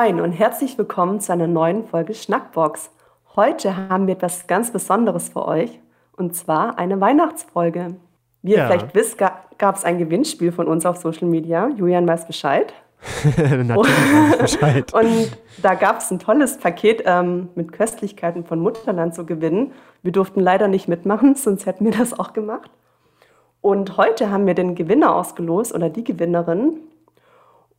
Moin 0.00 0.20
und 0.20 0.30
herzlich 0.30 0.78
willkommen 0.78 1.18
zu 1.18 1.32
einer 1.32 1.48
neuen 1.48 1.84
Folge 1.84 2.14
Schnackbox. 2.14 2.92
Heute 3.34 3.88
haben 3.88 4.06
wir 4.06 4.14
etwas 4.14 4.46
ganz 4.46 4.70
Besonderes 4.70 5.28
für 5.30 5.44
euch 5.44 5.80
und 6.16 6.36
zwar 6.36 6.78
eine 6.78 7.00
Weihnachtsfolge. 7.00 7.96
Wie 8.42 8.52
ihr 8.52 8.58
Ja. 8.58 8.68
vielleicht 8.68 8.94
wisst, 8.94 9.18
ga 9.18 9.40
gab 9.58 9.74
es 9.74 9.82
ein 9.82 9.98
Gewinnspiel 9.98 10.52
von 10.52 10.68
uns 10.68 10.86
auf 10.86 10.98
Social 10.98 11.26
Media. 11.26 11.68
Julian 11.76 12.06
weiß 12.06 12.28
Bescheid. 12.28 12.72
Natürlich 13.66 14.38
Bescheid. 14.38 14.94
Und 14.94 15.36
da 15.62 15.74
gab 15.74 15.98
es 15.98 16.12
ein 16.12 16.20
tolles 16.20 16.58
Paket 16.58 17.02
ähm, 17.04 17.48
mit 17.56 17.72
Köstlichkeiten 17.72 18.44
von 18.44 18.60
Mutterland 18.60 19.16
zu 19.16 19.26
gewinnen. 19.26 19.72
Wir 20.04 20.12
durften 20.12 20.38
leider 20.38 20.68
nicht 20.68 20.86
mitmachen, 20.86 21.34
sonst 21.34 21.66
hätten 21.66 21.84
wir 21.84 21.92
das 21.92 22.16
auch 22.16 22.34
gemacht. 22.34 22.70
Und 23.60 23.96
heute 23.96 24.30
haben 24.30 24.46
wir 24.46 24.54
den 24.54 24.76
Gewinner 24.76 25.16
ausgelost 25.16 25.74
oder 25.74 25.90
die 25.90 26.04
Gewinnerin. 26.04 26.82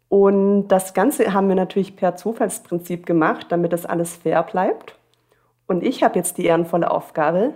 Und 0.09 0.67
das 0.69 0.93
Ganze 0.95 1.33
haben 1.33 1.47
wir 1.47 1.55
natürlich 1.55 1.95
per 1.95 2.15
Zufallsprinzip 2.15 3.05
gemacht, 3.05 3.47
damit 3.49 3.71
das 3.73 3.85
alles 3.85 4.15
fair 4.15 4.41
bleibt. 4.43 4.95
Und 5.67 5.83
ich 5.83 6.03
habe 6.03 6.17
jetzt 6.17 6.37
die 6.39 6.45
ehrenvolle 6.45 6.89
Aufgabe, 6.89 7.53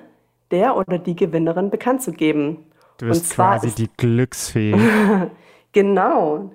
der 0.51 0.77
oder 0.77 0.99
die 0.99 1.15
Gewinnerin 1.15 1.71
bekannt 1.71 2.03
zu 2.03 2.11
geben. 2.11 2.65
Du 2.99 3.07
bist 3.07 3.33
quasi 3.33 3.71
die 3.71 3.89
Glücksfee. 3.97 4.75
Genau. 5.71 6.51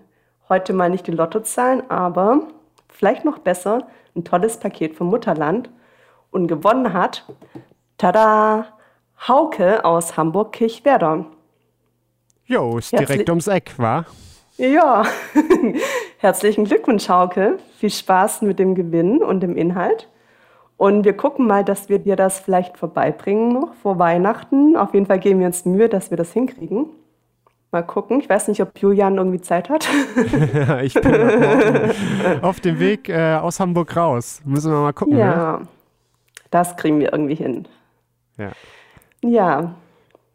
Heute 0.48 0.72
mal 0.72 0.88
nicht 0.90 1.08
die 1.08 1.10
Lottozahlen, 1.10 1.90
aber 1.90 2.42
vielleicht 2.88 3.24
noch 3.24 3.38
besser 3.38 3.88
ein 4.14 4.22
tolles 4.22 4.58
Paket 4.60 4.94
vom 4.94 5.08
Mutterland. 5.08 5.70
Und 6.30 6.46
gewonnen 6.46 6.92
hat, 6.92 7.24
tada, 7.96 8.66
Hauke 9.26 9.84
aus 9.84 10.16
Hamburg-Kirchwerder. 10.16 11.24
Jo, 12.46 12.78
ist 12.78 12.92
Herzlich- 12.92 13.08
direkt 13.08 13.28
ums 13.30 13.48
Eck, 13.48 13.74
wa? 13.76 14.04
Ja, 14.58 15.04
herzlichen 16.18 16.64
Glückwunsch, 16.64 17.08
Hauke. 17.08 17.58
Viel 17.78 17.90
Spaß 17.90 18.42
mit 18.42 18.58
dem 18.58 18.74
Gewinn 18.74 19.22
und 19.22 19.40
dem 19.40 19.56
Inhalt. 19.56 20.08
Und 20.76 21.04
wir 21.04 21.16
gucken 21.16 21.46
mal, 21.46 21.64
dass 21.64 21.88
wir 21.88 22.00
dir 22.00 22.16
das 22.16 22.40
vielleicht 22.40 22.76
vorbeibringen 22.76 23.52
noch 23.52 23.74
vor 23.74 24.00
Weihnachten. 24.00 24.76
Auf 24.76 24.94
jeden 24.94 25.06
Fall 25.06 25.20
geben 25.20 25.38
wir 25.38 25.46
uns 25.46 25.64
Mühe, 25.64 25.88
dass 25.88 26.10
wir 26.10 26.16
das 26.16 26.32
hinkriegen. 26.32 26.86
Mal 27.70 27.82
gucken. 27.82 28.18
Ich 28.18 28.28
weiß 28.28 28.48
nicht, 28.48 28.60
ob 28.60 28.76
Julian 28.78 29.16
irgendwie 29.16 29.40
Zeit 29.40 29.68
hat. 29.68 29.88
ich 30.82 30.94
bin 30.94 31.14
auf 32.42 32.58
dem 32.58 32.80
Weg 32.80 33.08
äh, 33.08 33.36
aus 33.36 33.60
Hamburg 33.60 33.94
raus. 33.94 34.42
Müssen 34.44 34.72
wir 34.72 34.80
mal 34.80 34.92
gucken, 34.92 35.14
ne? 35.14 35.20
Ja, 35.20 35.60
das 36.50 36.76
kriegen 36.76 36.98
wir 36.98 37.12
irgendwie 37.12 37.36
hin. 37.36 37.68
Ja, 38.36 38.50
Ja, 39.22 39.74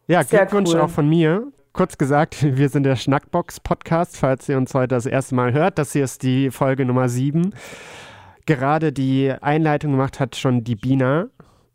ja 0.06 0.24
Sehr 0.24 0.46
Glückwunsch 0.46 0.72
cool. 0.72 0.80
auch 0.80 0.90
von 0.90 1.06
mir. 1.06 1.46
Kurz 1.74 1.98
gesagt, 1.98 2.36
wir 2.56 2.68
sind 2.68 2.84
der 2.84 2.94
Schnackbox-Podcast, 2.94 4.16
falls 4.16 4.48
ihr 4.48 4.56
uns 4.56 4.72
heute 4.74 4.94
das 4.94 5.06
erste 5.06 5.34
Mal 5.34 5.52
hört. 5.52 5.76
Das 5.76 5.92
hier 5.92 6.04
ist 6.04 6.22
die 6.22 6.52
Folge 6.52 6.84
Nummer 6.84 7.08
7. 7.08 7.52
Gerade 8.46 8.92
die 8.92 9.34
Einleitung 9.40 9.90
gemacht 9.90 10.20
hat 10.20 10.36
schon 10.36 10.62
die 10.62 10.76
Bina. 10.76 11.26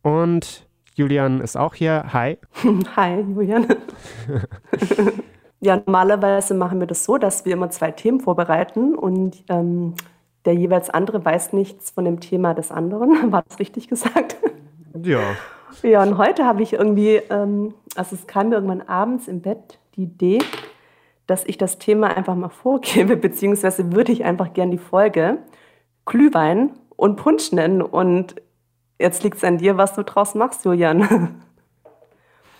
Und 0.02 0.70
Julian 0.96 1.42
ist 1.42 1.58
auch 1.58 1.76
hier. 1.76 2.14
Hi. 2.14 2.38
hi 2.96 3.20
Julian. 3.20 3.68
ja, 5.60 5.76
normalerweise 5.76 6.54
machen 6.54 6.80
wir 6.80 6.88
das 6.88 7.04
so, 7.04 7.18
dass 7.18 7.44
wir 7.44 7.52
immer 7.52 7.70
zwei 7.70 7.92
Themen 7.92 8.22
vorbereiten 8.22 8.96
und 8.96 9.44
ähm, 9.50 9.96
der 10.46 10.54
jeweils 10.54 10.90
andere 10.90 11.26
weiß 11.26 11.52
nichts 11.52 11.92
von 11.92 12.06
dem 12.06 12.22
Thema 12.22 12.54
des 12.54 12.72
anderen. 12.72 13.34
War 13.34 13.44
das 13.50 13.60
richtig 13.60 13.90
gesagt? 13.90 14.38
Ja. 15.04 15.36
Ja, 15.84 16.04
und 16.04 16.18
heute 16.18 16.46
habe 16.46 16.64
ich 16.64 16.74
irgendwie, 16.74 17.18
ähm, 17.30 17.74
also 17.96 18.16
es 18.16 18.28
kam 18.28 18.50
mir 18.50 18.56
irgendwann 18.56 18.82
abends 18.82 19.28
im 19.28 19.42
Bett 19.42 19.78
die 20.00 20.04
Idee, 20.04 20.40
dass 21.28 21.46
ich 21.46 21.58
das 21.58 21.78
Thema 21.78 22.16
einfach 22.16 22.36
mal 22.36 22.50
vorgebe, 22.50 23.18
beziehungsweise 23.18 23.92
würde 23.94 24.12
ich 24.12 24.24
einfach 24.24 24.54
gern 24.54 24.72
die 24.72 24.78
Folge 24.78 25.38
Glühwein 26.06 26.72
und 26.96 27.18
Punsch 27.18 27.52
nennen. 27.52 27.82
Und 27.82 28.36
jetzt 28.98 29.24
liegt 29.24 29.38
es 29.38 29.44
an 29.44 29.58
dir, 29.58 29.78
was 29.78 29.94
du 29.94 30.04
draus 30.04 30.36
machst, 30.36 30.66
Julian. 30.66 31.42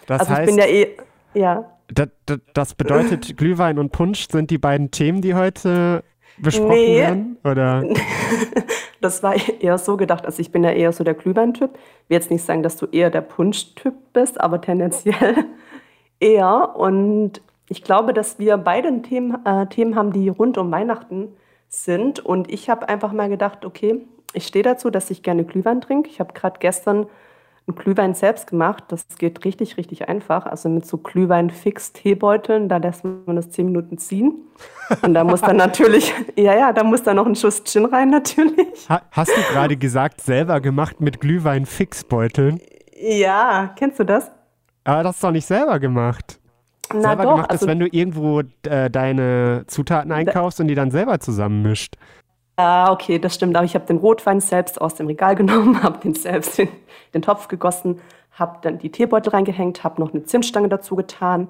Das 0.06 0.22
Also 0.22 0.32
ich 0.34 0.40
heißt, 0.40 0.48
bin 0.48 0.58
ja 0.58 0.66
eh, 0.66 0.98
ja. 1.36 1.78
Das, 1.88 2.10
das, 2.26 2.40
das 2.56 2.74
bedeutet, 2.74 3.38
Glühwein 3.38 3.78
und 3.78 3.92
Punsch 3.92 4.28
sind 4.28 4.50
die 4.50 4.58
beiden 4.58 4.90
Themen, 4.90 5.22
die 5.22 5.36
heute 5.36 6.04
besprochen 6.40 6.72
Nee. 6.72 6.98
werden? 6.98 7.38
Oder? 7.44 7.84
Das 9.02 9.22
war 9.22 9.36
eher 9.62 9.78
so 9.78 9.98
gedacht, 9.98 10.26
also 10.26 10.42
ich 10.42 10.52
bin 10.52 10.64
ja 10.64 10.72
eher 10.72 10.94
so 10.94 11.04
der 11.04 11.14
Glühwein-Typ. 11.14 11.70
Ich 11.76 12.10
will 12.10 12.18
jetzt 12.18 12.32
nicht 12.32 12.44
sagen, 12.44 12.64
dass 12.64 12.76
du 12.78 12.88
eher 12.88 13.12
der 13.12 13.22
Punsch-Typ 13.22 13.94
bist, 14.12 14.42
aber 14.42 14.60
tendenziell 14.62 15.46
eher. 16.20 16.76
Und 16.76 17.42
ich 17.68 17.84
glaube, 17.84 18.14
dass 18.14 18.40
wir 18.40 18.58
beide 18.58 19.02
Themen, 19.02 19.46
äh, 19.46 19.68
Themen 19.68 19.96
haben, 19.96 20.12
die 20.12 20.30
rund 20.30 20.58
um 20.58 20.72
Weihnachten 20.72 21.30
sind. 21.68 22.20
Und 22.20 22.52
ich 22.52 22.70
habe 22.70 22.90
einfach 22.90 23.14
mal 23.14 23.30
gedacht, 23.30 23.66
okay, 23.66 24.02
ich 24.34 24.48
stehe 24.48 24.64
dazu, 24.64 24.90
dass 24.90 25.10
ich 25.10 25.24
gerne 25.24 25.44
Glühwein 25.44 25.82
trinke. 25.82 26.10
Ich 26.10 26.20
habe 26.20 26.34
gerade 26.34 26.60
gestern 26.60 27.08
einen 27.68 27.76
Glühwein 27.76 28.16
selbst 28.16 28.48
gemacht. 28.48 28.86
Das 28.90 29.06
geht 29.18 29.46
richtig, 29.46 29.78
richtig 29.78 30.10
einfach. 30.10 30.46
Also 30.46 30.70
mit 30.70 30.86
so 30.86 30.98
Glühwein-Fix-Teebeuteln, 30.98 32.70
da 32.70 32.78
lässt 32.78 33.04
man 33.04 33.36
das 33.36 33.52
zehn 33.52 33.68
Minuten 33.68 33.98
ziehen. 33.98 34.34
Und 35.04 35.14
da 35.14 35.24
muss 35.24 35.42
dann 35.42 35.58
natürlich, 35.58 36.14
ja, 36.36 36.56
ja, 36.56 36.74
da 36.74 36.84
muss 36.84 37.04
dann 37.04 37.16
noch 37.18 37.26
ein 37.28 37.36
Schuss 37.36 37.64
Gin 37.64 37.86
rein 37.86 38.10
natürlich. 38.10 38.90
Ha, 38.90 39.02
hast 39.12 39.32
du 39.36 39.42
gerade 39.54 39.78
gesagt, 39.78 40.22
selber 40.22 40.60
gemacht 40.62 41.00
mit 41.00 41.22
Glühwein-Fixbeuteln? 41.22 42.60
Ja, 43.00 43.74
kennst 43.76 44.00
du 44.00 44.04
das? 44.04 44.32
Aber 44.90 45.04
das 45.04 45.16
ist 45.16 45.24
doch 45.24 45.32
nicht 45.32 45.46
selber 45.46 45.80
gemacht. 45.80 46.40
Na 46.92 47.10
selber 47.10 47.24
doch, 47.24 47.32
gemacht 47.36 47.52
also, 47.52 47.66
ist, 47.66 47.70
wenn 47.70 47.80
du 47.80 47.88
irgendwo 47.92 48.42
äh, 48.64 48.90
deine 48.90 49.64
Zutaten 49.68 50.12
einkaufst 50.12 50.60
und 50.60 50.68
die 50.68 50.74
dann 50.74 50.90
selber 50.90 51.20
zusammenmischt. 51.20 51.96
ah, 52.58 52.92
okay, 52.92 53.20
das 53.20 53.36
stimmt. 53.36 53.56
Aber 53.56 53.66
ich 53.66 53.76
habe 53.76 53.86
den 53.86 53.98
Rotwein 53.98 54.42
selbst 54.42 54.82
aus 54.82 54.96
dem 54.96 55.06
Regal 55.06 55.36
genommen, 55.42 55.84
habe 55.84 56.00
den 56.00 56.16
selbst 56.16 56.58
in 56.58 56.70
den 57.14 57.22
Topf 57.22 57.48
gegossen, 57.48 58.02
habe 58.32 58.58
dann 58.64 58.80
die 58.80 58.92
Teebeutel 58.92 59.30
reingehängt, 59.30 59.84
habe 59.84 60.02
noch 60.02 60.12
eine 60.12 60.24
Zimtstange 60.24 60.70
dazu 60.70 60.96
getan. 60.96 61.50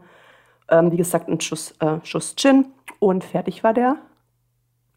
Ähm, 0.70 0.92
wie 0.92 0.98
gesagt, 0.98 1.30
einen 1.30 1.40
Schuss, 1.40 1.74
äh, 1.80 1.98
Schuss 2.04 2.36
Gin 2.36 2.66
und 3.00 3.24
fertig 3.24 3.64
war 3.64 3.74
der, 3.74 3.96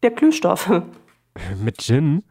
der 0.03 0.11
Glühstoff. 0.11 0.69
Mit 1.63 1.81
Gin? 1.81 2.23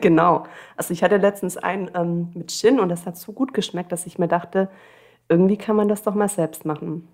genau. 0.00 0.44
Also 0.76 0.92
ich 0.92 1.02
hatte 1.02 1.16
letztens 1.16 1.56
einen 1.56 1.90
ähm, 1.94 2.30
mit 2.34 2.52
Gin 2.52 2.78
und 2.78 2.88
das 2.88 3.06
hat 3.06 3.16
so 3.16 3.32
gut 3.32 3.54
geschmeckt, 3.54 3.90
dass 3.90 4.06
ich 4.06 4.18
mir 4.18 4.28
dachte, 4.28 4.68
irgendwie 5.28 5.56
kann 5.56 5.76
man 5.76 5.88
das 5.88 6.02
doch 6.02 6.14
mal 6.14 6.28
selbst 6.28 6.64
machen. 6.64 7.08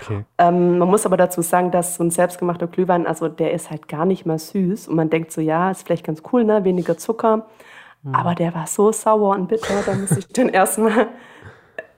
Okay. 0.00 0.24
Ähm, 0.38 0.78
man 0.78 0.88
muss 0.88 1.04
aber 1.04 1.16
dazu 1.16 1.42
sagen, 1.42 1.70
dass 1.70 1.96
so 1.96 2.04
ein 2.04 2.10
selbstgemachter 2.10 2.66
Glühwein, 2.66 3.06
also 3.06 3.28
der 3.28 3.52
ist 3.52 3.70
halt 3.70 3.88
gar 3.88 4.06
nicht 4.06 4.24
mal 4.24 4.38
süß. 4.38 4.88
Und 4.88 4.96
man 4.96 5.10
denkt 5.10 5.32
so, 5.32 5.40
ja, 5.40 5.70
ist 5.70 5.84
vielleicht 5.84 6.06
ganz 6.06 6.22
cool, 6.32 6.44
ne? 6.44 6.64
Weniger 6.64 6.96
Zucker. 6.96 7.46
Aber 8.12 8.34
der 8.34 8.54
war 8.54 8.66
so 8.66 8.92
sauer 8.92 9.30
und 9.30 9.48
bitter, 9.48 9.82
da 9.86 9.94
musste 9.94 10.18
ich 10.18 10.28
dann 10.28 10.48
erstmal, 10.50 11.08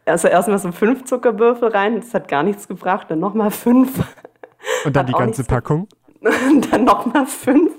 also 0.04 0.28
erstmal 0.28 0.58
so 0.58 0.70
fünf 0.70 1.04
Zuckerwürfel 1.04 1.68
rein. 1.68 1.96
Das 1.96 2.14
hat 2.14 2.28
gar 2.28 2.42
nichts 2.42 2.68
gebracht. 2.68 3.10
Dann 3.10 3.18
nochmal 3.18 3.50
fünf. 3.50 3.98
Und 4.84 4.94
dann 4.94 5.06
Hat 5.06 5.08
die 5.08 5.18
ganze 5.18 5.44
Packung? 5.44 5.88
Und 6.20 6.72
dann 6.72 6.84
nochmal 6.84 7.26
fünf. 7.26 7.72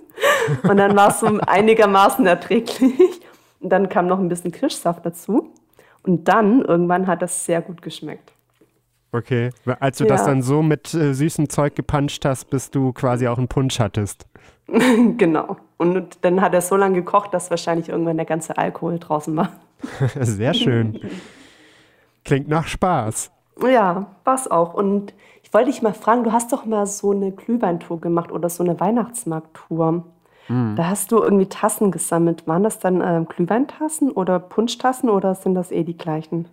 Und 0.63 0.77
dann 0.77 0.95
war 0.95 1.09
es 1.09 1.19
so 1.19 1.27
einigermaßen 1.27 2.25
erträglich. 2.25 3.21
Und 3.59 3.69
dann 3.69 3.89
kam 3.89 4.07
noch 4.07 4.19
ein 4.19 4.29
bisschen 4.29 4.51
Kirschsaft 4.51 5.05
dazu. 5.05 5.53
Und 6.07 6.27
dann 6.27 6.61
irgendwann 6.61 7.05
hat 7.05 7.21
das 7.21 7.45
sehr 7.45 7.61
gut 7.61 7.81
geschmeckt. 7.81 8.31
Okay. 9.11 9.49
Als 9.79 9.97
du 9.97 10.05
das 10.05 10.21
Ja. 10.21 10.27
dann 10.27 10.41
so 10.41 10.61
mit 10.61 10.93
äh, 10.93 11.13
süßem 11.13 11.49
Zeug 11.49 11.75
gepanscht 11.75 12.23
hast, 12.25 12.49
bis 12.49 12.71
du 12.71 12.93
quasi 12.93 13.27
auch 13.27 13.37
einen 13.37 13.47
Punsch 13.47 13.79
hattest. 13.79 14.25
Genau. 15.17 15.55
Und 15.77 16.17
dann 16.21 16.41
hat 16.41 16.53
er 16.53 16.59
so 16.61 16.75
lange 16.75 16.95
gekocht, 16.95 17.33
dass 17.33 17.49
wahrscheinlich 17.51 17.87
irgendwann 17.87 18.17
der 18.17 18.25
ganze 18.25 18.57
Alkohol 18.57 18.99
draußen 18.99 19.33
war. 19.37 19.51
Sehr 20.19 20.53
schön. 20.53 20.99
Klingt 22.25 22.49
nach 22.49 22.67
Spaß. 22.67 23.31
Ja, 23.61 24.07
war's 24.25 24.49
auch. 24.51 24.73
Und 24.73 25.13
ich 25.43 25.53
wollte 25.53 25.71
dich 25.71 25.81
mal 25.81 25.93
fragen, 25.93 26.23
du 26.25 26.33
hast 26.33 26.51
doch 26.51 26.65
mal 26.65 26.85
so 26.85 27.11
eine 27.11 27.31
Glühweintour 27.31 28.01
gemacht 28.01 28.29
oder 28.31 28.49
so 28.49 28.61
eine 28.63 28.77
Weihnachtsmarkttour. 28.79 30.03
Da 30.75 30.87
hast 30.87 31.11
du 31.11 31.17
irgendwie 31.17 31.47
Tassen 31.47 31.91
gesammelt. 31.91 32.47
Waren 32.47 32.63
das 32.63 32.79
dann 32.79 33.01
ähm, 33.01 33.27
Glühweintassen 33.27 34.11
oder 34.11 34.39
Punschtassen 34.39 35.09
oder 35.09 35.35
sind 35.35 35.55
das 35.55 35.71
eh 35.71 35.83
die 35.83 35.97
gleichen? 35.97 36.45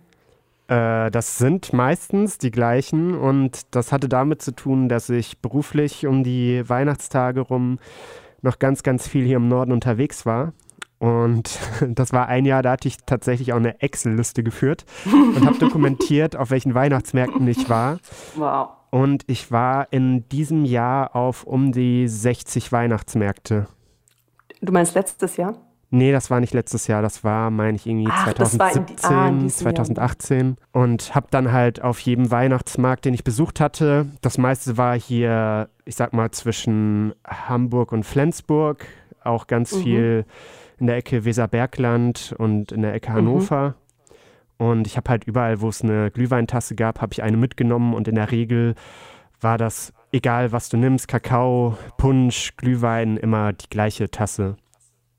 Äh, 0.67 1.11
das 1.11 1.37
sind 1.37 1.73
meistens 1.73 2.37
die 2.37 2.51
gleichen 2.51 3.17
und 3.17 3.73
das 3.75 3.91
hatte 3.91 4.09
damit 4.09 4.41
zu 4.41 4.51
tun, 4.53 4.89
dass 4.89 5.09
ich 5.09 5.39
beruflich 5.39 6.07
um 6.07 6.23
die 6.23 6.67
Weihnachtstage 6.67 7.41
rum 7.41 7.79
noch 8.41 8.59
ganz, 8.59 8.83
ganz 8.83 9.07
viel 9.07 9.25
hier 9.25 9.37
im 9.37 9.47
Norden 9.47 9.71
unterwegs 9.71 10.25
war. 10.25 10.53
Und 10.97 11.59
das 11.87 12.13
war 12.13 12.27
ein 12.27 12.45
Jahr, 12.45 12.63
da 12.63 12.71
hatte 12.71 12.87
ich 12.87 12.97
tatsächlich 13.05 13.53
auch 13.53 13.57
eine 13.57 13.81
Excel-Liste 13.81 14.43
geführt 14.43 14.85
und 15.05 15.45
habe 15.45 15.57
dokumentiert, 15.57 16.35
auf 16.37 16.51
welchen 16.51 16.73
Weihnachtsmärkten 16.73 17.47
ich 17.47 17.69
war. 17.69 17.99
Wow. 18.35 18.69
Und 18.89 19.23
ich 19.27 19.51
war 19.51 19.91
in 19.91 20.27
diesem 20.29 20.63
Jahr 20.63 21.15
auf 21.15 21.43
um 21.43 21.73
die 21.73 22.07
60 22.07 22.71
Weihnachtsmärkte. 22.71 23.67
Du 24.65 24.73
meinst 24.73 24.95
letztes 24.95 25.37
Jahr? 25.37 25.55
Nee, 25.91 26.11
das 26.11 26.31
war 26.31 26.39
nicht 26.39 26.53
letztes 26.53 26.87
Jahr, 26.87 27.01
das 27.01 27.23
war, 27.23 27.51
meine 27.51 27.75
ich, 27.75 27.85
irgendwie 27.85 28.09
Ach, 28.11 28.33
das 28.33 28.57
war 28.57 28.69
in 28.69 28.73
2017, 28.73 29.09
die- 29.09 29.15
ah, 29.15 29.27
in 29.27 29.39
diesem 29.39 29.65
Jahr. 29.67 29.75
2018 29.75 30.57
und 30.71 31.15
habe 31.15 31.27
dann 31.29 31.51
halt 31.51 31.81
auf 31.81 31.99
jedem 31.99 32.31
Weihnachtsmarkt, 32.31 33.05
den 33.05 33.13
ich 33.13 33.23
besucht 33.23 33.59
hatte, 33.59 34.07
das 34.21 34.37
meiste 34.37 34.77
war 34.77 34.99
hier, 34.99 35.69
ich 35.85 35.95
sag 35.95 36.13
mal, 36.13 36.31
zwischen 36.31 37.13
Hamburg 37.25 37.91
und 37.91 38.03
Flensburg, 38.03 38.85
auch 39.23 39.47
ganz 39.47 39.73
mhm. 39.73 39.81
viel 39.83 40.25
in 40.79 40.87
der 40.87 40.97
Ecke 40.97 41.23
Weserbergland 41.23 42.35
und 42.37 42.71
in 42.71 42.81
der 42.81 42.93
Ecke 42.93 43.11
mhm. 43.11 43.15
Hannover. 43.15 43.69
Mhm. 43.69 44.65
Und 44.67 44.87
ich 44.87 44.97
habe 44.97 45.09
halt 45.09 45.25
überall, 45.25 45.61
wo 45.61 45.69
es 45.69 45.81
eine 45.81 46.11
Glühweintasse 46.11 46.75
gab, 46.75 47.01
habe 47.01 47.13
ich 47.13 47.21
eine 47.21 47.37
mitgenommen 47.37 47.93
und 47.93 48.07
in 48.07 48.15
der 48.15 48.31
Regel 48.31 48.75
war 49.39 49.57
das 49.57 49.93
egal, 50.15 50.51
was 50.51 50.69
du 50.69 50.77
nimmst, 50.77 51.07
Kakao, 51.07 51.77
Punsch, 51.97 52.55
Glühwein, 52.57 53.17
immer 53.17 53.53
die 53.53 53.69
gleiche 53.69 54.09
Tasse. 54.09 54.55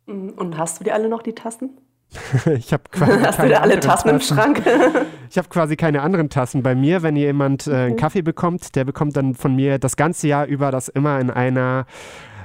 Mhm. 0.07 0.31
Und 0.31 0.59
hast 0.59 0.81
du 0.81 0.85
die 0.85 0.93
alle 0.93 1.09
noch, 1.09 1.23
die 1.23 1.35
Tassen? 1.35 1.79
ich 2.57 2.73
habe 2.73 2.85
quasi 2.91 3.21
Hast 3.23 3.39
du 3.39 3.49
da 3.49 3.61
alle 3.61 3.79
Tassen, 3.79 4.09
Tassen, 4.09 4.11
im 4.11 4.21
Schrank? 4.21 4.63
ich 5.31 5.39
habe 5.39 5.49
quasi 5.49 5.77
keine 5.77 6.03
anderen 6.03 6.31
Tassen. 6.31 6.63
Bei 6.63 6.75
mir, 6.75 7.03
wenn 7.03 7.15
jemand 7.17 7.67
äh, 7.67 7.75
einen 7.75 7.97
Kaffee 7.97 8.23
bekommt, 8.23 8.75
der 8.75 8.85
bekommt 8.85 9.17
dann 9.17 9.35
von 9.35 9.55
mir 9.55 9.79
das 9.79 9.97
ganze 9.97 10.29
Jahr 10.29 10.47
über 10.47 10.71
das 10.71 10.89
immer 10.89 11.21
in 11.21 11.31
einer 11.31 11.87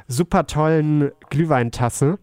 super 0.07 0.45
tollen 0.45 1.11
Glühweintasse. 1.29 2.19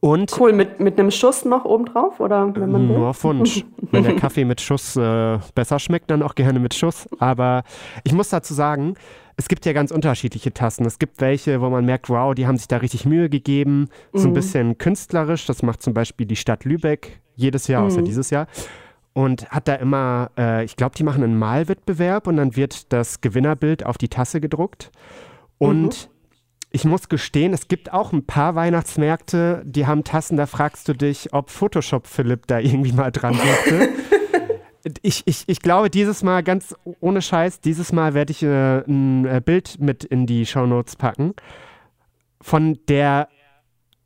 Und 0.00 0.38
cool, 0.38 0.52
mit, 0.52 0.80
mit 0.80 0.98
einem 0.98 1.10
Schuss 1.10 1.44
noch 1.44 1.64
obendrauf? 1.64 2.20
Oder 2.20 2.54
wenn 2.54 2.70
man 2.70 2.86
nur 2.86 3.08
auf 3.08 3.24
Wunsch. 3.24 3.64
wenn 3.90 4.04
der 4.04 4.16
Kaffee 4.16 4.44
mit 4.44 4.60
Schuss 4.60 4.96
äh, 4.96 5.38
besser 5.54 5.78
schmeckt, 5.78 6.10
dann 6.10 6.22
auch 6.22 6.34
gerne 6.34 6.58
mit 6.58 6.74
Schuss. 6.74 7.08
Aber 7.18 7.64
ich 8.04 8.12
muss 8.12 8.28
dazu 8.28 8.54
sagen, 8.54 8.94
es 9.36 9.48
gibt 9.48 9.66
ja 9.66 9.72
ganz 9.72 9.90
unterschiedliche 9.90 10.52
Tassen. 10.52 10.84
Es 10.86 10.98
gibt 10.98 11.20
welche, 11.20 11.60
wo 11.60 11.70
man 11.70 11.84
merkt, 11.84 12.08
wow, 12.08 12.34
die 12.34 12.46
haben 12.46 12.56
sich 12.56 12.68
da 12.68 12.78
richtig 12.78 13.06
Mühe 13.06 13.28
gegeben. 13.28 13.88
So 14.12 14.28
ein 14.28 14.30
mhm. 14.30 14.34
bisschen 14.34 14.78
künstlerisch. 14.78 15.46
Das 15.46 15.62
macht 15.62 15.82
zum 15.82 15.94
Beispiel 15.94 16.26
die 16.26 16.36
Stadt 16.36 16.64
Lübeck 16.64 17.20
jedes 17.34 17.66
Jahr, 17.66 17.82
mhm. 17.82 17.86
außer 17.88 18.02
dieses 18.02 18.30
Jahr. 18.30 18.46
Und 19.14 19.50
hat 19.50 19.68
da 19.68 19.74
immer, 19.74 20.30
äh, 20.38 20.64
ich 20.64 20.76
glaube, 20.76 20.94
die 20.96 21.02
machen 21.02 21.22
einen 21.22 21.38
Malwettbewerb 21.38 22.26
und 22.26 22.36
dann 22.36 22.56
wird 22.56 22.92
das 22.92 23.20
Gewinnerbild 23.20 23.84
auf 23.84 23.98
die 23.98 24.08
Tasse 24.08 24.40
gedruckt. 24.40 24.90
Und 25.58 26.08
mhm. 26.08 26.11
Ich 26.72 26.84
muss 26.84 27.08
gestehen, 27.08 27.52
es 27.52 27.68
gibt 27.68 27.92
auch 27.92 28.12
ein 28.12 28.24
paar 28.24 28.54
Weihnachtsmärkte, 28.54 29.62
die 29.64 29.86
haben 29.86 30.04
Tassen, 30.04 30.36
da 30.36 30.46
fragst 30.46 30.88
du 30.88 30.94
dich, 30.94 31.32
ob 31.32 31.50
Photoshop 31.50 32.06
Philipp 32.06 32.46
da 32.46 32.58
irgendwie 32.58 32.92
mal 32.92 33.12
dran 33.12 33.36
wirkte. 33.36 33.90
ich, 35.02 35.22
ich, 35.26 35.44
ich 35.46 35.60
glaube, 35.60 35.90
dieses 35.90 36.22
Mal, 36.22 36.42
ganz 36.42 36.74
ohne 37.00 37.20
Scheiß, 37.20 37.60
dieses 37.60 37.92
Mal 37.92 38.14
werde 38.14 38.32
ich 38.32 38.42
äh, 38.42 38.78
ein 38.86 39.26
äh, 39.26 39.42
Bild 39.44 39.76
mit 39.80 40.04
in 40.04 40.26
die 40.26 40.46
Shownotes 40.46 40.96
packen 40.96 41.34
von 42.40 42.78
der 42.88 43.28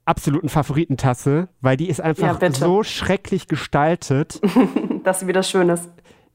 absoluten 0.04 0.48
Favoritentasse, 0.48 1.48
weil 1.60 1.76
die 1.76 1.88
ist 1.88 2.00
einfach 2.00 2.40
ja, 2.40 2.52
so 2.52 2.82
schrecklich 2.82 3.48
gestaltet. 3.48 4.40
Dass 5.04 5.20
sie 5.20 5.26
wieder 5.28 5.42
schön 5.42 5.68
ist. 5.68 5.88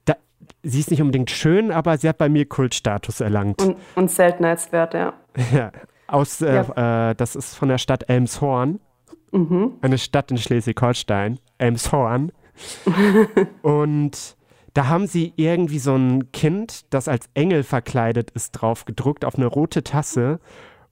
Da, 0.05 0.15
sie 0.63 0.79
ist 0.79 0.91
nicht 0.91 1.01
unbedingt 1.01 1.29
schön, 1.29 1.71
aber 1.71 1.97
sie 1.97 2.07
hat 2.09 2.17
bei 2.17 2.29
mir 2.29 2.45
Kultstatus 2.47 3.19
erlangt. 3.21 3.61
Und, 3.61 3.77
und 3.95 4.09
Seltenheitswert, 4.09 4.93
ja. 4.93 5.13
Ja, 5.53 5.71
aus, 6.13 6.41
äh, 6.41 6.55
ja. 6.55 7.09
Äh, 7.11 7.15
das 7.15 7.35
ist 7.35 7.55
von 7.55 7.69
der 7.69 7.77
Stadt 7.77 8.09
Elmshorn. 8.09 8.79
Mhm. 9.31 9.73
Eine 9.81 9.97
Stadt 9.97 10.31
in 10.31 10.37
Schleswig-Holstein. 10.37 11.39
Elmshorn. 11.57 12.31
und 13.61 14.35
da 14.73 14.87
haben 14.87 15.07
sie 15.07 15.33
irgendwie 15.35 15.79
so 15.79 15.95
ein 15.95 16.31
Kind, 16.31 16.93
das 16.93 17.07
als 17.07 17.29
Engel 17.33 17.63
verkleidet 17.63 18.31
ist, 18.31 18.51
drauf 18.51 18.85
gedruckt 18.85 19.25
auf 19.25 19.35
eine 19.35 19.47
rote 19.47 19.83
Tasse 19.83 20.39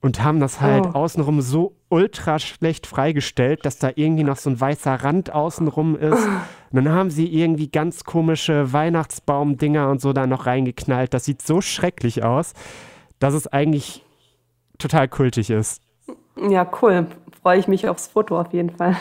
und 0.01 0.23
haben 0.23 0.39
das 0.39 0.61
halt 0.61 0.85
oh. 0.85 0.91
außenrum 0.91 1.41
so 1.41 1.75
ultra 1.89 2.39
schlecht 2.39 2.87
freigestellt, 2.87 3.65
dass 3.65 3.79
da 3.79 3.91
irgendwie 3.95 4.23
noch 4.23 4.37
so 4.37 4.49
ein 4.49 4.59
weißer 4.59 4.95
Rand 4.95 5.33
außenrum 5.33 5.97
ist. 5.97 6.25
Und 6.71 6.85
dann 6.85 6.89
haben 6.89 7.09
sie 7.09 7.27
irgendwie 7.27 7.69
ganz 7.69 8.03
komische 8.03 8.71
Weihnachtsbaumdinger 8.71 9.89
und 9.89 9.99
so 9.99 10.13
da 10.13 10.27
noch 10.27 10.45
reingeknallt. 10.45 11.13
Das 11.13 11.25
sieht 11.25 11.41
so 11.41 11.61
schrecklich 11.61 12.23
aus, 12.23 12.53
dass 13.19 13.33
es 13.33 13.47
eigentlich 13.47 14.05
total 14.79 15.07
kultig 15.07 15.49
ist. 15.49 15.81
Ja, 16.35 16.69
cool. 16.81 17.07
Freue 17.41 17.59
ich 17.59 17.67
mich 17.67 17.87
aufs 17.87 18.07
Foto 18.07 18.39
auf 18.39 18.53
jeden 18.53 18.71
Fall. 18.71 18.95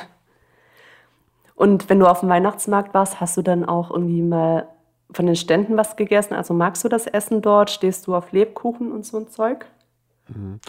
Und 1.55 1.89
wenn 1.89 1.99
du 1.99 2.07
auf 2.07 2.21
dem 2.21 2.29
Weihnachtsmarkt 2.29 2.95
warst, 2.95 3.21
hast 3.21 3.37
du 3.37 3.43
dann 3.43 3.65
auch 3.65 3.91
irgendwie 3.91 4.23
mal 4.23 4.69
von 5.11 5.27
den 5.27 5.37
Ständen 5.37 5.77
was 5.77 5.97
gegessen? 5.97 6.35
Also 6.35 6.55
magst 6.55 6.85
du 6.85 6.89
das 6.89 7.07
Essen 7.07 7.43
dort? 7.43 7.71
Stehst 7.71 8.07
du 8.07 8.15
auf 8.15 8.33
Lebkuchen 8.33 8.93
und 8.93 9.07
so 9.07 9.19
ein 9.19 9.29
Zeug? 9.29 9.67
Mhm. 10.29 10.61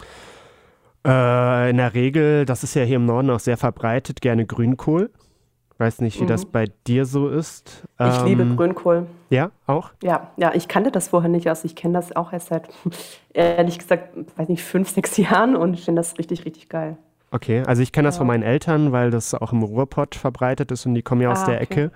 Äh, 1.06 1.70
in 1.70 1.76
der 1.76 1.94
Regel, 1.94 2.44
das 2.44 2.62
ist 2.64 2.74
ja 2.74 2.82
hier 2.82 2.96
im 2.96 3.06
Norden 3.06 3.30
auch 3.30 3.40
sehr 3.40 3.56
verbreitet, 3.56 4.20
gerne 4.20 4.46
Grünkohl. 4.46 5.10
Weiß 5.80 6.02
nicht, 6.02 6.18
wie 6.18 6.24
mhm. 6.24 6.28
das 6.28 6.44
bei 6.44 6.66
dir 6.86 7.06
so 7.06 7.30
ist. 7.30 7.84
Ich 7.98 8.18
ähm, 8.18 8.26
liebe 8.26 8.44
Grünkohl. 8.54 9.06
Ja, 9.30 9.50
auch? 9.66 9.92
Ja, 10.02 10.30
ja, 10.36 10.52
ich 10.54 10.68
kannte 10.68 10.90
das 10.90 11.08
vorher 11.08 11.30
nicht. 11.30 11.48
Also 11.48 11.64
ich 11.64 11.74
kenne 11.74 11.94
das 11.94 12.14
auch 12.14 12.34
erst 12.34 12.48
seit, 12.48 12.68
ehrlich 13.32 13.78
gesagt, 13.78 14.14
weiß 14.36 14.50
nicht, 14.50 14.62
fünf, 14.62 14.90
sechs 14.90 15.16
Jahren 15.16 15.56
und 15.56 15.72
ich 15.72 15.86
finde 15.86 16.00
das 16.00 16.18
richtig, 16.18 16.44
richtig 16.44 16.68
geil. 16.68 16.98
Okay, 17.30 17.62
also 17.66 17.80
ich 17.80 17.92
kenne 17.92 18.08
das 18.08 18.16
ja. 18.16 18.18
von 18.18 18.26
meinen 18.26 18.42
Eltern, 18.42 18.92
weil 18.92 19.10
das 19.10 19.32
auch 19.32 19.54
im 19.54 19.62
Ruhrpott 19.62 20.16
verbreitet 20.16 20.70
ist 20.70 20.84
und 20.84 20.92
die 20.92 21.00
kommen 21.00 21.22
ja 21.22 21.32
aus 21.32 21.44
ah, 21.44 21.46
der 21.46 21.62
okay. 21.62 21.62
Ecke. 21.62 21.92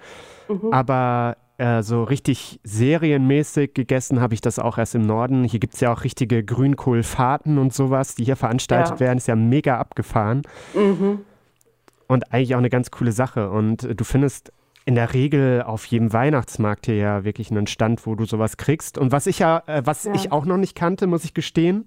Mhm. 0.49 0.73
Aber 0.73 1.37
äh, 1.59 1.83
so 1.83 2.05
richtig 2.05 2.61
serienmäßig 2.65 3.75
gegessen 3.75 4.19
habe 4.23 4.33
ich 4.33 4.41
das 4.41 4.59
auch 4.59 4.79
erst 4.79 4.95
im 4.95 5.03
Norden. 5.03 5.45
Hier 5.45 5.61
gibt 5.61 5.75
es 5.75 5.81
ja 5.81 5.93
auch 5.93 6.05
richtige 6.05 6.43
Grünkohlfahrten 6.43 7.59
und 7.59 7.75
sowas, 7.75 8.15
die 8.15 8.25
hier 8.25 8.37
veranstaltet 8.37 8.95
ja. 8.95 9.01
werden. 9.01 9.19
Ist 9.19 9.29
ja 9.29 9.37
mega 9.37 9.77
abgefahren. 9.77 10.41
Mhm. 10.75 11.19
Und 12.07 12.33
eigentlich 12.33 12.55
auch 12.55 12.59
eine 12.59 12.71
ganz 12.71 12.91
coole 12.91 13.13
Sache. 13.13 13.51
Und 13.51 13.85
äh, 13.85 13.95
du 13.95 14.05
findest 14.05 14.53
in 14.87 14.95
der 14.95 15.15
Regel 15.15 15.63
auf 15.63 15.87
jedem 15.87 16.13
Weihnachtsmarkt 16.13 16.87
hier 16.87 16.97
ja 16.97 17.25
wirklich 17.25 17.51
einen 17.51 17.67
Stand, 17.67 18.07
wo 18.07 18.15
du 18.15 18.27
sowas 18.27 18.57
kriegst. 18.57 18.99
Und 18.99 19.13
was 19.13 19.27
ich 19.27 19.39
ja, 19.39 19.63
äh, 19.67 19.83
was 19.85 20.05
ja. 20.05 20.15
ich 20.15 20.31
auch 20.33 20.45
noch 20.45 20.59
nicht 20.59 20.75
kannte, 20.75 21.07
muss 21.07 21.25
ich 21.25 21.35
gestehen, 21.35 21.87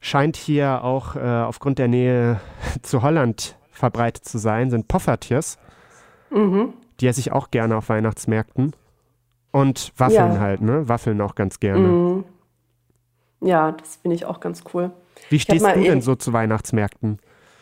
scheint 0.00 0.36
hier 0.36 0.82
auch 0.82 1.16
äh, 1.16 1.20
aufgrund 1.20 1.78
der 1.78 1.88
Nähe 1.88 2.40
zu 2.82 3.02
Holland 3.02 3.56
verbreitet 3.70 4.24
zu 4.24 4.38
sein, 4.38 4.70
sind 4.70 4.88
Poffertjes. 4.88 5.58
Mhm. 6.30 6.74
Die 7.00 7.06
esse 7.06 7.20
ich 7.20 7.30
auch 7.30 7.50
gerne 7.50 7.76
auf 7.76 7.88
Weihnachtsmärkten. 7.88 8.74
Und 9.52 9.92
Waffeln 9.96 10.34
ja. 10.34 10.40
halt, 10.40 10.60
ne? 10.60 10.88
Waffeln 10.88 11.20
auch 11.20 11.34
ganz 11.34 11.60
gerne. 11.60 11.88
Mhm. 11.88 12.24
Ja, 13.40 13.72
das 13.72 13.96
finde 13.96 14.16
ich 14.16 14.26
auch 14.26 14.40
ganz 14.40 14.64
cool. 14.74 14.90
Wie 15.30 15.38
stehst 15.38 15.64
du 15.64 15.80
denn 15.80 16.00
so 16.00 16.16
zu 16.16 16.32
Weihnachtsmärkten? 16.32 17.18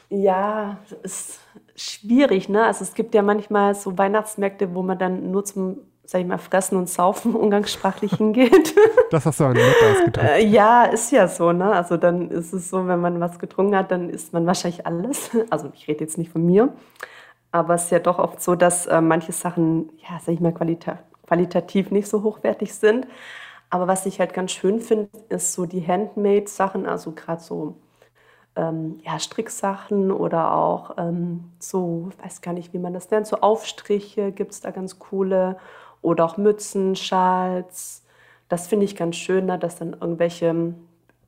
Ja, 0.08 0.78
ist 1.02 1.40
schwierig, 1.76 2.48
ne? 2.48 2.64
Also 2.64 2.84
es 2.84 2.94
gibt 2.94 3.14
ja 3.14 3.22
manchmal 3.22 3.74
so 3.74 3.96
Weihnachtsmärkte, 3.96 4.74
wo 4.74 4.82
man 4.82 4.98
dann 4.98 5.30
nur 5.30 5.44
zum 5.44 5.78
sag 6.06 6.20
ich 6.20 6.26
mal, 6.26 6.38
fressen 6.38 6.76
und 6.76 6.88
saufen 6.88 7.34
umgangssprachlich 7.34 8.14
hingeht. 8.14 8.74
Das 9.08 9.24
hast 9.24 9.38
du 9.38 9.44
auch 9.44 9.52
nicht 9.52 9.64
ausgedrückt. 9.64 10.18
Äh, 10.18 10.44
ja, 10.46 10.82
ist 10.86 11.12
ja 11.12 11.28
so, 11.28 11.52
ne? 11.52 11.70
Also 11.70 11.96
dann 11.96 12.28
ist 12.32 12.52
es 12.52 12.68
so, 12.70 12.88
wenn 12.88 13.00
man 13.00 13.20
was 13.20 13.38
getrunken 13.38 13.76
hat, 13.76 13.92
dann 13.92 14.10
isst 14.10 14.32
man 14.32 14.46
wahrscheinlich 14.46 14.84
alles. 14.84 15.30
Also 15.50 15.70
ich 15.72 15.86
rede 15.86 16.00
jetzt 16.00 16.18
nicht 16.18 16.32
von 16.32 16.44
mir. 16.44 16.72
Aber 17.52 17.74
es 17.74 17.84
ist 17.84 17.92
ja 17.92 18.00
doch 18.00 18.18
oft 18.18 18.42
so, 18.42 18.56
dass 18.56 18.86
äh, 18.86 19.00
manche 19.00 19.30
Sachen, 19.30 19.90
ja, 19.98 20.18
sag 20.20 20.34
ich 20.34 20.40
mal, 20.40 20.52
qualita 20.52 20.98
qualitativ 21.24 21.92
nicht 21.92 22.08
so 22.08 22.24
hochwertig 22.24 22.74
sind. 22.74 23.06
Aber 23.70 23.86
was 23.86 24.06
ich 24.06 24.18
halt 24.18 24.34
ganz 24.34 24.50
schön 24.50 24.80
finde, 24.80 25.08
ist 25.28 25.52
so 25.52 25.66
die 25.66 25.86
Handmade-Sachen, 25.86 26.86
also 26.86 27.12
gerade 27.12 27.42
so 27.42 27.76
ähm, 28.56 28.98
ja, 29.04 29.18
Stricksachen 29.18 30.10
oder 30.10 30.54
auch 30.54 30.96
ähm, 30.98 31.44
so, 31.58 32.10
weiß 32.22 32.40
gar 32.40 32.54
nicht, 32.54 32.72
wie 32.72 32.78
man 32.78 32.94
das 32.94 33.10
nennt, 33.10 33.26
so 33.26 33.36
Aufstriche 33.40 34.32
gibt 34.32 34.52
es 34.52 34.60
da 34.60 34.70
ganz 34.70 34.98
coole 34.98 35.56
oder 36.02 36.24
auch 36.24 36.36
Mützen, 36.36 36.96
Schals. 36.96 38.04
Das 38.48 38.66
finde 38.66 38.84
ich 38.84 38.96
ganz 38.96 39.16
schön, 39.16 39.46
ne, 39.46 39.58
dass 39.58 39.76
dann 39.76 39.92
irgendwelche 39.92 40.74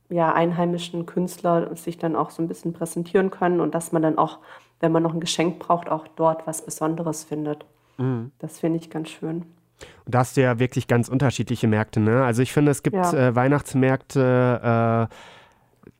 ja, 0.09 0.33
einheimischen 0.33 1.05
Künstler 1.05 1.75
sich 1.75 1.97
dann 1.97 2.15
auch 2.15 2.31
so 2.31 2.41
ein 2.41 2.47
bisschen 2.47 2.73
präsentieren 2.73 3.29
können 3.29 3.61
und 3.61 3.75
dass 3.75 3.91
man 3.91 4.01
dann 4.01 4.17
auch, 4.17 4.39
wenn 4.79 4.91
man 4.91 5.03
noch 5.03 5.13
ein 5.13 5.19
Geschenk 5.19 5.59
braucht, 5.59 5.89
auch 5.89 6.07
dort 6.15 6.47
was 6.47 6.65
Besonderes 6.65 7.23
findet. 7.23 7.65
Mhm. 7.97 8.31
Das 8.39 8.59
finde 8.59 8.79
ich 8.79 8.89
ganz 8.89 9.09
schön. 9.09 9.45
Und 10.05 10.15
da 10.15 10.19
hast 10.19 10.35
du 10.35 10.41
ja 10.41 10.59
wirklich 10.59 10.87
ganz 10.87 11.09
unterschiedliche 11.09 11.67
Märkte. 11.67 11.99
Ne? 11.99 12.23
Also 12.23 12.41
ich 12.41 12.51
finde, 12.51 12.71
es 12.71 12.83
gibt 12.83 12.95
ja. 12.95 13.13
äh, 13.13 13.35
Weihnachtsmärkte, 13.35 15.07
äh, 15.09 15.15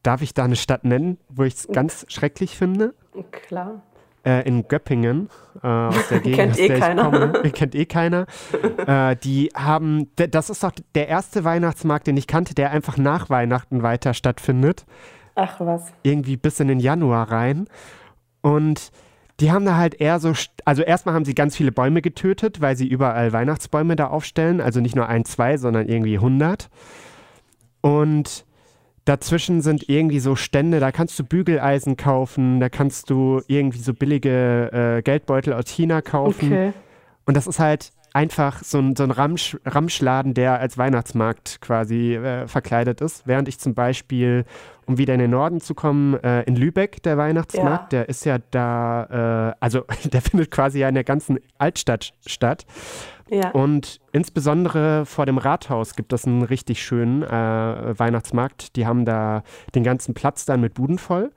darf 0.04 0.22
ich 0.22 0.34
da 0.34 0.46
eine 0.46 0.56
Stadt 0.56 0.84
nennen, 0.84 1.18
wo 1.30 1.44
ich 1.44 1.56
es 1.56 1.68
ganz 1.68 2.06
schrecklich 2.10 2.58
finde? 2.58 2.94
Klar 3.32 3.82
äh, 4.24 4.48
in 4.48 4.68
Göppingen, 4.68 5.30
äh, 5.64 5.68
aus 5.68 6.08
der 6.10 6.20
Gegend, 6.22 6.38
kennt 6.38 6.52
aus 6.54 6.60
eh 6.60 6.68
der 6.68 6.80
keiner. 6.80 7.04
ich 7.04 7.12
komme. 7.12 7.52
kennt 7.54 7.76
eh 7.76 7.86
keiner. 7.86 8.26
äh, 8.86 9.16
die 9.18 9.50
haben, 9.56 10.10
das 10.16 10.50
ist 10.50 10.64
doch 10.64 10.72
der 10.96 11.08
erste 11.08 11.44
Weihnachtsmarkt, 11.44 12.08
den 12.08 12.18
ich 12.18 12.28
kannte, 12.28 12.54
der 12.54 12.72
einfach 12.72 12.98
nach 12.98 13.30
Weihnachten 13.30 13.84
weiter 13.84 14.14
stattfindet. 14.14 14.86
Ach 15.36 15.60
was. 15.60 15.94
Irgendwie 16.04 16.38
bis 16.38 16.60
in 16.60 16.68
den 16.68 16.80
Januar 16.80 17.32
rein. 17.32 17.68
Und 18.42 18.92
die 19.40 19.52
haben 19.52 19.66
da 19.66 19.78
halt 19.78 20.02
eher 20.02 20.20
so, 20.20 20.34
also 20.66 20.82
erstmal 20.82 21.16
haben 21.16 21.24
sie 21.24 21.34
ganz 21.34 21.56
viele 21.56 21.72
Bäume 21.72 22.02
getötet, 22.02 22.60
weil 22.60 22.76
sie 22.76 22.88
überall 22.88 23.32
Weihnachtsbäume 23.32 23.96
da 23.96 24.08
aufstellen. 24.08 24.60
Also 24.60 24.82
nicht 24.82 24.96
nur 24.96 25.08
ein, 25.08 25.24
zwei, 25.24 25.56
sondern 25.56 25.88
irgendwie 25.88 26.16
100. 26.16 26.70
Und 27.82 28.46
Dazwischen 29.10 29.62
sind 29.62 29.90
irgendwie 29.90 30.20
so 30.20 30.36
Stände, 30.36 30.80
da 30.80 30.92
kannst 30.92 31.18
du 31.18 31.24
Bügeleisen 31.24 31.98
kaufen, 31.98 32.60
da 32.60 32.70
kannst 32.70 33.10
du 33.10 33.42
irgendwie 33.48 33.80
so 33.80 33.96
billige 33.96 34.70
äh, 34.72 35.02
Geldbeutel 35.02 35.54
aus 35.54 35.66
China 35.68 36.04
kaufen. 36.04 36.46
Okay. 36.46 36.74
Und 37.26 37.36
das 37.36 37.48
ist 37.48 37.58
halt 37.58 37.92
einfach 38.14 38.64
so 38.64 38.80
ein, 38.80 38.96
so 38.96 39.04
ein 39.04 39.12
Ramsch, 39.12 39.58
Ramschladen, 39.66 40.34
der 40.34 40.60
als 40.60 40.78
Weihnachtsmarkt 40.78 41.62
quasi 41.62 42.16
äh, 42.16 42.48
verkleidet 42.48 43.02
ist. 43.02 43.28
Während 43.28 43.48
ich 43.48 43.60
zum 43.60 43.74
Beispiel, 43.74 44.46
um 44.86 44.98
wieder 44.98 45.14
in 45.14 45.20
den 45.20 45.32
Norden 45.32 45.62
zu 45.62 45.76
kommen, 45.76 46.16
äh, 46.24 46.44
in 46.44 46.56
Lübeck, 46.56 47.04
der 47.04 47.18
Weihnachtsmarkt, 47.18 47.94
ja. 47.94 48.00
der 48.00 48.10
ist 48.10 48.26
ja 48.26 48.38
da, 48.52 49.52
äh, 49.52 49.56
also 49.60 49.84
der 50.06 50.22
findet 50.22 50.52
quasi 50.52 50.80
ja 50.80 50.90
in 50.90 50.96
der 50.96 51.04
ganzen 51.04 51.40
Altstadt 51.58 52.14
statt. 52.26 52.66
Ja. 53.30 53.52
Und 53.52 54.00
insbesondere 54.12 55.06
vor 55.06 55.26
dem 55.26 55.38
Rathaus 55.38 55.96
gibt 55.96 56.14
es 56.14 56.26
einen 56.26 56.42
richtig 56.42 56.82
schönen 56.82 57.22
äh, 57.24 58.00
Weihnachtsmarkt. 58.00 58.76
Die 58.76 58.88
haben 58.88 59.06
da 59.06 59.44
den 59.76 59.84
ganzen 59.84 60.14
Platz 60.16 60.46
dann 60.46 60.62
mit 60.62 60.74
Buden 60.74 60.98
voll. 60.98 61.32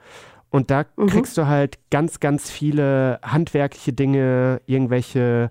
Und 0.52 0.70
da 0.70 0.84
mhm. 0.96 1.06
kriegst 1.06 1.36
du 1.38 1.46
halt 1.46 1.78
ganz, 1.90 2.20
ganz 2.20 2.50
viele 2.50 3.18
handwerkliche 3.22 3.92
Dinge, 3.92 4.60
irgendwelche 4.66 5.50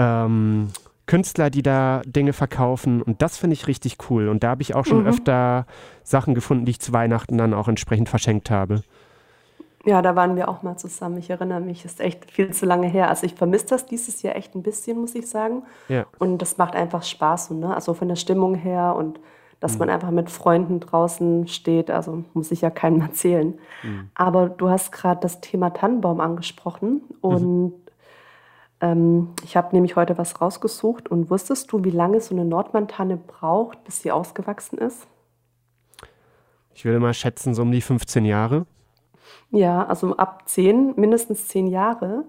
ähm, 0.00 0.68
Künstler, 1.06 1.50
die 1.50 1.62
da 1.62 2.02
Dinge 2.06 2.32
verkaufen. 2.32 3.02
Und 3.02 3.20
das 3.20 3.36
finde 3.36 3.54
ich 3.54 3.66
richtig 3.66 3.98
cool. 4.08 4.28
Und 4.28 4.44
da 4.44 4.50
habe 4.50 4.62
ich 4.62 4.74
auch 4.74 4.84
schon 4.84 5.00
mhm. 5.00 5.08
öfter 5.08 5.66
Sachen 6.04 6.34
gefunden, 6.34 6.64
die 6.64 6.70
ich 6.70 6.80
zu 6.80 6.92
Weihnachten 6.92 7.36
dann 7.36 7.52
auch 7.52 7.68
entsprechend 7.68 8.08
verschenkt 8.08 8.50
habe. 8.50 8.82
Ja, 9.84 10.02
da 10.02 10.14
waren 10.14 10.36
wir 10.36 10.48
auch 10.48 10.62
mal 10.62 10.76
zusammen. 10.76 11.16
Ich 11.18 11.30
erinnere 11.30 11.60
mich, 11.60 11.84
ist 11.84 12.00
echt 12.00 12.30
viel 12.30 12.52
zu 12.52 12.66
lange 12.66 12.86
her. 12.86 13.08
Also 13.08 13.26
ich 13.26 13.34
vermisse 13.34 13.66
das 13.66 13.86
dieses 13.86 14.22
Jahr 14.22 14.36
echt 14.36 14.54
ein 14.54 14.62
bisschen, 14.62 15.00
muss 15.00 15.14
ich 15.14 15.26
sagen. 15.26 15.62
Ja. 15.88 16.04
Und 16.18 16.38
das 16.38 16.58
macht 16.58 16.74
einfach 16.74 17.02
Spaß, 17.02 17.50
ne? 17.52 17.74
Also 17.74 17.94
von 17.94 18.08
der 18.08 18.16
Stimmung 18.16 18.54
her 18.54 18.94
und 18.96 19.20
dass 19.58 19.74
mhm. 19.74 19.78
man 19.80 19.90
einfach 19.90 20.10
mit 20.10 20.30
Freunden 20.30 20.80
draußen 20.80 21.48
steht. 21.48 21.90
Also 21.90 22.24
muss 22.34 22.50
ich 22.50 22.60
ja 22.60 22.70
keinem 22.70 23.00
erzählen. 23.02 23.58
Mhm. 23.82 24.10
Aber 24.14 24.48
du 24.48 24.68
hast 24.68 24.92
gerade 24.92 25.20
das 25.20 25.40
Thema 25.40 25.70
Tannenbaum 25.70 26.20
angesprochen 26.20 27.02
und 27.20 27.64
mhm. 27.64 27.72
Ähm, 28.80 29.30
ich 29.44 29.56
habe 29.56 29.74
nämlich 29.74 29.96
heute 29.96 30.16
was 30.18 30.40
rausgesucht. 30.40 31.08
Und 31.08 31.30
wusstest 31.30 31.70
du, 31.72 31.84
wie 31.84 31.90
lange 31.90 32.20
so 32.20 32.34
eine 32.34 32.44
Nordmantanne 32.44 33.16
braucht, 33.16 33.84
bis 33.84 34.02
sie 34.02 34.10
ausgewachsen 34.10 34.78
ist? 34.78 35.06
Ich 36.74 36.84
würde 36.84 37.00
mal 37.00 37.14
schätzen, 37.14 37.54
so 37.54 37.62
um 37.62 37.72
die 37.72 37.82
15 37.82 38.24
Jahre. 38.24 38.66
Ja, 39.50 39.84
also 39.86 40.16
ab 40.16 40.42
zehn, 40.46 40.94
mindestens 40.96 41.48
zehn 41.48 41.66
Jahre. 41.66 42.24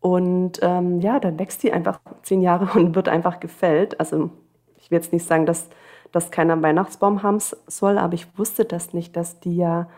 Und 0.00 0.58
ähm, 0.62 1.00
ja, 1.00 1.20
dann 1.20 1.38
wächst 1.38 1.62
die 1.62 1.72
einfach 1.72 2.00
zehn 2.22 2.40
Jahre 2.40 2.78
und 2.78 2.94
wird 2.94 3.08
einfach 3.08 3.38
gefällt. 3.38 4.00
Also 4.00 4.30
ich 4.76 4.90
will 4.90 4.96
jetzt 4.96 5.12
nicht 5.12 5.26
sagen, 5.26 5.46
dass 5.46 5.68
das 6.10 6.32
keiner 6.32 6.60
Weihnachtsbaum 6.60 7.22
haben 7.22 7.38
soll, 7.38 7.98
aber 7.98 8.14
ich 8.14 8.26
wusste 8.36 8.64
das 8.64 8.92
nicht, 8.92 9.16
dass 9.16 9.38
die 9.38 9.56
ja, 9.56 9.88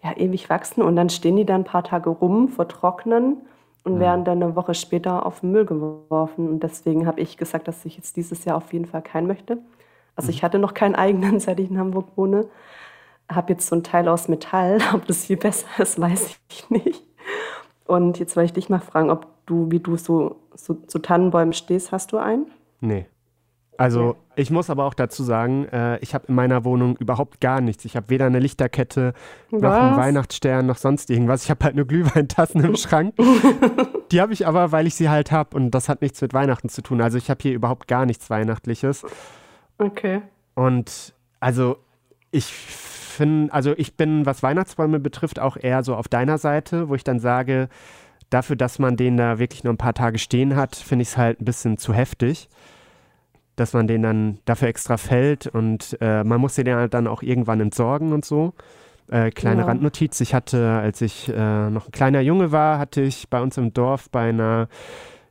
ja 0.00 0.16
ewig 0.16 0.48
wachsen 0.48 0.82
und 0.82 0.94
dann 0.94 1.10
stehen 1.10 1.34
die 1.34 1.44
dann 1.44 1.62
ein 1.62 1.64
paar 1.64 1.82
Tage 1.82 2.10
rum, 2.10 2.48
vertrocknen 2.48 3.38
und 3.86 4.00
werden 4.00 4.24
dann 4.24 4.42
eine 4.42 4.56
Woche 4.56 4.74
später 4.74 5.24
auf 5.24 5.40
den 5.40 5.52
Müll 5.52 5.64
geworfen. 5.64 6.48
Und 6.48 6.62
deswegen 6.62 7.06
habe 7.06 7.20
ich 7.20 7.36
gesagt, 7.36 7.68
dass 7.68 7.84
ich 7.84 7.96
jetzt 7.96 8.16
dieses 8.16 8.44
Jahr 8.44 8.56
auf 8.56 8.72
jeden 8.72 8.86
Fall 8.86 9.02
keinen 9.02 9.26
möchte. 9.26 9.58
Also 10.14 10.26
mhm. 10.26 10.34
ich 10.34 10.42
hatte 10.42 10.58
noch 10.58 10.74
keinen 10.74 10.94
eigenen, 10.94 11.40
seit 11.40 11.60
ich 11.60 11.70
in 11.70 11.78
Hamburg 11.78 12.08
wohne 12.16 12.46
habe 13.30 13.52
jetzt 13.52 13.66
so 13.66 13.76
ein 13.76 13.82
Teil 13.82 14.08
aus 14.08 14.28
Metall. 14.28 14.78
Ob 14.94 15.06
das 15.06 15.26
viel 15.26 15.36
besser 15.36 15.68
ist, 15.78 16.00
weiß 16.00 16.38
ich 16.48 16.70
nicht. 16.70 17.02
Und 17.86 18.18
jetzt 18.18 18.36
wollte 18.36 18.46
ich 18.46 18.52
dich 18.52 18.68
mal 18.68 18.80
fragen, 18.80 19.10
ob 19.10 19.28
du, 19.46 19.70
wie 19.70 19.78
du 19.78 19.96
so, 19.96 20.40
so 20.56 20.74
zu 20.74 20.98
Tannenbäumen 20.98 21.52
stehst. 21.52 21.92
Hast 21.92 22.10
du 22.10 22.16
einen? 22.16 22.50
Nee. 22.80 23.06
Also 23.78 24.16
ich 24.36 24.50
muss 24.50 24.70
aber 24.70 24.84
auch 24.84 24.94
dazu 24.94 25.22
sagen, 25.22 25.66
äh, 25.66 25.98
ich 25.98 26.14
habe 26.14 26.26
in 26.28 26.34
meiner 26.34 26.64
Wohnung 26.64 26.96
überhaupt 26.96 27.40
gar 27.40 27.60
nichts. 27.60 27.84
Ich 27.84 27.96
habe 27.96 28.08
weder 28.10 28.26
eine 28.26 28.38
Lichterkette 28.38 29.12
noch 29.50 29.62
Was? 29.62 29.78
einen 29.78 29.96
Weihnachtsstern 29.96 30.66
noch 30.66 30.76
sonst 30.76 31.10
irgendwas. 31.10 31.44
Ich 31.44 31.50
habe 31.50 31.64
halt 31.64 31.76
nur 31.76 31.86
Glühweintassen 31.86 32.64
im 32.64 32.76
Schrank. 32.76 33.14
Die 34.10 34.20
habe 34.20 34.32
ich 34.32 34.46
aber, 34.46 34.72
weil 34.72 34.86
ich 34.86 34.94
sie 34.94 35.08
halt 35.08 35.32
habe 35.32 35.56
und 35.56 35.70
das 35.70 35.88
hat 35.88 36.02
nichts 36.02 36.20
mit 36.20 36.34
Weihnachten 36.34 36.68
zu 36.68 36.82
tun. 36.82 37.00
Also 37.00 37.18
ich 37.18 37.30
habe 37.30 37.40
hier 37.42 37.52
überhaupt 37.52 37.88
gar 37.88 38.06
nichts 38.06 38.30
Weihnachtliches. 38.30 39.04
Okay. 39.78 40.22
Und 40.54 41.14
also 41.40 41.76
ich 42.30 42.46
finde, 42.46 43.52
also 43.52 43.74
ich 43.76 43.96
bin, 43.96 44.26
was 44.26 44.42
Weihnachtsbäume 44.42 45.00
betrifft, 45.00 45.38
auch 45.38 45.56
eher 45.56 45.82
so 45.82 45.94
auf 45.94 46.08
deiner 46.08 46.38
Seite, 46.38 46.88
wo 46.88 46.94
ich 46.94 47.04
dann 47.04 47.20
sage, 47.20 47.68
dafür, 48.30 48.56
dass 48.56 48.78
man 48.78 48.96
den 48.96 49.16
da 49.16 49.38
wirklich 49.38 49.64
nur 49.64 49.72
ein 49.72 49.78
paar 49.78 49.94
Tage 49.94 50.18
stehen 50.18 50.56
hat, 50.56 50.76
finde 50.76 51.02
ich 51.02 51.08
es 51.08 51.16
halt 51.16 51.40
ein 51.40 51.44
bisschen 51.44 51.78
zu 51.78 51.94
heftig, 51.94 52.48
dass 53.56 53.72
man 53.72 53.86
den 53.86 54.02
dann 54.02 54.38
dafür 54.44 54.68
extra 54.68 54.96
fällt 54.96 55.46
und 55.46 55.96
äh, 56.00 56.24
man 56.24 56.40
muss 56.40 56.54
den 56.54 56.66
ja 56.66 56.88
dann 56.88 57.06
auch 57.06 57.22
irgendwann 57.22 57.60
entsorgen 57.60 58.12
und 58.12 58.24
so. 58.24 58.54
Äh, 59.08 59.30
kleine 59.30 59.62
ja. 59.62 59.66
Randnotiz, 59.66 60.20
ich 60.20 60.34
hatte, 60.34 60.68
als 60.70 61.00
ich 61.00 61.28
äh, 61.28 61.70
noch 61.70 61.88
ein 61.88 61.92
kleiner 61.92 62.20
Junge 62.20 62.52
war, 62.52 62.78
hatte 62.78 63.02
ich 63.02 63.28
bei 63.30 63.40
uns 63.40 63.56
im 63.56 63.72
Dorf 63.72 64.10
bei 64.10 64.28
einer 64.28 64.68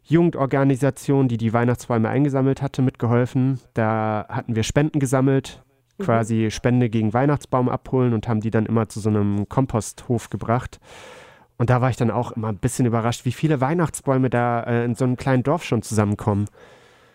Jugendorganisation, 0.03 1.27
die 1.27 1.38
die 1.38 1.53
Weihnachtsbäume 1.53 2.08
eingesammelt 2.10 2.62
hatte, 2.62 2.82
mitgeholfen. 2.82 3.60
Da 3.74 4.25
hatten 4.29 4.55
wir 4.55 4.63
Spenden 4.63 5.00
gesammelt 5.00 5.62
Mhm. 5.98 6.03
quasi 6.03 6.51
Spende 6.51 6.89
gegen 6.89 7.13
Weihnachtsbaum 7.13 7.70
abholen 7.70 8.13
und 8.13 8.27
haben 8.27 8.41
die 8.41 8.51
dann 8.51 8.65
immer 8.65 8.89
zu 8.89 9.00
so 9.00 9.10
einem 9.10 9.48
Komposthof 9.48 10.29
gebracht. 10.29 10.79
Und 11.58 11.70
da 11.70 11.79
war 11.79 11.89
ich 11.89 11.96
dann 11.96 12.12
auch 12.12 12.34
immer 12.34 12.50
ein 12.50 12.58
bisschen 12.58 12.86
überrascht, 12.86 13.24
wie 13.24 13.32
viele 13.32 13.62
Weihnachtsbäume 13.62 14.29
da 14.29 14.62
äh, 14.63 14.84
in 14.84 14.96
so 14.96 15.05
einem 15.05 15.15
kleinen 15.15 15.44
Dorf 15.44 15.63
schon 15.63 15.82
zusammenkommen. 15.82 16.48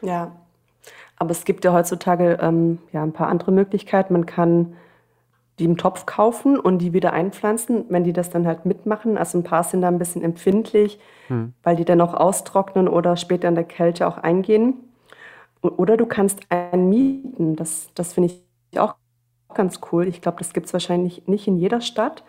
Ja, 0.01 0.33
aber 1.21 1.33
es 1.33 1.45
gibt 1.45 1.67
ja 1.67 1.75
heutzutage 1.75 2.39
ähm, 2.41 2.79
ja, 2.93 3.03
ein 3.03 3.13
paar 3.13 3.29
andere 3.29 3.53
Möglichkeiten. 3.53 4.15
Man 4.15 4.25
kann 4.25 4.75
die 5.59 5.67
im 5.67 5.77
Topf 5.77 6.07
kaufen 6.07 6.59
und 6.59 6.79
die 6.79 6.95
wieder 6.95 7.13
einpflanzen, 7.13 7.85
wenn 7.91 8.05
die 8.05 8.15
das 8.15 8.31
dann 8.31 8.47
halt 8.47 8.65
mitmachen. 8.65 9.19
Also 9.19 9.37
ein 9.37 9.45
paar 9.45 9.63
sind 9.63 9.83
da 9.83 9.89
ein 9.89 9.99
bisschen 9.99 10.23
empfindlich, 10.23 10.99
hm. 11.29 11.53
weil 11.63 11.77
die 11.77 11.85
dann 11.85 12.01
auch 12.01 12.15
austrocknen 12.15 12.89
oder 12.89 13.19
später 13.19 13.49
in 13.49 13.55
der 13.55 13.65
Kälte 13.65 14.09
auch 14.09 14.17
eingehen. 14.17 14.77
Oder 15.61 15.99
du 15.99 16.07
kannst 16.07 16.41
einen 16.49 16.89
mieten. 16.89 17.55
Das, 17.55 17.91
das 17.95 18.15
finde 18.15 18.33
ich 18.33 18.81
auch 18.81 18.95
ganz 19.53 19.81
cool. 19.93 20.09
Ich 20.09 20.23
glaube, 20.23 20.39
das 20.39 20.55
gibt 20.55 20.69
es 20.69 20.73
wahrscheinlich 20.73 21.29
nicht 21.29 21.47
in 21.47 21.59
jeder 21.59 21.83
Stadt. 21.83 22.25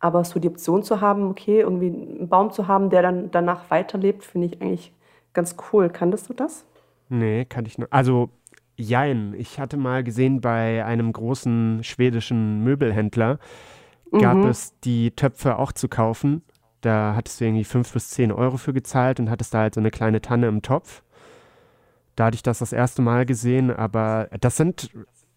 Aber 0.00 0.22
so 0.22 0.38
die 0.38 0.48
Option 0.48 0.82
zu 0.82 1.00
haben, 1.00 1.30
okay, 1.30 1.60
irgendwie 1.60 1.86
einen 1.86 2.28
Baum 2.28 2.52
zu 2.52 2.68
haben, 2.68 2.90
der 2.90 3.00
dann 3.00 3.30
danach 3.30 3.70
weiterlebt, 3.70 4.22
finde 4.22 4.48
ich 4.48 4.60
eigentlich 4.60 4.92
ganz 5.32 5.56
cool. 5.72 5.88
Kanntest 5.88 6.28
du 6.28 6.34
das? 6.34 6.66
Nee, 7.08 7.44
kann 7.44 7.66
ich 7.66 7.78
nur. 7.78 7.88
Also, 7.90 8.30
jein. 8.76 9.34
Ich 9.36 9.60
hatte 9.60 9.76
mal 9.76 10.02
gesehen, 10.02 10.40
bei 10.40 10.84
einem 10.84 11.12
großen 11.12 11.84
schwedischen 11.84 12.62
Möbelhändler 12.64 13.38
gab 14.12 14.36
mhm. 14.36 14.46
es 14.46 14.78
die 14.80 15.10
Töpfe 15.10 15.58
auch 15.58 15.72
zu 15.72 15.88
kaufen. 15.88 16.42
Da 16.80 17.14
hattest 17.16 17.40
du 17.40 17.46
irgendwie 17.46 17.64
fünf 17.64 17.92
bis 17.92 18.10
zehn 18.10 18.30
Euro 18.30 18.56
für 18.56 18.72
gezahlt 18.72 19.18
und 19.18 19.30
hattest 19.30 19.54
da 19.54 19.60
halt 19.60 19.74
so 19.74 19.80
eine 19.80 19.90
kleine 19.90 20.20
Tanne 20.20 20.48
im 20.48 20.62
Topf. 20.62 21.02
Da 22.16 22.26
hatte 22.26 22.36
ich 22.36 22.42
das 22.42 22.58
das 22.58 22.72
erste 22.72 23.02
Mal 23.02 23.26
gesehen, 23.26 23.70
aber 23.70 24.28
das 24.40 24.56
sind 24.56 24.90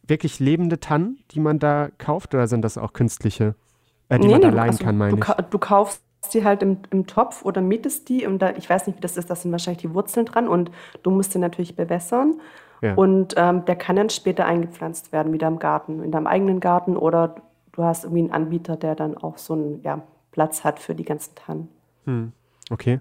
wirklich 0.05 0.39
lebende 0.39 0.79
Tannen, 0.79 1.19
die 1.31 1.39
man 1.39 1.59
da 1.59 1.89
kauft, 1.97 2.33
oder 2.33 2.47
sind 2.47 2.61
das 2.61 2.77
auch 2.77 2.93
künstliche, 2.93 3.55
äh, 4.09 4.19
die 4.19 4.27
nee, 4.27 4.33
man 4.33 4.41
da 4.41 4.49
leihen 4.49 4.69
also 4.69 4.83
kann, 4.83 4.97
meine 4.97 5.17
du, 5.17 5.21
ich? 5.21 5.45
Du 5.49 5.57
kaufst 5.57 6.03
die 6.29 6.43
halt 6.43 6.63
im, 6.63 6.77
im 6.91 7.07
Topf 7.07 7.43
oder 7.43 7.61
mietest 7.61 8.09
die 8.09 8.25
und 8.25 8.39
da, 8.39 8.51
ich 8.51 8.69
weiß 8.69 8.87
nicht, 8.87 8.97
wie 8.97 9.01
das 9.01 9.17
ist, 9.17 9.29
da 9.29 9.35
sind 9.35 9.51
wahrscheinlich 9.51 9.81
die 9.81 9.93
Wurzeln 9.93 10.25
dran 10.25 10.47
und 10.47 10.71
du 11.03 11.11
musst 11.11 11.33
den 11.33 11.41
natürlich 11.41 11.75
bewässern. 11.75 12.39
Ja. 12.81 12.93
Und 12.93 13.33
ähm, 13.37 13.65
der 13.65 13.75
kann 13.75 13.95
dann 13.95 14.09
später 14.09 14.45
eingepflanzt 14.45 15.11
werden, 15.11 15.33
wieder 15.33 15.47
im 15.47 15.59
Garten, 15.59 16.03
in 16.03 16.11
deinem 16.11 16.27
eigenen 16.27 16.59
Garten 16.59 16.95
oder 16.95 17.35
du 17.71 17.83
hast 17.83 18.03
irgendwie 18.03 18.21
einen 18.21 18.31
Anbieter, 18.31 18.75
der 18.75 18.95
dann 18.95 19.17
auch 19.17 19.37
so 19.37 19.53
einen 19.53 19.81
ja, 19.83 20.01
Platz 20.31 20.63
hat 20.63 20.79
für 20.79 20.93
die 20.93 21.05
ganzen 21.05 21.35
Tannen. 21.35 21.69
Hm. 22.05 22.31
Okay. 22.69 22.99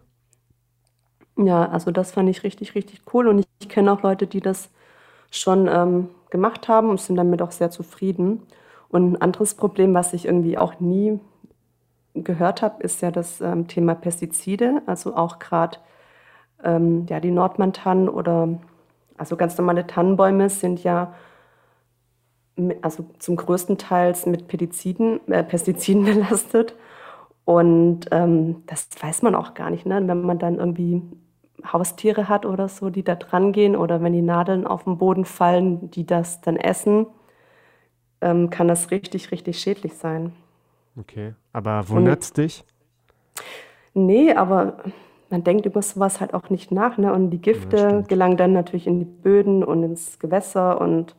Ja, 1.37 1.69
also 1.69 1.91
das 1.91 2.13
fand 2.13 2.31
ich 2.31 2.43
richtig, 2.45 2.75
richtig 2.75 3.03
cool 3.13 3.29
und 3.29 3.41
ich, 3.41 3.47
ich 3.59 3.69
kenne 3.69 3.93
auch 3.93 4.03
Leute, 4.03 4.27
die 4.27 4.41
das 4.41 4.71
schon 5.31 5.69
ähm, 5.69 6.09
gemacht 6.31 6.69
haben 6.69 6.89
und 6.89 7.01
sind 7.01 7.17
damit 7.17 7.43
auch 7.43 7.51
sehr 7.51 7.71
zufrieden. 7.71 8.43
Und 8.89 9.13
ein 9.13 9.21
anderes 9.21 9.55
Problem, 9.55 9.95
was 9.95 10.13
ich 10.13 10.27
irgendwie 10.27 10.57
auch 10.57 10.81
nie 10.81 11.19
gehört 12.25 12.63
habe, 12.63 12.83
ist 12.83 13.03
ja 13.03 13.11
das 13.11 13.41
ähm, 13.41 13.69
Thema 13.69 13.95
Pestizide. 13.95 14.83
Also 14.87 15.17
auch 15.17 15.39
gerade 15.39 15.79
ähm, 16.65 17.07
ja, 17.09 17.21
die 17.21 17.31
Nordmantannen 17.31 18.09
oder 18.09 18.59
also 19.17 19.37
ganz 19.37 19.57
normale 19.59 19.87
Tannenbäume 19.87 20.51
sind 20.51 20.83
ja 20.83 21.15
also 22.83 23.07
zum 23.19 23.37
größten 23.37 23.79
Teil 23.79 24.15
mit 24.27 24.49
Pestiziden, 24.49 25.21
äh, 25.29 25.45
Pestiziden 25.45 26.05
belastet. 26.07 26.75
Und 27.45 28.07
ähm, 28.11 28.65
das 28.67 28.89
weiß 29.01 29.23
man 29.23 29.35
auch 29.35 29.55
gar 29.55 29.71
nicht, 29.71 29.87
ne? 29.87 30.03
wenn 30.07 30.23
man 30.23 30.39
dann 30.39 30.59
irgendwie 30.59 31.03
Haustiere 31.73 32.29
hat 32.29 32.45
oder 32.45 32.69
so, 32.69 32.91
die 32.91 33.05
da 33.05 33.15
dran 33.15 33.53
gehen 33.53 33.77
oder 33.77 34.03
wenn 34.03 34.13
die 34.13 34.23
Nadeln 34.23 34.67
auf 34.67 34.85
den 34.85 34.99
Boden 34.99 35.25
fallen, 35.25 35.91
die 35.91 36.07
das 36.07 36.41
dann 36.41 36.57
essen, 36.57 37.07
ähm, 38.21 38.51
kann 38.51 38.69
das 38.69 38.91
richtig, 38.91 39.31
richtig 39.31 39.59
schädlich 39.61 39.95
sein. 39.95 40.33
Okay, 40.99 41.35
aber 41.53 41.89
wundert 41.89 42.23
es 42.23 42.33
dich? 42.33 42.65
Nee, 43.95 44.33
aber 44.33 44.79
man 45.31 45.45
denkt 45.45 45.67
über 45.67 45.83
sowas 45.83 46.21
halt 46.21 46.35
auch 46.35 46.51
nicht 46.51 46.71
nach. 46.71 46.99
Ne? 46.99 47.13
Und 47.13 47.31
die 47.31 47.41
Gifte 47.41 47.77
ja, 47.77 48.01
gelangen 48.01 48.37
dann 48.37 48.53
natürlich 48.53 48.87
in 48.87 48.99
die 48.99 49.05
Böden 49.05 49.65
und 49.65 49.83
ins 49.83 50.19
Gewässer 50.19 50.81
und 50.81 51.17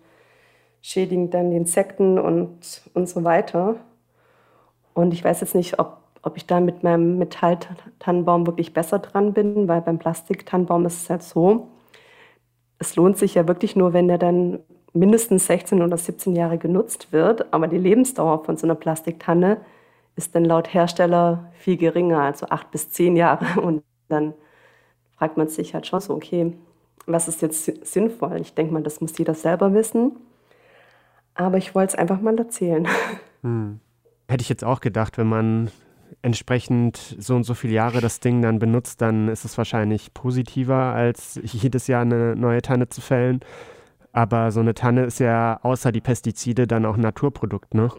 schädigen 0.82 1.30
dann 1.30 1.52
die 1.52 1.58
Insekten 1.58 2.18
und, 2.18 2.90
und 2.94 3.10
so 3.10 3.24
weiter. 3.24 3.76
Und 4.94 5.14
ich 5.14 5.24
weiß 5.24 5.42
jetzt 5.42 5.56
nicht, 5.56 5.80
ob 5.80 5.98
ob 6.28 6.38
ich 6.38 6.46
da 6.46 6.60
mit 6.60 6.84
meinem 6.84 7.18
Metalltannenbaum 7.18 8.46
wirklich 8.46 8.74
besser 8.74 9.00
dran 9.00 9.34
bin, 9.34 9.68
weil 9.68 9.82
beim 9.82 9.98
Plastiktannenbaum 9.98 10.86
ist 10.86 11.04
es 11.04 11.10
halt 11.10 11.24
so, 11.24 11.70
es 12.80 12.96
lohnt 12.96 13.18
sich 13.18 13.36
ja 13.36 13.48
wirklich 13.48 13.76
nur, 13.76 13.94
wenn 13.94 14.08
der 14.08 14.18
dann 14.18 14.60
mindestens 15.00 15.48
16 15.48 15.82
oder 15.82 15.98
17 15.98 16.36
Jahre 16.36 16.58
genutzt 16.58 17.12
wird. 17.12 17.54
Aber 17.54 17.68
die 17.68 17.78
Lebensdauer 17.78 18.44
von 18.44 18.58
so 18.58 18.68
einer 18.68 18.76
Plastiktanne 18.76 19.58
ist 20.16 20.36
dann 20.36 20.46
laut 20.46 20.74
Hersteller 20.74 21.52
viel 21.54 21.78
geringer, 21.78 22.22
also 22.22 22.48
acht 22.48 22.72
bis 22.72 22.90
zehn 22.90 23.16
Jahre. 23.16 23.62
Und 23.62 23.84
dann 24.10 24.34
fragt 25.18 25.38
man 25.38 25.48
sich 25.48 25.74
halt 25.74 25.88
schon 25.88 26.00
so, 26.00 26.14
okay, 26.14 26.54
was 27.06 27.28
ist 27.28 27.42
jetzt 27.42 27.66
sinnvoll? 27.86 28.42
Ich 28.42 28.54
denke 28.54 28.74
mal, 28.74 28.84
das 28.84 29.02
muss 29.02 29.18
jeder 29.18 29.34
selber 29.34 29.74
wissen. 29.74 30.18
Aber 31.34 31.58
ich 31.58 31.76
wollte 31.76 31.94
es 31.94 32.00
einfach 32.00 32.22
mal 32.22 32.38
erzählen. 32.38 32.88
Hm. 33.44 33.80
Hätte 34.28 34.42
ich 34.42 34.50
jetzt 34.50 34.64
auch 34.64 34.82
gedacht, 34.82 35.20
wenn 35.20 35.28
man 35.28 35.70
entsprechend 36.24 37.16
so 37.20 37.36
und 37.36 37.44
so 37.44 37.54
viele 37.54 37.74
Jahre 37.74 38.02
das 38.02 38.20
Ding 38.20 38.42
dann 38.42 38.58
benutzt, 38.58 39.00
dann 39.00 39.28
ist 39.28 39.46
es 39.46 39.60
wahrscheinlich 39.60 40.12
positiver, 40.16 40.94
als 40.94 41.40
jedes 41.44 41.86
Jahr 41.86 42.02
eine 42.02 42.36
neue 42.36 42.64
Tanne 42.64 42.90
zu 42.90 43.00
fällen. 43.00 43.42
Aber 44.14 44.52
so 44.52 44.60
eine 44.60 44.74
Tanne 44.74 45.06
ist 45.06 45.20
ja 45.20 45.60
außer 45.62 45.92
die 45.92 46.02
Pestizide 46.02 46.68
dann 46.68 46.86
auch 46.86 46.96
ein 46.96 47.02
Naturprodukt, 47.02 47.74
ne? 47.74 47.90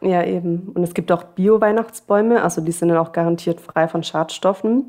Ja, 0.00 0.24
eben. 0.24 0.72
Und 0.74 0.82
es 0.82 0.94
gibt 0.94 1.12
auch 1.12 1.22
Bio-Weihnachtsbäume, 1.22 2.42
also 2.42 2.60
die 2.60 2.72
sind 2.72 2.88
dann 2.88 2.98
auch 2.98 3.12
garantiert 3.12 3.60
frei 3.60 3.86
von 3.86 4.02
Schadstoffen. 4.02 4.84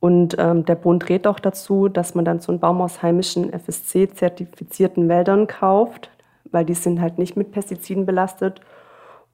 Und 0.00 0.34
ähm, 0.38 0.64
der 0.64 0.74
Bund 0.74 1.08
rät 1.08 1.26
auch 1.26 1.38
dazu, 1.38 1.88
dass 1.88 2.14
man 2.14 2.24
dann 2.24 2.40
so 2.40 2.50
einen 2.50 2.58
Baum 2.58 2.80
aus 2.80 3.02
heimischen 3.02 3.52
FSC-zertifizierten 3.52 5.08
Wäldern 5.08 5.46
kauft, 5.46 6.10
weil 6.50 6.64
die 6.64 6.74
sind 6.74 7.00
halt 7.00 7.18
nicht 7.18 7.36
mit 7.36 7.52
Pestiziden 7.52 8.06
belastet. 8.06 8.60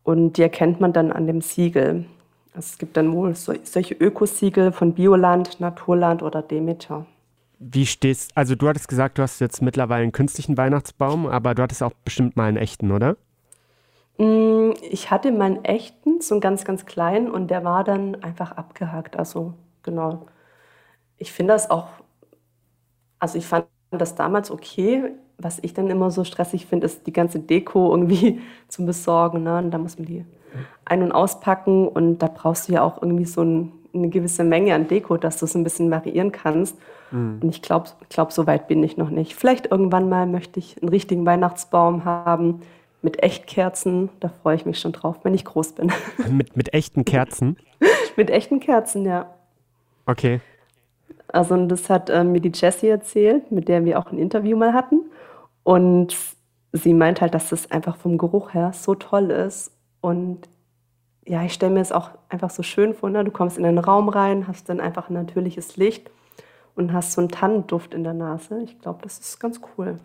Und 0.03 0.37
die 0.37 0.43
erkennt 0.43 0.81
man 0.81 0.93
dann 0.93 1.11
an 1.13 1.27
dem 1.27 1.41
Siegel. 1.41 2.05
Also 2.53 2.67
es 2.73 2.79
gibt 2.79 2.97
dann 2.97 3.13
wohl 3.13 3.35
so, 3.35 3.55
solche 3.63 3.95
Ökosiegel 3.95 4.73
von 4.73 4.93
Bioland, 4.93 5.61
Naturland 5.61 6.23
oder 6.23 6.43
Demeter. 6.43 7.07
Wie 7.59 7.87
stehst, 7.87 8.37
also 8.37 8.55
du 8.55 8.69
hattest 8.69 8.89
gesagt, 8.89 9.19
du 9.19 9.23
hast 9.23 9.41
jetzt 9.41 9.63
mittlerweile 9.63 10.03
einen 10.03 10.13
künstlichen 10.13 10.57
Weihnachtsbaum, 10.57 11.27
aber 11.27 11.55
du 11.55 11.63
hattest 11.63 11.83
auch 11.83 11.93
bestimmt 12.05 12.37
mal 12.37 12.45
einen 12.49 12.59
echten, 12.59 12.93
oder? 12.93 13.17
Mm, 14.19 14.73
ich 14.91 15.11
hatte 15.11 15.33
meinen 15.33 15.65
echten, 15.65 16.21
so 16.21 16.35
einen 16.35 16.41
ganz, 16.41 16.65
ganz 16.65 16.87
kleinen, 16.87 17.31
und 17.31 17.51
der 17.51 17.65
war 17.65 17.85
dann 17.85 18.23
einfach 18.23 18.53
abgehakt. 18.53 19.17
Also, 19.17 19.55
genau. 19.83 20.27
Ich 21.19 21.33
finde 21.33 21.55
das 21.55 21.71
auch, 21.71 21.89
also 23.19 23.39
ich 23.39 23.47
fand 23.47 23.67
das 23.91 24.15
damals 24.15 24.51
okay. 24.51 25.13
Was 25.39 25.59
ich 25.63 25.75
dann 25.75 25.91
immer 25.91 26.11
so 26.11 26.25
stressig 26.25 26.67
finde, 26.67 26.87
ist 26.87 27.07
die 27.07 27.13
ganze 27.13 27.41
Deko 27.41 27.91
irgendwie 27.91 28.41
zu 28.69 28.87
besorgen. 28.87 29.43
Ne? 29.43 29.59
Und 29.59 29.71
da 29.71 29.79
muss 29.79 29.99
man 29.99 30.07
die 30.07 30.25
ein- 30.85 31.03
und 31.03 31.13
auspacken 31.13 31.89
und 31.89 32.19
da 32.19 32.29
brauchst 32.29 32.69
du 32.69 32.73
ja 32.73 32.83
auch 32.83 33.03
irgendwie 33.03 33.27
so 33.27 33.43
ein, 33.43 33.73
eine 33.97 34.09
gewisse 34.09 34.45
Menge 34.45 34.75
an 34.75 34.89
Deko, 34.89 35.17
dass 35.17 35.39
du 35.39 35.47
es 35.47 35.55
ein 35.55 35.65
bisschen 35.65 35.91
variieren 35.91 36.33
kannst. 36.33 36.77
Mhm. 37.11 37.41
Und 37.43 37.49
ich 37.49 37.63
glaube, 37.63 37.91
glaub, 38.09 38.33
so 38.33 38.47
weit 38.47 38.69
bin 38.69 38.83
ich 38.83 38.97
noch 38.97 39.11
nicht. 39.11 39.35
Vielleicht 39.35 39.71
irgendwann 39.71 40.09
mal 40.09 40.27
möchte 40.27 40.59
ich 40.61 40.81
einen 40.81 40.89
richtigen 40.89 41.27
Weihnachtsbaum 41.27 42.05
haben 42.05 42.63
mit 43.03 43.23
Echtkerzen. 43.23 44.11
Da 44.21 44.29
freue 44.29 44.57
ich 44.57 44.67
mich 44.67 44.79
schon 44.79 44.93
drauf, 44.93 45.17
wenn 45.23 45.35
ich 45.35 45.45
groß 45.45 45.73
bin. 45.73 45.93
Mit, 46.29 46.57
mit 46.57 46.75
echten 46.75 47.05
Kerzen? 47.05 47.57
mit 48.17 48.31
echten 48.31 48.61
Kerzen, 48.61 49.05
ja. 49.05 49.31
Okay. 50.07 50.41
Also 51.29 51.67
das 51.67 51.91
hat 51.91 52.11
äh, 52.11 52.25
mir 52.25 52.41
die 52.41 52.53
Jessie 52.55 52.89
erzählt, 52.89 53.51
mit 53.53 53.69
der 53.69 53.85
wir 53.85 53.99
auch 53.99 54.11
ein 54.11 54.19
Interview 54.19 54.57
mal 54.57 54.73
hatten. 54.73 55.03
Und 55.63 56.17
sie 56.73 56.95
meint 56.95 57.21
halt, 57.21 57.35
dass 57.35 57.51
das 57.51 57.71
einfach 57.71 57.97
vom 57.97 58.19
Geruch 58.19 58.55
her 58.55 58.73
so 58.73 58.95
toll 58.95 59.31
ist. 59.31 59.73
Und 60.01 60.49
ja, 61.27 61.43
ich 61.43 61.53
stelle 61.53 61.75
mir 61.75 61.81
es 61.81 61.93
auch 61.93 62.11
einfach 62.29 62.51
so 62.51 62.63
schön 62.63 62.95
vor. 62.95 63.11
Ne? 63.11 63.25
Du 63.25 63.31
kommst 63.31 63.59
in 63.59 63.65
den 63.65 63.79
Raum 63.79 64.09
rein, 64.09 64.47
hast 64.47 64.69
dann 64.69 64.81
einfach 64.81 65.11
ein 65.11 65.15
natürliches 65.15 65.77
Licht 65.77 66.11
und 66.75 66.93
hast 66.93 67.13
so 67.13 67.21
einen 67.21 67.31
Tannenduft 67.31 67.95
in 67.95 68.05
der 68.05 68.15
Nase. 68.15 68.61
Ich 68.63 68.79
glaube, 68.81 69.01
das 69.03 69.19
ist 69.19 69.41
ganz 69.41 69.61
cool. 69.77 69.99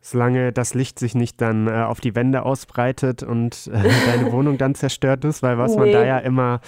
Solange 0.00 0.52
das 0.52 0.74
Licht 0.74 1.00
sich 1.00 1.16
nicht 1.16 1.40
dann 1.40 1.66
äh, 1.66 1.82
auf 1.82 2.00
die 2.00 2.14
Wände 2.14 2.44
ausbreitet 2.44 3.24
und 3.24 3.68
äh, 3.72 3.90
deine 4.06 4.30
Wohnung 4.30 4.56
dann 4.56 4.76
zerstört 4.76 5.24
ist, 5.24 5.42
weil 5.42 5.58
was 5.58 5.72
nee. 5.72 5.78
man 5.78 5.92
da 5.92 6.04
ja 6.04 6.18
immer 6.18 6.60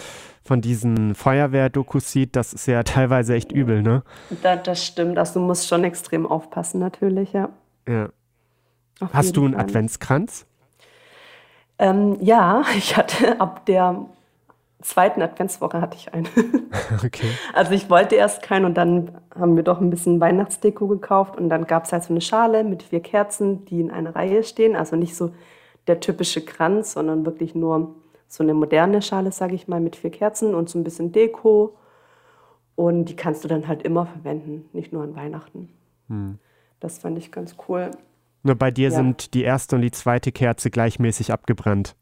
von 0.42 0.60
diesen 0.60 1.14
Feuerwehrdokus 1.14 2.10
sieht, 2.10 2.34
das 2.34 2.52
ist 2.52 2.66
ja 2.66 2.82
teilweise 2.84 3.34
echt 3.34 3.52
übel, 3.52 3.82
ne? 3.82 4.02
Da, 4.42 4.56
das 4.56 4.84
stimmt, 4.84 5.18
also 5.18 5.38
du 5.38 5.46
musst 5.46 5.68
schon 5.68 5.84
extrem 5.84 6.26
aufpassen, 6.26 6.80
natürlich, 6.80 7.32
ja. 7.32 7.50
Ja. 7.88 8.08
Hast 9.12 9.36
du 9.36 9.44
einen 9.44 9.54
Fall. 9.54 9.62
Adventskranz? 9.62 10.46
Ähm, 11.80 12.18
ja, 12.20 12.62
ich 12.76 12.96
hatte 12.96 13.40
ab 13.40 13.66
der 13.66 14.06
zweiten 14.82 15.20
Adventswoche 15.22 15.80
hatte 15.80 15.96
ich 15.96 16.14
einen. 16.14 16.28
okay. 17.04 17.30
Also 17.52 17.72
ich 17.72 17.90
wollte 17.90 18.14
erst 18.14 18.42
keinen 18.42 18.64
und 18.64 18.74
dann 18.74 19.10
haben 19.34 19.56
wir 19.56 19.62
doch 19.62 19.80
ein 19.80 19.90
bisschen 19.90 20.20
Weihnachtsdeko 20.20 20.86
gekauft 20.86 21.36
und 21.36 21.48
dann 21.48 21.66
gab 21.66 21.84
es 21.84 21.92
halt 21.92 22.04
so 22.04 22.12
eine 22.12 22.20
Schale 22.20 22.64
mit 22.64 22.84
vier 22.84 23.00
Kerzen, 23.00 23.64
die 23.64 23.80
in 23.80 23.90
einer 23.90 24.14
Reihe 24.14 24.42
stehen. 24.44 24.76
Also 24.76 24.96
nicht 24.96 25.16
so 25.16 25.32
der 25.86 26.00
typische 26.00 26.44
Kranz, 26.44 26.92
sondern 26.92 27.26
wirklich 27.26 27.54
nur 27.54 27.94
so 28.28 28.42
eine 28.42 28.54
moderne 28.54 29.02
Schale, 29.02 29.32
sage 29.32 29.54
ich 29.54 29.66
mal, 29.66 29.80
mit 29.80 29.96
vier 29.96 30.10
Kerzen 30.10 30.54
und 30.54 30.70
so 30.70 30.78
ein 30.78 30.84
bisschen 30.84 31.12
Deko. 31.12 31.76
Und 32.76 33.06
die 33.06 33.16
kannst 33.16 33.44
du 33.44 33.48
dann 33.48 33.68
halt 33.68 33.82
immer 33.82 34.06
verwenden, 34.06 34.68
nicht 34.72 34.92
nur 34.92 35.02
an 35.02 35.16
Weihnachten. 35.16 35.68
Hm. 36.08 36.38
Das 36.78 36.98
fand 36.98 37.18
ich 37.18 37.32
ganz 37.32 37.56
cool. 37.68 37.90
Nur 38.42 38.54
bei 38.54 38.70
dir 38.70 38.88
ja. 38.88 38.94
sind 38.94 39.34
die 39.34 39.42
erste 39.42 39.76
und 39.76 39.82
die 39.82 39.90
zweite 39.90 40.32
Kerze 40.32 40.70
gleichmäßig 40.70 41.32
abgebrannt. 41.32 41.94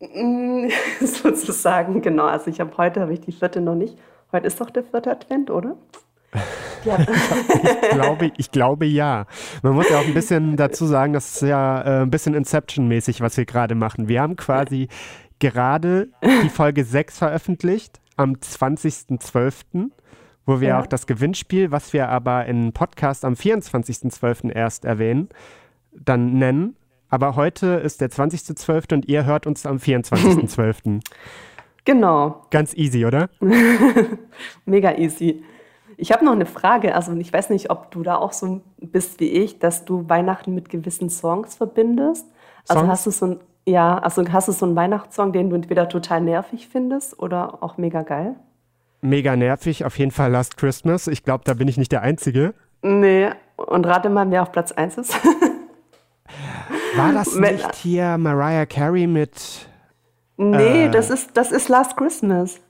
Mm, 0.00 0.68
sozusagen, 1.00 2.02
genau. 2.02 2.26
Also 2.26 2.50
ich 2.50 2.60
habe 2.60 2.76
heute, 2.76 3.00
habe 3.00 3.12
ich 3.12 3.20
die 3.20 3.32
vierte 3.32 3.60
noch 3.60 3.74
nicht. 3.74 3.96
Heute 4.32 4.46
ist 4.46 4.60
doch 4.60 4.70
der 4.70 4.84
vierte 4.84 5.10
Advent, 5.10 5.50
oder? 5.50 5.76
Ja. 6.84 6.98
ich, 7.00 7.90
glaube, 7.90 8.32
ich 8.36 8.50
glaube 8.52 8.86
ja. 8.86 9.26
Man 9.62 9.72
muss 9.72 9.88
ja 9.88 9.98
auch 9.98 10.04
ein 10.04 10.14
bisschen 10.14 10.56
dazu 10.56 10.86
sagen, 10.86 11.14
das 11.14 11.34
ist 11.34 11.48
ja 11.48 11.82
äh, 11.82 12.02
ein 12.02 12.10
bisschen 12.12 12.32
Inception-mäßig, 12.34 13.20
was 13.20 13.36
wir 13.36 13.44
gerade 13.44 13.74
machen. 13.74 14.06
Wir 14.06 14.22
haben 14.22 14.36
quasi 14.36 14.86
gerade 15.40 16.08
die 16.44 16.48
Folge 16.48 16.84
6 16.84 17.18
veröffentlicht 17.18 18.00
am 18.16 18.34
20.12., 18.34 19.90
wo 20.44 20.60
wir 20.60 20.68
ja. 20.68 20.80
auch 20.80 20.86
das 20.86 21.08
Gewinnspiel, 21.08 21.72
was 21.72 21.92
wir 21.92 22.08
aber 22.08 22.46
im 22.46 22.72
Podcast 22.72 23.24
am 23.24 23.32
24.12. 23.32 24.52
erst 24.52 24.84
erwähnen, 24.84 25.28
dann 26.04 26.34
nennen. 26.34 26.76
Aber 27.08 27.36
heute 27.36 27.66
ist 27.66 28.00
der 28.00 28.10
20.12. 28.10 28.94
und 28.94 29.08
ihr 29.08 29.24
hört 29.24 29.46
uns 29.46 29.64
am 29.64 29.76
24.12. 29.76 31.00
genau. 31.84 32.42
Ganz 32.50 32.74
easy, 32.74 33.06
oder? 33.06 33.28
Mega 34.64 34.96
easy. 34.96 35.44
Ich 35.96 36.12
habe 36.12 36.24
noch 36.24 36.32
eine 36.32 36.46
Frage. 36.46 36.94
Also 36.94 37.14
ich 37.14 37.32
weiß 37.32 37.50
nicht, 37.50 37.70
ob 37.70 37.90
du 37.90 38.02
da 38.02 38.16
auch 38.16 38.32
so 38.32 38.60
bist 38.78 39.20
wie 39.20 39.30
ich, 39.30 39.58
dass 39.58 39.84
du 39.84 40.08
Weihnachten 40.08 40.54
mit 40.54 40.68
gewissen 40.68 41.08
Songs 41.08 41.54
verbindest. 41.54 42.26
Also 42.68 42.80
Songs? 42.80 42.90
hast 42.90 43.06
du 43.06 43.10
so 43.10 43.26
ein, 43.26 43.40
ja, 43.66 43.98
also 43.98 44.24
hast 44.30 44.48
du 44.48 44.52
so 44.52 44.66
einen 44.66 44.76
Weihnachtssong, 44.76 45.32
den 45.32 45.50
du 45.50 45.56
entweder 45.56 45.88
total 45.88 46.20
nervig 46.20 46.68
findest 46.68 47.18
oder 47.18 47.62
auch 47.62 47.78
mega 47.78 48.02
geil? 48.02 48.34
Mega 49.00 49.36
nervig, 49.36 49.84
auf 49.84 49.98
jeden 49.98 50.10
Fall 50.10 50.32
Last 50.32 50.56
Christmas. 50.56 51.06
Ich 51.06 51.22
glaube, 51.22 51.44
da 51.44 51.54
bin 51.54 51.68
ich 51.68 51.76
nicht 51.78 51.92
der 51.92 52.02
Einzige. 52.02 52.54
Nee, 52.82 53.30
und 53.56 53.86
rate 53.86 54.10
mal, 54.10 54.30
wer 54.30 54.42
auf 54.42 54.52
Platz 54.52 54.72
1 54.72 54.98
ist. 54.98 55.18
War 56.96 57.12
das 57.12 57.34
nicht 57.34 57.74
hier 57.76 58.18
Mariah 58.18 58.66
Carey 58.66 59.06
mit. 59.06 59.68
Nee, 60.36 60.84
äh, 60.84 60.90
das, 60.90 61.10
ist, 61.10 61.36
das 61.36 61.52
ist 61.52 61.68
Last 61.68 61.96
Christmas. 61.96 62.60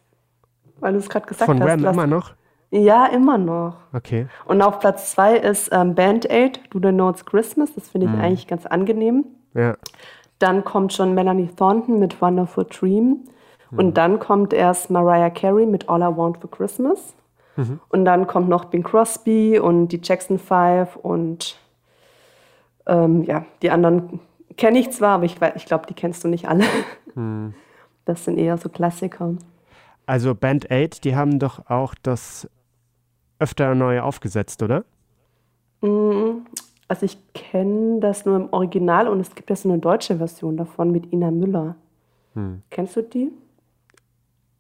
Weil 0.79 0.93
du 0.93 0.99
es 0.99 1.09
gerade 1.09 1.27
gesagt 1.27 1.47
von 1.47 1.61
hast. 1.63 1.71
Von 1.71 1.83
Wham 1.83 1.93
immer 1.93 2.07
noch? 2.07 2.33
Ja, 2.71 3.07
immer 3.07 3.39
noch. 3.39 3.77
Okay. 3.93 4.27
Und 4.45 4.61
auf 4.61 4.81
Platz 4.81 5.13
zwei 5.13 5.37
ist 5.37 5.71
ähm, 5.73 5.95
Band 5.95 6.31
Aid, 6.31 6.61
Do 6.71 6.81
the 6.83 6.93
Notes 6.93 7.25
Christmas. 7.25 7.75
Das 7.75 7.89
finde 7.89 8.07
ich 8.07 8.13
mhm. 8.13 8.21
eigentlich 8.21 8.47
ganz 8.47 8.67
angenehm. 8.67 9.25
Ja. 9.55 9.77
Dann 10.39 10.65
kommt 10.65 10.93
schon 10.93 11.15
Melanie 11.15 11.49
Thornton 11.57 11.99
mit 11.99 12.21
Wonderful 12.21 12.65
Dream. 12.65 13.25
Mhm. 13.71 13.79
Und 13.79 13.95
dann 13.97 14.19
kommt 14.19 14.53
erst 14.53 14.91
Mariah 14.91 15.31
Carey 15.31 15.67
mit 15.67 15.89
All 15.89 16.03
I 16.03 16.17
Want 16.17 16.39
for 16.39 16.51
Christmas. 16.51 17.15
Mhm. 17.57 17.81
Und 17.89 18.05
dann 18.05 18.27
kommt 18.27 18.49
noch 18.49 18.67
Bing 18.67 18.83
Crosby 18.83 19.59
und 19.59 19.89
die 19.89 20.01
Jackson 20.03 20.39
Five 20.39 20.97
und 20.97 21.57
ähm, 22.87 23.25
ja, 23.25 23.45
die 23.63 23.71
anderen 23.71 24.21
kenne 24.57 24.79
ich 24.79 24.91
zwar, 24.91 25.17
aber 25.17 25.25
ich, 25.25 25.37
ich 25.55 25.67
glaube, 25.67 25.87
die 25.87 25.95
kennst 25.95 26.25
du 26.25 26.29
nicht 26.29 26.49
alle. 26.49 26.65
Hm. 27.15 27.55
Das 28.05 28.25
sind 28.25 28.39
eher 28.39 28.57
so 28.57 28.69
Klassiker. 28.69 29.35
Also 30.07 30.35
Band 30.35 30.71
8, 30.71 31.03
die 31.03 31.17
haben 31.17 31.39
doch 31.39 31.69
auch 31.69 31.95
das 32.03 32.49
öfter 33.39 33.75
neu 33.75 34.01
aufgesetzt, 34.01 34.63
oder? 34.63 34.85
Mm, 35.81 36.47
also 36.89 37.05
ich 37.05 37.19
kenne 37.35 38.01
das 38.01 38.25
nur 38.25 38.37
im 38.37 38.53
Original 38.53 39.09
und 39.09 39.21
es 39.21 39.35
gibt 39.35 39.51
ja 39.51 39.57
so 39.57 39.69
eine 39.69 39.79
deutsche 39.79 40.17
Version 40.17 40.57
davon 40.57 40.93
mit 40.93 41.13
Ina 41.13 41.31
Müller. 41.31 41.75
Hm. 42.35 42.63
Kennst 42.71 42.97
du 42.97 43.03
die? 43.03 43.33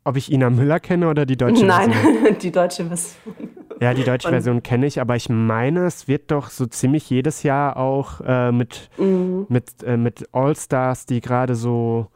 Ob 0.02 0.16
ich 0.16 0.32
Ina 0.32 0.50
Müller 0.50 0.80
kenne 0.80 1.08
oder 1.08 1.24
die 1.24 1.36
deutsche 1.36 1.66
Version? 1.66 1.94
Nein, 2.24 2.36
die 2.42 2.50
deutsche 2.50 2.84
Version. 2.84 3.45
Ja, 3.80 3.94
die 3.94 4.04
deutsche 4.04 4.30
Version 4.30 4.62
kenne 4.62 4.86
ich, 4.86 5.00
aber 5.00 5.16
ich 5.16 5.28
meine, 5.28 5.86
es 5.86 6.08
wird 6.08 6.30
doch 6.30 6.48
so 6.48 6.66
ziemlich 6.66 7.08
jedes 7.10 7.42
Jahr 7.42 7.76
auch 7.76 8.20
äh, 8.24 8.50
mit, 8.52 8.90
mhm. 8.96 9.46
mit, 9.48 9.82
äh, 9.84 9.96
mit 9.96 10.28
All-Stars, 10.32 11.06
die 11.06 11.20
gerade 11.20 11.54
so 11.54 12.08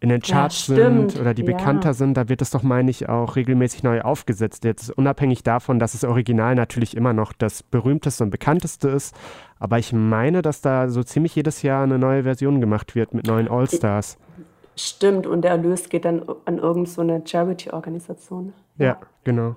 in 0.00 0.10
den 0.10 0.20
Charts 0.20 0.68
ja, 0.68 0.76
sind 0.76 1.18
oder 1.18 1.34
die 1.34 1.42
ja. 1.42 1.56
bekannter 1.56 1.92
sind, 1.92 2.16
da 2.16 2.28
wird 2.28 2.40
es 2.40 2.50
doch, 2.50 2.62
meine 2.62 2.90
ich, 2.90 3.08
auch 3.08 3.34
regelmäßig 3.34 3.82
neu 3.82 4.00
aufgesetzt. 4.00 4.64
Jetzt 4.64 4.90
unabhängig 4.90 5.42
davon, 5.42 5.80
dass 5.80 5.92
das 5.92 6.04
Original 6.04 6.54
natürlich 6.54 6.96
immer 6.96 7.12
noch 7.12 7.32
das 7.32 7.64
berühmteste 7.64 8.22
und 8.22 8.30
bekannteste 8.30 8.88
ist. 8.88 9.14
Aber 9.58 9.78
ich 9.78 9.92
meine, 9.92 10.42
dass 10.42 10.60
da 10.60 10.88
so 10.88 11.02
ziemlich 11.02 11.34
jedes 11.34 11.62
Jahr 11.62 11.82
eine 11.82 11.98
neue 11.98 12.22
Version 12.22 12.60
gemacht 12.60 12.94
wird 12.94 13.12
mit 13.12 13.26
neuen 13.26 13.48
All-Stars. 13.48 14.18
Stimmt, 14.76 15.26
und 15.26 15.42
der 15.42 15.52
Erlös 15.52 15.88
geht 15.88 16.04
dann 16.04 16.22
an 16.44 16.58
irgendeine 16.58 17.18
so 17.18 17.26
Charity-Organisation. 17.26 18.52
Ja, 18.76 18.98
genau. 19.24 19.56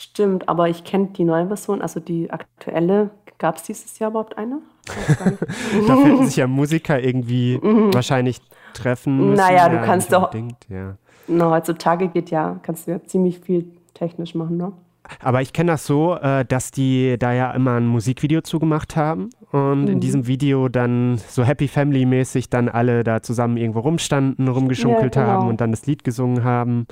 Stimmt, 0.00 0.48
aber 0.48 0.68
ich 0.68 0.84
kenne 0.84 1.08
die 1.08 1.24
neue 1.24 1.48
Version, 1.48 1.82
also 1.82 1.98
die 1.98 2.30
aktuelle. 2.30 3.10
Gab 3.36 3.56
es 3.56 3.64
dieses 3.64 3.98
Jahr 3.98 4.10
überhaupt 4.10 4.38
eine? 4.38 4.60
da 5.88 5.96
finden 5.96 6.26
sich 6.26 6.36
ja 6.36 6.46
Musiker 6.46 7.00
irgendwie 7.02 7.58
mhm. 7.60 7.92
wahrscheinlich 7.92 8.40
treffen 8.74 9.16
müssen. 9.16 9.34
Naja, 9.34 9.68
du 9.68 9.74
ja, 9.74 9.82
kannst 9.82 10.12
doch. 10.12 10.32
Ja. 10.68 10.96
Na, 11.26 11.50
heutzutage 11.50 12.06
geht 12.08 12.30
ja, 12.30 12.60
kannst 12.62 12.86
du 12.86 12.92
ja 12.92 13.02
ziemlich 13.02 13.40
viel 13.40 13.72
technisch 13.94 14.36
machen, 14.36 14.56
ne? 14.56 14.72
Aber 15.20 15.42
ich 15.42 15.52
kenne 15.52 15.72
das 15.72 15.84
so, 15.84 16.14
äh, 16.14 16.44
dass 16.44 16.70
die 16.70 17.16
da 17.18 17.32
ja 17.32 17.50
immer 17.50 17.74
ein 17.74 17.86
Musikvideo 17.88 18.42
zugemacht 18.42 18.94
haben 18.94 19.30
und 19.50 19.82
mhm. 19.82 19.88
in 19.88 20.00
diesem 20.00 20.28
Video 20.28 20.68
dann 20.68 21.18
so 21.28 21.42
Happy 21.42 21.66
Family 21.66 22.06
mäßig 22.06 22.50
dann 22.50 22.68
alle 22.68 23.02
da 23.02 23.20
zusammen 23.20 23.56
irgendwo 23.56 23.80
rumstanden, 23.80 24.46
rumgeschunkelt 24.46 25.16
ja, 25.16 25.22
genau. 25.22 25.32
haben 25.32 25.48
und 25.48 25.60
dann 25.60 25.72
das 25.72 25.86
Lied 25.86 26.04
gesungen 26.04 26.44
haben. 26.44 26.86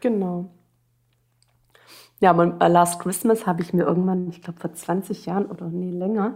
Genau. 0.00 0.50
Ja, 2.20 2.30
aber 2.30 2.68
Last 2.68 3.00
Christmas 3.00 3.46
habe 3.46 3.62
ich 3.62 3.72
mir 3.72 3.84
irgendwann, 3.84 4.28
ich 4.28 4.42
glaube 4.42 4.60
vor 4.60 4.72
20 4.72 5.26
Jahren 5.26 5.46
oder 5.46 5.66
nee, 5.66 5.90
länger, 5.90 6.34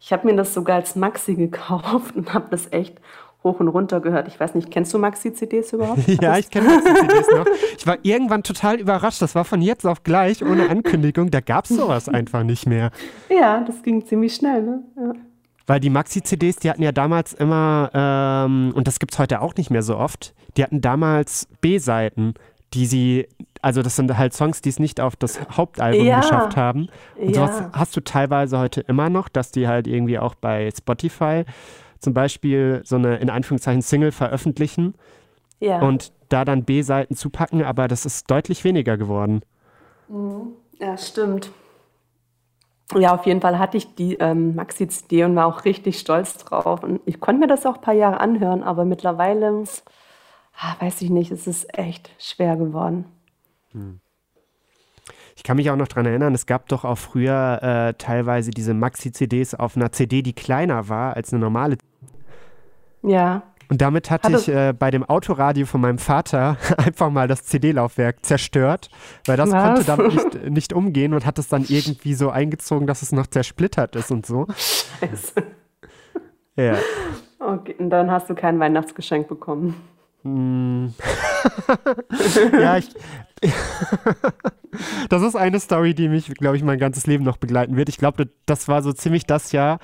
ich 0.00 0.12
habe 0.12 0.26
mir 0.26 0.36
das 0.36 0.54
sogar 0.54 0.76
als 0.76 0.96
Maxi 0.96 1.34
gekauft 1.36 2.16
und 2.16 2.34
habe 2.34 2.46
das 2.50 2.72
echt 2.72 3.00
hoch 3.42 3.58
und 3.60 3.68
runter 3.68 4.00
gehört. 4.00 4.28
Ich 4.28 4.38
weiß 4.38 4.54
nicht, 4.54 4.70
kennst 4.70 4.92
du 4.92 4.98
Maxi-CDs 4.98 5.72
überhaupt? 5.72 6.06
ja, 6.20 6.36
ich 6.36 6.50
kenne 6.50 6.68
Maxi-CDs 6.68 7.28
noch. 7.34 7.46
Ich 7.78 7.86
war 7.86 7.96
irgendwann 8.02 8.42
total 8.42 8.78
überrascht. 8.78 9.22
Das 9.22 9.34
war 9.34 9.44
von 9.44 9.62
jetzt 9.62 9.86
auf 9.86 10.02
gleich, 10.02 10.44
ohne 10.44 10.68
Ankündigung. 10.68 11.30
Da 11.30 11.40
gab 11.40 11.64
es 11.64 11.70
sowas 11.70 12.08
einfach 12.08 12.42
nicht 12.42 12.66
mehr. 12.66 12.90
Ja, 13.30 13.62
das 13.64 13.82
ging 13.82 14.04
ziemlich 14.04 14.34
schnell. 14.34 14.62
Ne? 14.62 14.82
Ja. 14.96 15.12
Weil 15.66 15.80
die 15.80 15.88
Maxi-CDs, 15.88 16.56
die 16.56 16.68
hatten 16.68 16.82
ja 16.82 16.92
damals 16.92 17.32
immer, 17.32 17.90
ähm, 17.94 18.72
und 18.74 18.86
das 18.86 18.98
gibt 18.98 19.12
es 19.12 19.18
heute 19.18 19.40
auch 19.40 19.54
nicht 19.54 19.70
mehr 19.70 19.82
so 19.82 19.96
oft, 19.96 20.34
die 20.56 20.62
hatten 20.62 20.80
damals 20.80 21.48
B-Seiten, 21.60 22.34
die 22.74 22.86
sie, 22.86 23.28
also 23.62 23.82
das 23.82 23.96
sind 23.96 24.16
halt 24.16 24.32
Songs, 24.32 24.62
die 24.62 24.68
es 24.68 24.78
nicht 24.78 25.00
auf 25.00 25.16
das 25.16 25.40
Hauptalbum 25.56 26.06
ja. 26.06 26.20
geschafft 26.20 26.56
haben. 26.56 26.88
Und 27.16 27.34
ja. 27.34 27.46
sowas 27.46 27.62
hast 27.72 27.96
du 27.96 28.00
teilweise 28.00 28.58
heute 28.58 28.80
immer 28.80 29.10
noch, 29.10 29.28
dass 29.28 29.50
die 29.50 29.68
halt 29.68 29.86
irgendwie 29.86 30.18
auch 30.18 30.34
bei 30.34 30.70
Spotify 30.76 31.44
zum 31.98 32.14
Beispiel 32.14 32.80
so 32.84 32.96
eine 32.96 33.16
in 33.16 33.30
Anführungszeichen 33.30 33.82
Single 33.82 34.12
veröffentlichen 34.12 34.94
ja. 35.60 35.80
und 35.80 36.12
da 36.30 36.44
dann 36.44 36.64
B-Seiten 36.64 37.14
zupacken, 37.14 37.62
aber 37.62 37.88
das 37.88 38.06
ist 38.06 38.30
deutlich 38.30 38.64
weniger 38.64 38.96
geworden. 38.96 39.42
Mhm. 40.08 40.54
Ja, 40.78 40.96
stimmt. 40.96 41.50
Ja, 42.96 43.14
auf 43.14 43.26
jeden 43.26 43.40
Fall 43.40 43.58
hatte 43.58 43.76
ich 43.76 43.94
die 43.94 44.14
ähm, 44.14 44.56
Maxi-CD 44.56 45.24
und 45.24 45.36
war 45.36 45.46
auch 45.46 45.64
richtig 45.64 45.98
stolz 45.98 46.38
drauf. 46.38 46.82
Und 46.82 47.00
ich 47.04 47.20
konnte 47.20 47.40
mir 47.40 47.46
das 47.46 47.66
auch 47.66 47.76
ein 47.76 47.80
paar 47.82 47.94
Jahre 47.94 48.18
anhören, 48.18 48.62
aber 48.62 48.84
mittlerweile, 48.84 49.64
ah, 50.58 50.74
weiß 50.80 51.02
ich 51.02 51.10
nicht, 51.10 51.30
es 51.30 51.46
ist 51.46 51.78
echt 51.78 52.10
schwer 52.18 52.56
geworden. 52.56 53.04
Hm. 53.72 54.00
Ich 55.36 55.42
kann 55.42 55.56
mich 55.56 55.70
auch 55.70 55.76
noch 55.76 55.88
daran 55.88 56.06
erinnern, 56.06 56.34
es 56.34 56.46
gab 56.46 56.68
doch 56.68 56.84
auch 56.84 56.98
früher 56.98 57.60
äh, 57.62 57.94
teilweise 57.94 58.50
diese 58.50 58.74
Maxi-CDs 58.74 59.54
auf 59.54 59.76
einer 59.76 59.90
CD, 59.90 60.22
die 60.22 60.34
kleiner 60.34 60.88
war 60.88 61.16
als 61.16 61.32
eine 61.32 61.40
normale 61.40 61.78
ja. 63.02 63.42
Und 63.68 63.80
damit 63.80 64.10
hatte 64.10 64.32
Hat 64.32 64.40
ich 64.40 64.48
äh, 64.48 64.74
bei 64.76 64.90
dem 64.90 65.04
Autoradio 65.04 65.64
von 65.64 65.80
meinem 65.80 65.98
Vater 65.98 66.56
einfach 66.76 67.10
mal 67.10 67.28
das 67.28 67.44
CD-Laufwerk 67.44 68.26
zerstört, 68.26 68.90
weil 69.26 69.36
das 69.36 69.52
Was? 69.52 69.62
konnte 69.62 69.84
damit 69.84 70.12
nicht, 70.12 70.44
nicht 70.50 70.72
umgehen 70.72 71.14
und 71.14 71.24
hat 71.24 71.38
es 71.38 71.48
dann 71.48 71.64
irgendwie 71.68 72.14
so 72.14 72.30
eingezogen, 72.30 72.88
dass 72.88 73.02
es 73.02 73.12
noch 73.12 73.28
zersplittert 73.28 73.94
ist 73.94 74.10
und 74.10 74.26
so. 74.26 74.46
Scheiße. 74.48 75.42
Ja. 76.56 76.74
Okay, 77.38 77.76
und 77.78 77.90
dann 77.90 78.10
hast 78.10 78.28
du 78.28 78.34
kein 78.34 78.58
Weihnachtsgeschenk 78.58 79.28
bekommen. 79.28 79.76
Hm. 80.22 80.92
ja, 82.52 82.76
ich. 82.76 82.90
das 85.08 85.22
ist 85.22 85.36
eine 85.36 85.60
Story, 85.60 85.94
die 85.94 86.08
mich, 86.08 86.32
glaube 86.34 86.56
ich, 86.56 86.62
mein 86.62 86.78
ganzes 86.78 87.06
Leben 87.06 87.24
noch 87.24 87.38
begleiten 87.38 87.76
wird. 87.76 87.88
Ich 87.88 87.98
glaube, 87.98 88.28
das 88.46 88.68
war 88.68 88.82
so 88.82 88.92
ziemlich 88.92 89.26
das 89.26 89.52
Jahr, 89.52 89.78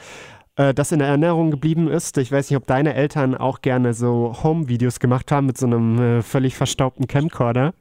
äh, 0.56 0.74
das 0.74 0.92
in 0.92 1.00
Erinnerung 1.00 1.50
geblieben 1.50 1.88
ist. 1.88 2.18
Ich 2.18 2.30
weiß 2.30 2.50
nicht, 2.50 2.56
ob 2.56 2.66
deine 2.66 2.94
Eltern 2.94 3.34
auch 3.34 3.62
gerne 3.62 3.94
so 3.94 4.36
Home-Videos 4.42 5.00
gemacht 5.00 5.32
haben 5.32 5.46
mit 5.46 5.58
so 5.58 5.66
einem 5.66 5.98
äh, 5.98 6.22
völlig 6.22 6.56
verstaubten 6.56 7.06
Camcorder. 7.06 7.72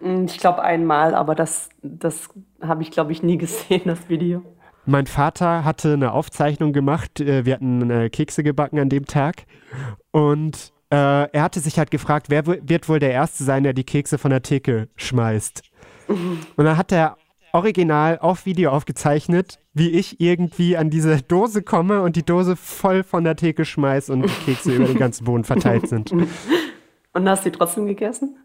Mm, 0.00 0.24
ich 0.24 0.38
glaube 0.38 0.62
einmal, 0.62 1.14
aber 1.14 1.34
das, 1.34 1.68
das 1.82 2.28
habe 2.60 2.82
ich, 2.82 2.90
glaube 2.90 3.12
ich, 3.12 3.22
nie 3.22 3.38
gesehen, 3.38 3.82
das 3.84 4.08
Video. 4.08 4.42
Mein 4.86 5.06
Vater 5.06 5.64
hatte 5.64 5.94
eine 5.94 6.12
Aufzeichnung 6.12 6.72
gemacht. 6.72 7.20
Äh, 7.20 7.46
wir 7.46 7.54
hatten 7.54 8.10
Kekse 8.10 8.42
gebacken 8.42 8.78
an 8.80 8.88
dem 8.88 9.06
Tag. 9.06 9.46
Und 10.10 10.73
äh, 10.90 10.96
er 11.30 11.42
hatte 11.42 11.60
sich 11.60 11.78
halt 11.78 11.90
gefragt, 11.90 12.26
wer 12.28 12.46
wird 12.46 12.88
wohl 12.88 12.98
der 12.98 13.12
Erste 13.12 13.44
sein, 13.44 13.62
der 13.62 13.72
die 13.72 13.84
Kekse 13.84 14.18
von 14.18 14.30
der 14.30 14.42
Theke 14.42 14.88
schmeißt. 14.96 15.62
Und 16.08 16.64
dann 16.64 16.76
hat 16.76 16.92
er 16.92 17.16
original 17.52 18.18
auf 18.18 18.46
Video 18.46 18.70
aufgezeichnet, 18.70 19.60
wie 19.72 19.90
ich 19.90 20.20
irgendwie 20.20 20.76
an 20.76 20.90
diese 20.90 21.22
Dose 21.22 21.62
komme 21.62 22.02
und 22.02 22.16
die 22.16 22.24
Dose 22.24 22.56
voll 22.56 23.04
von 23.04 23.22
der 23.22 23.36
Theke 23.36 23.64
schmeiß 23.64 24.10
und 24.10 24.22
die 24.22 24.44
Kekse 24.44 24.74
über 24.74 24.86
den 24.86 24.98
ganzen 24.98 25.24
Boden 25.24 25.44
verteilt 25.44 25.88
sind. 25.88 26.12
Und 27.12 27.28
hast 27.28 27.44
du 27.44 27.50
die 27.50 27.56
trotzdem 27.56 27.86
gegessen? 27.86 28.36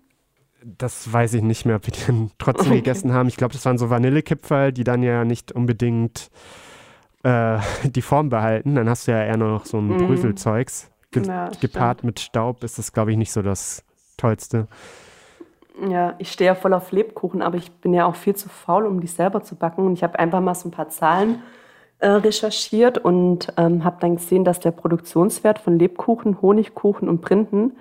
Das 0.63 1.11
weiß 1.11 1.33
ich 1.33 1.41
nicht 1.41 1.65
mehr, 1.65 1.77
ob 1.77 1.87
wir 1.87 1.93
die 1.93 2.29
trotzdem 2.37 2.67
okay. 2.67 2.81
gegessen 2.81 3.13
haben. 3.13 3.27
Ich 3.27 3.35
glaube, 3.35 3.53
das 3.53 3.65
waren 3.65 3.79
so 3.79 3.89
Vanillekipferl, 3.89 4.71
die 4.71 4.83
dann 4.83 5.01
ja 5.01 5.25
nicht 5.25 5.51
unbedingt 5.51 6.29
äh, 7.23 7.57
die 7.83 8.03
Form 8.03 8.29
behalten. 8.29 8.75
Dann 8.75 8.87
hast 8.87 9.07
du 9.07 9.11
ja 9.11 9.23
eher 9.23 9.37
nur 9.37 9.49
noch 9.49 9.65
so 9.65 9.79
ein 9.79 9.87
mm. 9.87 10.05
Bröselzeugs. 10.05 10.91
Ge 11.11 11.25
ja, 11.25 11.49
gepaart 11.59 12.03
mit 12.03 12.19
Staub 12.19 12.63
ist 12.63 12.77
das, 12.77 12.93
glaube 12.93 13.11
ich, 13.11 13.17
nicht 13.17 13.31
so 13.31 13.41
das 13.41 13.83
Tollste. 14.17 14.67
Ja, 15.87 16.15
ich 16.19 16.31
stehe 16.31 16.47
ja 16.47 16.55
voll 16.55 16.73
auf 16.73 16.91
Lebkuchen, 16.91 17.41
aber 17.41 17.57
ich 17.57 17.71
bin 17.71 17.93
ja 17.93 18.05
auch 18.05 18.15
viel 18.15 18.35
zu 18.35 18.49
faul, 18.49 18.85
um 18.85 18.99
die 18.99 19.07
selber 19.07 19.43
zu 19.43 19.55
backen. 19.55 19.85
Und 19.85 19.93
ich 19.93 20.03
habe 20.03 20.19
einfach 20.19 20.41
mal 20.41 20.53
so 20.53 20.67
ein 20.67 20.71
paar 20.71 20.89
Zahlen 20.89 21.41
äh, 21.99 22.09
recherchiert 22.09 22.97
und 22.97 23.53
ähm, 23.57 23.83
habe 23.83 23.97
dann 24.01 24.17
gesehen, 24.17 24.43
dass 24.43 24.59
der 24.59 24.71
Produktionswert 24.71 25.59
von 25.59 25.79
Lebkuchen, 25.79 26.41
Honigkuchen 26.41 27.07
und 27.07 27.21
Printen 27.21 27.77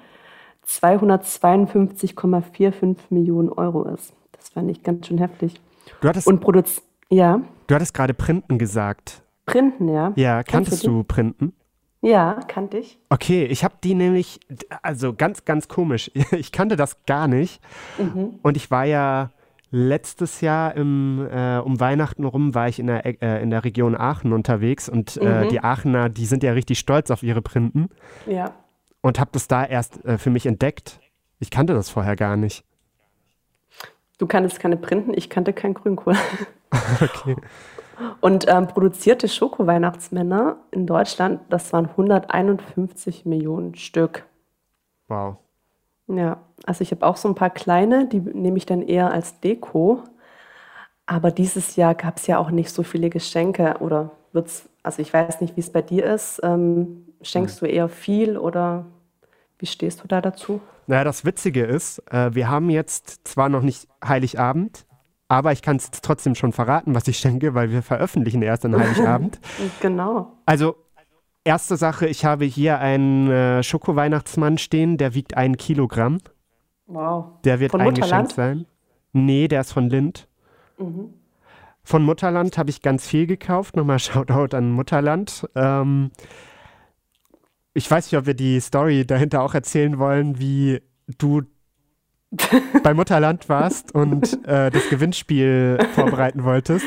252,45 0.66 2.96
Millionen 3.10 3.48
Euro 3.48 3.84
ist. 3.84 4.12
Das 4.32 4.50
fand 4.50 4.70
ich 4.70 4.82
ganz 4.82 5.06
schön 5.06 5.18
heftig. 5.18 5.60
Du 6.00 6.08
hattest, 6.08 6.26
und 6.26 6.40
Produz 6.40 6.82
ja. 7.10 7.40
Du 7.66 7.74
hattest 7.74 7.94
gerade 7.94 8.14
Printen 8.14 8.58
gesagt. 8.58 9.22
Printen, 9.46 9.88
ja. 9.88 10.12
Ja, 10.16 10.42
kanntest 10.42 10.86
du, 10.86 10.98
du 10.98 11.04
Printen? 11.04 11.54
Ja, 12.00 12.40
kannte 12.46 12.78
ich. 12.78 12.98
Okay, 13.08 13.44
ich 13.46 13.64
habe 13.64 13.74
die 13.82 13.94
nämlich, 13.94 14.38
also 14.82 15.12
ganz, 15.14 15.44
ganz 15.44 15.68
komisch. 15.68 16.10
Ich 16.32 16.52
kannte 16.52 16.76
das 16.76 17.04
gar 17.06 17.28
nicht. 17.28 17.60
Mhm. 17.98 18.38
Und 18.42 18.56
ich 18.56 18.70
war 18.70 18.84
ja 18.84 19.30
letztes 19.70 20.40
Jahr 20.40 20.74
im, 20.76 21.26
äh, 21.30 21.58
um 21.58 21.80
Weihnachten 21.80 22.24
rum, 22.24 22.54
war 22.54 22.68
ich 22.68 22.78
in 22.78 22.86
der, 22.86 23.04
äh, 23.04 23.42
in 23.42 23.50
der 23.50 23.64
Region 23.64 23.96
Aachen 23.96 24.32
unterwegs. 24.32 24.88
Und 24.88 25.16
äh, 25.16 25.44
mhm. 25.44 25.48
die 25.48 25.60
Aachener, 25.60 26.08
die 26.08 26.26
sind 26.26 26.42
ja 26.42 26.52
richtig 26.52 26.78
stolz 26.78 27.10
auf 27.10 27.22
ihre 27.22 27.42
Printen. 27.42 27.88
Ja. 28.26 28.54
Und 29.00 29.18
habe 29.18 29.30
das 29.32 29.48
da 29.48 29.64
erst 29.64 30.04
äh, 30.04 30.18
für 30.18 30.30
mich 30.30 30.46
entdeckt. 30.46 31.00
Ich 31.40 31.50
kannte 31.50 31.74
das 31.74 31.90
vorher 31.90 32.16
gar 32.16 32.36
nicht. 32.36 32.64
Du 34.18 34.26
kanntest 34.26 34.58
keine 34.58 34.76
Printen, 34.76 35.12
ich 35.14 35.30
kannte 35.30 35.52
keinen 35.52 35.74
Grünkohl. 35.74 36.16
okay. 37.00 37.36
Und 38.20 38.46
ähm, 38.48 38.66
produzierte 38.66 39.28
Schoko-Weihnachtsmänner 39.28 40.56
in 40.70 40.86
Deutschland, 40.86 41.40
das 41.50 41.72
waren 41.72 41.86
151 41.86 43.24
Millionen 43.26 43.74
Stück. 43.74 44.24
Wow. 45.08 45.36
Ja, 46.06 46.38
also 46.64 46.82
ich 46.82 46.90
habe 46.90 47.06
auch 47.06 47.16
so 47.16 47.28
ein 47.28 47.34
paar 47.34 47.50
kleine, 47.50 48.06
die 48.06 48.20
nehme 48.20 48.56
ich 48.56 48.66
dann 48.66 48.82
eher 48.82 49.10
als 49.12 49.40
Deko. 49.40 50.02
Aber 51.06 51.30
dieses 51.30 51.76
Jahr 51.76 51.94
gab 51.94 52.18
es 52.18 52.26
ja 52.26 52.38
auch 52.38 52.50
nicht 52.50 52.70
so 52.70 52.82
viele 52.82 53.10
Geschenke 53.10 53.76
oder 53.80 54.10
wird's, 54.32 54.68
also 54.82 55.00
ich 55.00 55.12
weiß 55.12 55.40
nicht, 55.40 55.56
wie 55.56 55.60
es 55.60 55.72
bei 55.72 55.82
dir 55.82 56.04
ist. 56.04 56.40
Ähm, 56.42 57.06
schenkst 57.22 57.60
hm. 57.60 57.68
du 57.68 57.72
eher 57.72 57.88
viel 57.88 58.36
oder 58.36 58.86
wie 59.58 59.66
stehst 59.66 60.02
du 60.02 60.08
da 60.08 60.20
dazu? 60.20 60.60
Naja, 60.86 61.04
das 61.04 61.24
Witzige 61.24 61.64
ist, 61.64 61.98
äh, 62.10 62.34
wir 62.34 62.48
haben 62.48 62.70
jetzt 62.70 63.26
zwar 63.26 63.48
noch 63.48 63.62
nicht 63.62 63.88
Heiligabend, 64.02 64.86
aber 65.28 65.52
ich 65.52 65.62
kann 65.62 65.76
es 65.76 65.90
trotzdem 65.90 66.34
schon 66.34 66.52
verraten, 66.52 66.94
was 66.94 67.06
ich 67.08 67.18
schenke, 67.20 67.54
weil 67.54 67.70
wir 67.70 67.82
veröffentlichen 67.82 68.42
erst 68.42 68.64
an 68.64 68.78
Heiligabend. 68.78 69.38
genau. 69.80 70.32
Also, 70.46 70.76
erste 71.44 71.76
Sache, 71.76 72.06
ich 72.06 72.24
habe 72.24 72.44
hier 72.44 72.78
einen 72.78 73.30
äh, 73.30 73.62
Schoko-Weihnachtsmann 73.62 74.58
stehen, 74.58 74.96
der 74.96 75.14
wiegt 75.14 75.36
ein 75.36 75.56
Kilogramm. 75.56 76.18
Wow. 76.86 77.40
Der 77.44 77.60
wird 77.60 77.72
von 77.72 77.80
eingeschenkt 77.82 78.32
sein. 78.32 78.66
Nee, 79.12 79.48
der 79.48 79.60
ist 79.60 79.72
von 79.72 79.88
Lind. 79.90 80.26
Mhm. 80.78 81.14
Von 81.82 82.02
Mutterland 82.02 82.58
habe 82.58 82.70
ich 82.70 82.82
ganz 82.82 83.06
viel 83.06 83.26
gekauft. 83.26 83.76
Nochmal 83.76 83.98
Shoutout 83.98 84.56
an 84.56 84.70
Mutterland. 84.70 85.48
Ähm, 85.54 86.10
ich 87.74 87.90
weiß 87.90 88.10
nicht, 88.10 88.18
ob 88.18 88.26
wir 88.26 88.34
die 88.34 88.60
Story 88.60 89.06
dahinter 89.06 89.42
auch 89.42 89.54
erzählen 89.54 89.98
wollen, 89.98 90.38
wie 90.38 90.82
du 91.18 91.42
bei 92.82 92.94
Mutterland 92.94 93.48
warst 93.48 93.94
und 93.94 94.46
äh, 94.46 94.70
das 94.70 94.88
Gewinnspiel 94.90 95.78
vorbereiten 95.94 96.44
wolltest 96.44 96.86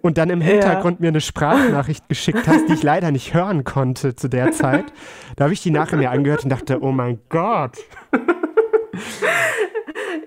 und 0.00 0.18
dann 0.18 0.30
im 0.30 0.40
Hintergrund 0.40 0.98
ja. 0.98 1.02
mir 1.02 1.08
eine 1.08 1.20
Sprachnachricht 1.20 2.08
geschickt 2.08 2.46
hast, 2.46 2.68
die 2.68 2.74
ich 2.74 2.82
leider 2.82 3.10
nicht 3.10 3.34
hören 3.34 3.64
konnte 3.64 4.14
zu 4.14 4.28
der 4.28 4.52
Zeit. 4.52 4.86
Da 5.36 5.44
habe 5.44 5.54
ich 5.54 5.62
die 5.62 5.70
nachher 5.70 5.96
mir 5.96 6.10
angehört 6.10 6.44
und 6.44 6.50
dachte, 6.50 6.82
oh 6.82 6.92
mein 6.92 7.18
Gott. 7.28 7.76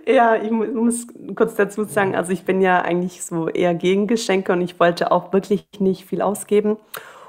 Ja, 0.07 0.35
ich 0.35 0.51
muss 0.51 1.07
kurz 1.35 1.55
dazu 1.55 1.83
sagen, 1.83 2.15
also 2.15 2.31
ich 2.31 2.43
bin 2.43 2.59
ja 2.59 2.81
eigentlich 2.81 3.23
so 3.23 3.47
eher 3.47 3.73
gegen 3.75 4.07
Geschenke 4.07 4.51
und 4.51 4.61
ich 4.61 4.79
wollte 4.79 5.11
auch 5.11 5.31
wirklich 5.31 5.67
nicht 5.79 6.05
viel 6.05 6.21
ausgeben 6.21 6.77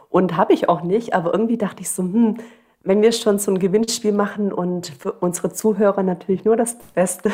und 0.09 0.37
habe 0.37 0.53
ich 0.53 0.69
auch 0.69 0.83
nicht, 0.83 1.15
aber 1.15 1.33
irgendwie 1.33 1.59
dachte 1.59 1.83
ich 1.83 1.91
so, 1.91 2.03
hm, 2.03 2.39
wenn 2.85 3.03
wir 3.03 3.13
schon 3.13 3.39
so 3.39 3.51
ein 3.51 3.59
Gewinnspiel 3.59 4.13
machen 4.13 4.53
und 4.53 4.89
für 4.89 5.13
unsere 5.13 5.53
Zuhörer 5.53 6.03
natürlich 6.03 6.45
nur 6.45 6.57
das 6.57 6.79
Beste. 6.95 7.31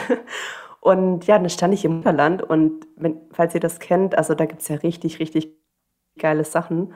Und 0.80 1.26
ja, 1.26 1.38
dann 1.38 1.50
stand 1.50 1.74
ich 1.74 1.84
im 1.84 1.96
Mutterland 1.96 2.42
und 2.42 2.86
wenn, 2.96 3.16
falls 3.32 3.54
ihr 3.54 3.60
das 3.60 3.78
kennt, 3.78 4.16
also 4.16 4.34
da 4.34 4.46
gibt 4.46 4.62
es 4.62 4.68
ja 4.68 4.76
richtig, 4.76 5.18
richtig 5.18 5.56
geile 6.18 6.44
Sachen. 6.44 6.92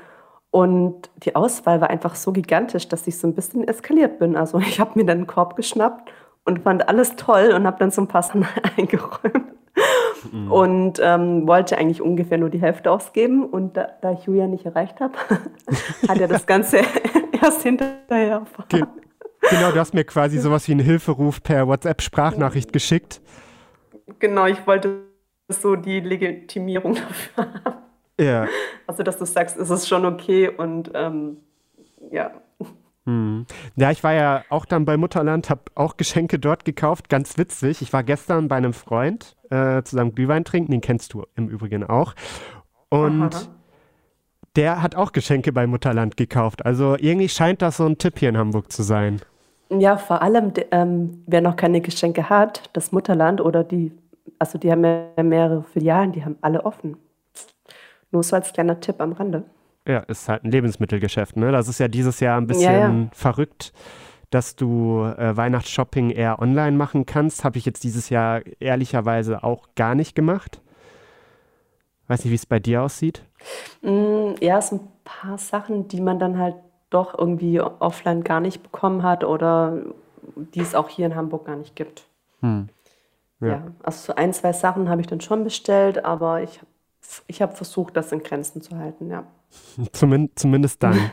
Und 0.51 1.11
die 1.17 1.35
Auswahl 1.35 1.81
war 1.81 1.91
einfach 1.91 2.15
so 2.15 2.31
gigantisch, 2.31 2.87
dass 2.89 3.07
ich 3.07 3.19
so 3.19 3.27
ein 3.27 3.35
bisschen 3.35 3.67
eskaliert 3.67 4.19
bin. 4.19 4.37
Also 4.37 4.59
ich 4.59 4.79
habe 4.79 4.93
mir 4.95 5.07
dann 5.07 5.19
einen 5.19 5.27
Korb 5.27 5.57
geschnappt 5.57 6.13
und 6.45 6.63
fand 6.63 6.89
alles 6.89 7.17
toll 7.17 7.53
und 7.55 7.67
habe 7.67 7.79
dann 7.79 7.91
so 7.91 8.03
ein 8.03 8.09
paar 8.09 8.23
Sachen 8.23 8.47
eingeräumt. 8.77 9.53
Mhm. 10.31 10.53
Und 10.53 11.01
ähm, 11.03 11.49
wollte 11.49 11.79
eigentlich 11.79 12.03
ungefähr 12.03 12.39
nur 12.39 12.51
die 12.51 12.61
Hälfte 12.61 12.91
ausgeben. 12.91 13.45
Und 13.45 13.77
da, 13.77 13.89
da 14.03 14.13
ich 14.13 14.25
Julia 14.25 14.47
nicht 14.47 14.67
erreicht 14.67 15.01
habe, 15.01 15.15
hat 16.09 16.21
er 16.21 16.29
das 16.29 16.47
Ganze 16.47 16.79
erst 17.43 17.63
hinterher 17.63 18.45
Ge 18.69 18.85
Genau, 19.51 19.73
du 19.73 19.81
hast 19.81 19.93
mir 19.93 20.05
quasi 20.05 20.39
sowas 20.39 20.69
wie 20.69 20.73
einen 20.73 20.85
Hilferuf 20.85 21.43
per 21.43 21.67
WhatsApp-Sprachnachricht 21.67 22.73
geschickt. 22.73 23.21
Genau, 24.21 24.47
ich 24.47 24.65
wollte 24.67 25.03
so 25.49 25.75
die 25.75 26.01
Legitimierung 26.01 26.95
dafür 26.95 27.53
haben. 27.65 27.75
Ja. 28.21 28.47
Also, 28.87 29.03
dass 29.03 29.19
du 29.19 29.25
sagst, 29.25 29.57
es 29.57 29.71
ist 29.71 29.89
schon 29.89 30.05
okay 30.05 30.49
und 30.49 30.93
ähm, 30.95 31.39
ja. 32.11 32.31
Hm. 33.05 33.47
Ja, 33.75 33.91
ich 33.91 34.05
war 34.05 34.13
ja 34.13 34.45
auch 34.49 34.65
dann 34.65 34.85
bei 34.85 34.97
Mutterland, 34.97 35.51
habe 35.51 35.63
auch 35.75 35.97
Geschenke 35.97 36.39
dort 36.39 36.65
gekauft. 36.65 37.09
Ganz 37.09 37.37
witzig. 37.37 37.83
Ich 37.83 37.93
war 37.93 38.05
gestern 38.05 38.47
bei 38.47 38.57
einem 38.57 38.73
Freund 38.73 39.37
äh, 39.51 39.83
zusammen 39.83 40.15
Glühwein 40.15 40.45
trinken, 40.45 40.71
den 40.71 40.81
kennst 40.81 41.15
du 41.15 41.25
im 41.35 41.49
Übrigen 41.49 41.83
auch. 41.83 42.15
Und 42.91 43.35
Aha. 43.35 43.43
Der 44.57 44.83
hat 44.83 44.95
auch 44.95 45.13
Geschenke 45.13 45.53
bei 45.53 45.67
Mutterland 45.67 46.17
gekauft. 46.17 46.65
Also 46.65 46.97
irgendwie 46.99 47.29
scheint 47.29 47.63
das 47.63 47.79
so 47.79 47.87
ein 47.87 47.99
Tipp 47.99 48.19
hier 48.19 48.29
in 48.29 48.37
Hamburg 48.37 48.71
zu 48.71 48.83
sein. 48.83 49.21
Ja, 49.71 49.97
vor 49.97 50.21
allem, 50.21 50.53
ähm, 50.71 51.23
wer 51.27 51.41
noch 51.41 51.57
keine 51.57 51.81
Geschenke 51.81 52.29
hat, 52.29 52.69
das 52.75 52.93
Mutterland 52.93 53.41
oder 53.41 53.65
die, 53.65 53.93
also 54.39 54.59
die 54.59 54.71
haben 54.71 54.85
ja 54.85 55.23
mehrere 55.23 55.63
Filialen, 55.63 56.13
die 56.13 56.25
haben 56.25 56.37
alle 56.43 56.65
offen. 56.65 56.97
Nur 58.11 58.23
so 58.23 58.37
als 58.37 58.53
kleiner 58.53 58.79
Tipp 58.81 59.01
am 59.01 59.13
Rande. 59.13 59.45
Ja, 59.89 60.01
ist 60.01 60.29
halt 60.29 60.45
ein 60.45 60.51
Lebensmittelgeschäft, 60.51 61.37
ne? 61.37 61.51
Das 61.51 61.69
ist 61.69 61.81
ja 61.81 61.89
dieses 61.89 62.21
Jahr 62.21 62.39
ein 62.39 62.47
bisschen 62.47 62.73
ja, 62.73 62.89
ja. 62.89 63.09
verrückt, 63.13 63.73
dass 64.31 64.55
du 64.55 65.03
äh, 65.03 65.37
Weihnachtsshopping 65.37 66.11
eher 66.11 66.41
online 66.41 66.77
machen 66.77 67.07
kannst. 67.07 67.43
Habe 67.43 67.59
ich 67.59 67.65
jetzt 67.65 67.83
dieses 67.83 68.11
Jahr 68.11 68.43
ehrlicherweise 68.61 69.43
auch 69.43 69.69
gar 69.75 69.95
nicht 69.95 70.15
gemacht. 70.15 70.61
Weiß 72.13 72.27
nicht, 72.27 72.31
wie 72.31 72.37
es 72.37 72.45
bei 72.45 72.59
dir 72.59 72.83
aussieht. 72.83 73.23
Mm, 73.81 74.35
ja, 74.43 74.59
es 74.59 74.69
sind 74.69 74.83
ein 74.83 74.93
paar 75.03 75.39
Sachen, 75.39 75.89
die 75.89 76.03
man 76.03 76.19
dann 76.19 76.37
halt 76.37 76.57
doch 76.91 77.19
irgendwie 77.19 77.59
offline 77.59 78.23
gar 78.23 78.41
nicht 78.41 78.63
bekommen 78.63 79.03
hat 79.03 79.25
oder 79.25 79.79
die 80.37 80.61
es 80.61 80.75
auch 80.75 80.91
hier 80.91 81.07
in 81.07 81.17
Hamburg 81.17 81.47
gar 81.47 81.57
nicht 81.57 81.75
gibt. 81.75 82.05
Hm. 82.41 82.69
Ja. 83.41 83.49
ja. 83.49 83.63
also 83.83 84.09
so 84.09 84.15
ein, 84.15 84.35
zwei 84.35 84.53
Sachen 84.53 84.91
habe 84.91 85.01
ich 85.01 85.07
dann 85.07 85.23
schon 85.23 85.43
bestellt, 85.43 86.05
aber 86.05 86.43
ich, 86.43 86.61
ich 87.29 87.41
habe 87.41 87.57
versucht, 87.57 87.97
das 87.97 88.13
in 88.13 88.23
Grenzen 88.23 88.61
zu 88.61 88.77
halten, 88.77 89.09
ja. 89.09 89.25
Zumin 89.93 90.29
zumindest 90.35 90.83
dann. 90.83 91.13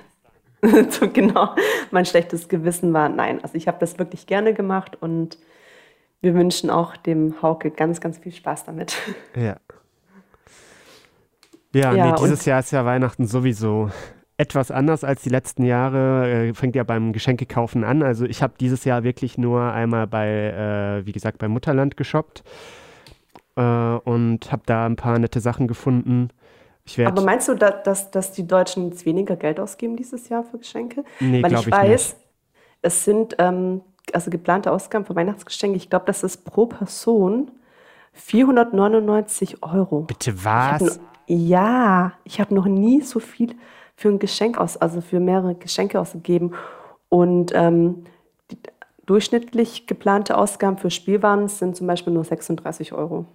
so, 0.89 1.09
genau. 1.09 1.55
Mein 1.91 2.05
schlechtes 2.05 2.49
Gewissen 2.49 2.91
war, 2.91 3.07
nein, 3.07 3.41
also 3.41 3.55
ich 3.55 3.69
habe 3.69 3.77
das 3.79 3.99
wirklich 3.99 4.27
gerne 4.27 4.53
gemacht 4.53 4.97
und 4.99 5.37
wir 6.19 6.33
wünschen 6.33 6.69
auch 6.69 6.97
dem 6.97 7.41
Hauke 7.41 7.71
ganz, 7.71 8.01
ganz 8.01 8.17
viel 8.17 8.33
Spaß 8.33 8.65
damit. 8.65 8.97
Ja. 9.33 9.55
Ja, 11.73 11.93
ja 11.93 12.11
nee, 12.11 12.15
dieses 12.19 12.45
Jahr 12.45 12.59
ist 12.59 12.71
ja 12.71 12.85
Weihnachten 12.85 13.27
sowieso 13.27 13.89
etwas 14.37 14.71
anders 14.71 15.03
als 15.03 15.21
die 15.21 15.29
letzten 15.29 15.63
Jahre. 15.63 16.47
Äh, 16.47 16.53
fängt 16.53 16.75
ja 16.75 16.83
beim 16.83 17.13
Geschenkekaufen 17.13 17.83
an. 17.83 18.01
Also 18.01 18.25
ich 18.25 18.41
habe 18.41 18.53
dieses 18.59 18.85
Jahr 18.85 19.03
wirklich 19.03 19.37
nur 19.37 19.61
einmal 19.61 20.07
bei, 20.07 20.27
äh, 20.27 21.05
wie 21.05 21.11
gesagt, 21.11 21.37
beim 21.39 21.51
Mutterland 21.51 21.97
geshoppt 21.97 22.43
äh, 23.55 23.61
und 23.61 24.51
habe 24.51 24.63
da 24.65 24.85
ein 24.85 24.95
paar 24.95 25.19
nette 25.19 25.41
Sachen 25.41 25.67
gefunden. 25.67 26.29
Aber 27.05 27.21
meinst 27.21 27.47
du, 27.47 27.53
dass, 27.53 28.09
dass 28.09 28.31
die 28.31 28.47
Deutschen 28.47 28.89
jetzt 28.89 29.05
weniger 29.05 29.35
Geld 29.35 29.59
ausgeben 29.59 29.95
dieses 29.95 30.29
Jahr 30.29 30.43
für 30.43 30.57
Geschenke? 30.57 31.03
Nee, 31.19 31.43
Weil 31.43 31.53
ich, 31.53 31.67
ich 31.67 31.71
weiß, 31.71 32.13
nicht. 32.13 32.27
es 32.81 33.05
sind 33.05 33.35
ähm, 33.37 33.81
also 34.13 34.31
geplante 34.31 34.71
Ausgaben 34.71 35.05
für 35.05 35.15
Weihnachtsgeschenke. 35.15 35.77
Ich 35.77 35.89
glaube, 35.89 36.05
das 36.05 36.23
ist 36.23 36.45
pro 36.45 36.65
Person 36.65 37.51
499 38.13 39.61
Euro. 39.61 40.01
Bitte 40.01 40.43
was? 40.43 40.99
Ja, 41.31 42.13
ich 42.23 42.39
habe 42.39 42.55
noch 42.55 42.65
nie 42.65 43.01
so 43.01 43.19
viel 43.19 43.55
für 43.95 44.09
ein 44.09 44.17
Geschenk 44.17 44.57
aus, 44.57 44.77
also 44.77 44.99
für 44.99 45.19
mehrere 45.19 45.53
Geschenke 45.53 45.99
ausgegeben. 45.99 46.55
Und 47.07 47.51
ähm, 47.53 48.05
durchschnittlich 49.05 49.85
geplante 49.85 50.35
Ausgaben 50.35 50.79
für 50.79 50.89
Spielwaren 50.89 51.47
sind 51.47 51.75
zum 51.75 51.85
Beispiel 51.85 52.13
nur 52.13 52.23
36 52.23 52.93
Euro. 52.93 53.25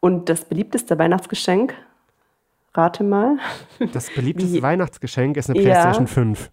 Und 0.00 0.30
das 0.30 0.46
beliebteste 0.46 0.98
Weihnachtsgeschenk, 0.98 1.74
rate 2.72 3.04
mal. 3.04 3.36
Das 3.92 4.08
beliebteste 4.10 4.62
Weihnachtsgeschenk 4.62 5.36
ist 5.36 5.50
eine 5.50 5.60
PlayStation 5.60 6.06
ja. 6.06 6.12
5. 6.12 6.50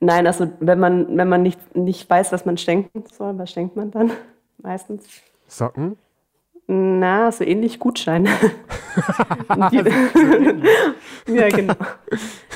Nein, 0.00 0.26
also 0.26 0.50
wenn 0.60 0.80
man, 0.80 1.14
wenn 1.18 1.28
man 1.28 1.42
nicht, 1.42 1.76
nicht 1.76 2.08
weiß, 2.08 2.32
was 2.32 2.46
man 2.46 2.56
schenken 2.56 3.04
soll, 3.12 3.36
was 3.36 3.50
schenkt 3.50 3.76
man 3.76 3.90
dann 3.90 4.12
meistens? 4.62 5.06
Socken? 5.46 5.98
Na, 6.68 7.30
so 7.30 7.44
ähnlich 7.44 7.78
Gutscheine. 7.78 8.28
ja, 11.28 11.48
genau. 11.48 11.74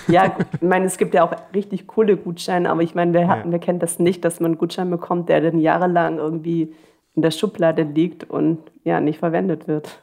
Ja, 0.08 0.36
ich 0.52 0.62
meine, 0.62 0.86
es 0.86 0.98
gibt 0.98 1.14
ja 1.14 1.22
auch 1.22 1.32
richtig 1.54 1.86
coole 1.86 2.16
Gutscheine, 2.16 2.70
aber 2.70 2.82
ich 2.82 2.96
meine, 2.96 3.12
wer, 3.12 3.22
ja. 3.22 3.42
wer 3.44 3.58
kennt 3.60 3.82
das 3.84 4.00
nicht, 4.00 4.24
dass 4.24 4.40
man 4.40 4.52
einen 4.52 4.58
Gutschein 4.58 4.90
bekommt, 4.90 5.28
der 5.28 5.40
dann 5.40 5.60
jahrelang 5.60 6.18
irgendwie 6.18 6.74
in 7.14 7.22
der 7.22 7.30
Schublade 7.30 7.82
liegt 7.82 8.24
und 8.28 8.58
ja, 8.82 9.00
nicht 9.00 9.20
verwendet 9.20 9.68
wird. 9.68 10.02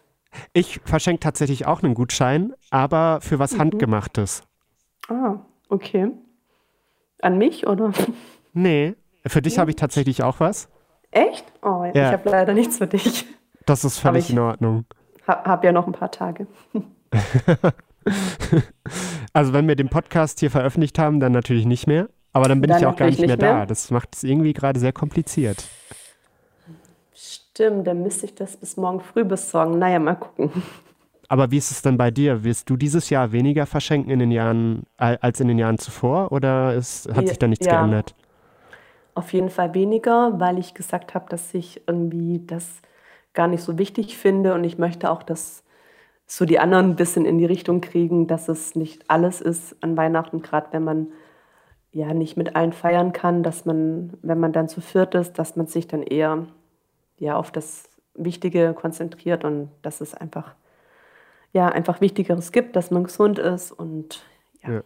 Ich 0.53 0.79
verschenke 0.85 1.19
tatsächlich 1.19 1.65
auch 1.65 1.83
einen 1.83 1.93
Gutschein, 1.93 2.53
aber 2.69 3.19
für 3.21 3.39
was 3.39 3.53
mhm. 3.53 3.59
Handgemachtes. 3.59 4.43
Ah, 5.09 5.39
okay. 5.69 6.11
An 7.21 7.37
mich 7.37 7.67
oder? 7.67 7.91
Nee, 8.53 8.95
für 9.25 9.41
dich 9.41 9.55
ja. 9.55 9.61
habe 9.61 9.71
ich 9.71 9.75
tatsächlich 9.75 10.23
auch 10.23 10.39
was. 10.39 10.69
Echt? 11.11 11.45
Oh, 11.61 11.83
ja. 11.83 11.91
ich 11.93 12.13
habe 12.13 12.29
leider 12.29 12.53
nichts 12.53 12.77
für 12.77 12.87
dich. 12.87 13.25
Das 13.67 13.83
ist 13.83 13.99
völlig 13.99 14.31
in 14.31 14.39
Ordnung. 14.39 14.85
Habe 15.27 15.67
ja 15.67 15.73
noch 15.73 15.85
ein 15.87 15.93
paar 15.93 16.09
Tage. 16.09 16.47
also 19.33 19.51
wenn 19.51 19.67
wir 19.67 19.75
den 19.75 19.89
Podcast 19.89 20.39
hier 20.39 20.49
veröffentlicht 20.49 20.97
haben, 20.97 21.19
dann 21.19 21.33
natürlich 21.33 21.65
nicht 21.65 21.85
mehr. 21.85 22.07
Aber 22.31 22.47
dann 22.47 22.61
bin 22.61 22.69
dann 22.69 22.79
ich 22.79 22.85
auch 22.85 22.95
gar 22.95 23.07
nicht, 23.07 23.19
nicht 23.19 23.27
mehr, 23.27 23.37
mehr, 23.37 23.59
da. 23.59 23.65
Das 23.65 23.91
macht 23.91 24.15
es 24.15 24.23
irgendwie 24.23 24.53
gerade 24.53 24.79
sehr 24.79 24.93
kompliziert. 24.93 25.67
Stimmt, 27.13 27.87
dann 27.87 28.03
müsste 28.03 28.27
ich 28.27 28.35
das 28.35 28.55
bis 28.55 28.77
morgen 28.77 29.01
früh 29.01 29.25
besorgen. 29.25 29.77
Naja, 29.79 29.99
mal 29.99 30.15
gucken. 30.15 30.63
Aber 31.27 31.51
wie 31.51 31.57
ist 31.57 31.71
es 31.71 31.81
denn 31.81 31.97
bei 31.97 32.09
dir? 32.09 32.45
Wirst 32.45 32.69
du 32.69 32.77
dieses 32.77 33.09
Jahr 33.09 33.33
weniger 33.33 33.65
verschenken 33.65 34.11
in 34.11 34.19
den 34.19 34.31
Jahren 34.31 34.83
als 34.95 35.41
in 35.41 35.49
den 35.49 35.57
Jahren 35.57 35.77
zuvor 35.77 36.31
oder 36.31 36.73
ist, 36.73 37.13
hat 37.13 37.27
sich 37.27 37.37
da 37.37 37.47
nichts 37.47 37.65
ja, 37.65 37.81
geändert? 37.81 38.15
Auf 39.13 39.33
jeden 39.33 39.49
Fall 39.49 39.73
weniger, 39.73 40.39
weil 40.39 40.57
ich 40.57 40.73
gesagt 40.73 41.15
habe, 41.15 41.25
dass 41.27 41.53
ich 41.53 41.81
irgendwie 41.85 42.45
das 42.47 42.81
gar 43.37 43.47
nicht 43.47 43.63
so 43.63 43.77
wichtig 43.77 44.17
finde. 44.17 44.53
Und 44.53 44.65
ich 44.65 44.77
möchte 44.77 45.09
auch, 45.09 45.23
dass 45.23 45.63
so 46.25 46.43
die 46.43 46.59
anderen 46.59 46.89
ein 46.89 46.95
bisschen 46.97 47.25
in 47.25 47.37
die 47.37 47.45
Richtung 47.45 47.79
kriegen, 47.79 48.27
dass 48.27 48.49
es 48.49 48.75
nicht 48.75 49.09
alles 49.09 49.39
ist 49.39 49.81
an 49.81 49.95
Weihnachten, 49.95 50.41
gerade 50.41 50.67
wenn 50.71 50.83
man 50.83 51.07
ja 51.93 52.13
nicht 52.13 52.35
mit 52.35 52.55
allen 52.55 52.73
feiern 52.73 53.13
kann, 53.13 53.43
dass 53.43 53.63
man, 53.63 54.17
wenn 54.21 54.39
man 54.39 54.51
dann 54.51 54.67
zu 54.67 54.81
viert 54.81 55.15
ist, 55.15 55.39
dass 55.39 55.55
man 55.55 55.67
sich 55.67 55.87
dann 55.87 56.03
eher 56.03 56.47
ja 57.17 57.37
auf 57.37 57.51
das 57.51 57.89
Wichtige 58.13 58.73
konzentriert 58.73 59.45
und 59.45 59.69
dass 59.83 60.01
es 60.01 60.13
einfach 60.13 60.55
ja 61.53 61.69
einfach 61.69 62.01
Wichtigeres 62.01 62.51
gibt, 62.51 62.75
dass 62.75 62.91
man 62.91 63.05
gesund 63.05 63.39
ist 63.39 63.71
und 63.71 64.23
ja. 64.63 64.73
ja. 64.73 64.83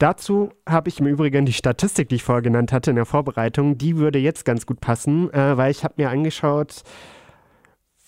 Dazu 0.00 0.48
habe 0.66 0.88
ich 0.88 0.98
im 0.98 1.06
Übrigen 1.06 1.44
die 1.44 1.52
Statistik, 1.52 2.08
die 2.08 2.14
ich 2.14 2.22
vorher 2.22 2.40
genannt 2.40 2.72
hatte 2.72 2.88
in 2.88 2.96
der 2.96 3.04
Vorbereitung, 3.04 3.76
die 3.76 3.98
würde 3.98 4.18
jetzt 4.18 4.46
ganz 4.46 4.64
gut 4.64 4.80
passen, 4.80 5.30
äh, 5.34 5.58
weil 5.58 5.70
ich 5.70 5.84
habe 5.84 5.94
mir 5.98 6.08
angeschaut, 6.08 6.82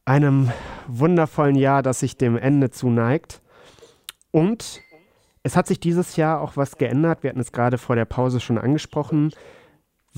einem 0.05 0.49
wundervollen 0.87 1.55
Jahr, 1.55 1.83
das 1.83 1.99
sich 1.99 2.17
dem 2.17 2.35
Ende 2.35 2.71
zuneigt. 2.71 3.43
Und 4.31 4.81
es 5.43 5.55
hat 5.55 5.67
sich 5.67 5.79
dieses 5.79 6.15
Jahr 6.15 6.41
auch 6.41 6.57
was 6.57 6.77
geändert. 6.77 7.21
Wir 7.21 7.29
hatten 7.29 7.41
es 7.41 7.51
gerade 7.51 7.77
vor 7.77 7.95
der 7.95 8.05
Pause 8.05 8.39
schon 8.39 8.57
angesprochen, 8.57 9.29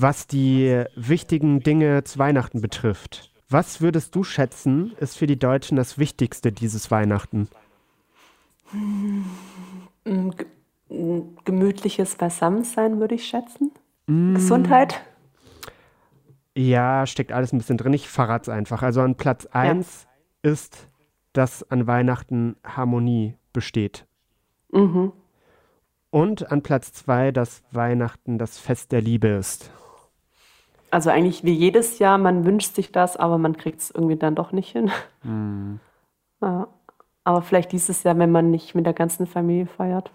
was 0.00 0.26
die 0.26 0.84
wichtigen 0.96 1.60
Dinge 1.60 2.04
zu 2.04 2.18
Weihnachten 2.18 2.60
betrifft. 2.60 3.30
Was 3.48 3.80
würdest 3.80 4.14
du 4.14 4.22
schätzen, 4.22 4.92
ist 4.98 5.18
für 5.18 5.26
die 5.26 5.38
Deutschen 5.38 5.76
das 5.76 5.98
Wichtigste 5.98 6.52
dieses 6.52 6.90
Weihnachten? 6.90 7.48
Mm, 8.72 10.30
ge- 10.30 10.46
mm, 10.88 11.36
Gemütliches 11.44 12.14
Beisammensein 12.14 13.00
würde 13.00 13.16
ich 13.16 13.26
schätzen. 13.26 13.72
Gesundheit. 14.06 15.00
Ja, 16.56 17.06
steckt 17.06 17.30
alles 17.30 17.52
ein 17.52 17.58
bisschen 17.58 17.76
drin. 17.76 17.92
Ich 17.92 18.08
verrate 18.08 18.50
es 18.50 18.56
einfach. 18.56 18.82
Also 18.82 19.02
an 19.02 19.14
Platz 19.14 19.46
1 19.46 20.08
ist, 20.42 20.86
dass 21.32 21.68
an 21.70 21.86
Weihnachten 21.86 22.56
Harmonie 22.64 23.36
besteht. 23.52 24.06
Mhm. 24.72 25.12
Und 26.10 26.50
an 26.50 26.62
Platz 26.62 26.92
2, 26.92 27.30
dass 27.30 27.62
Weihnachten 27.70 28.36
das 28.38 28.58
Fest 28.58 28.90
der 28.90 29.00
Liebe 29.00 29.28
ist. 29.28 29.70
Also 30.90 31.10
eigentlich 31.10 31.44
wie 31.44 31.52
jedes 31.52 31.98
Jahr, 31.98 32.18
man 32.18 32.44
wünscht 32.44 32.74
sich 32.74 32.92
das, 32.92 33.16
aber 33.16 33.38
man 33.38 33.56
kriegt 33.56 33.80
es 33.80 33.90
irgendwie 33.90 34.16
dann 34.16 34.34
doch 34.34 34.52
nicht 34.52 34.70
hin. 34.70 34.90
Ja. 36.42 36.68
Aber 37.22 37.42
vielleicht 37.42 37.70
dieses 37.70 38.02
Jahr, 38.02 38.18
wenn 38.18 38.32
man 38.32 38.50
nicht 38.50 38.74
mit 38.74 38.86
der 38.86 38.94
ganzen 38.94 39.26
Familie 39.26 39.66
feiert. 39.66 40.10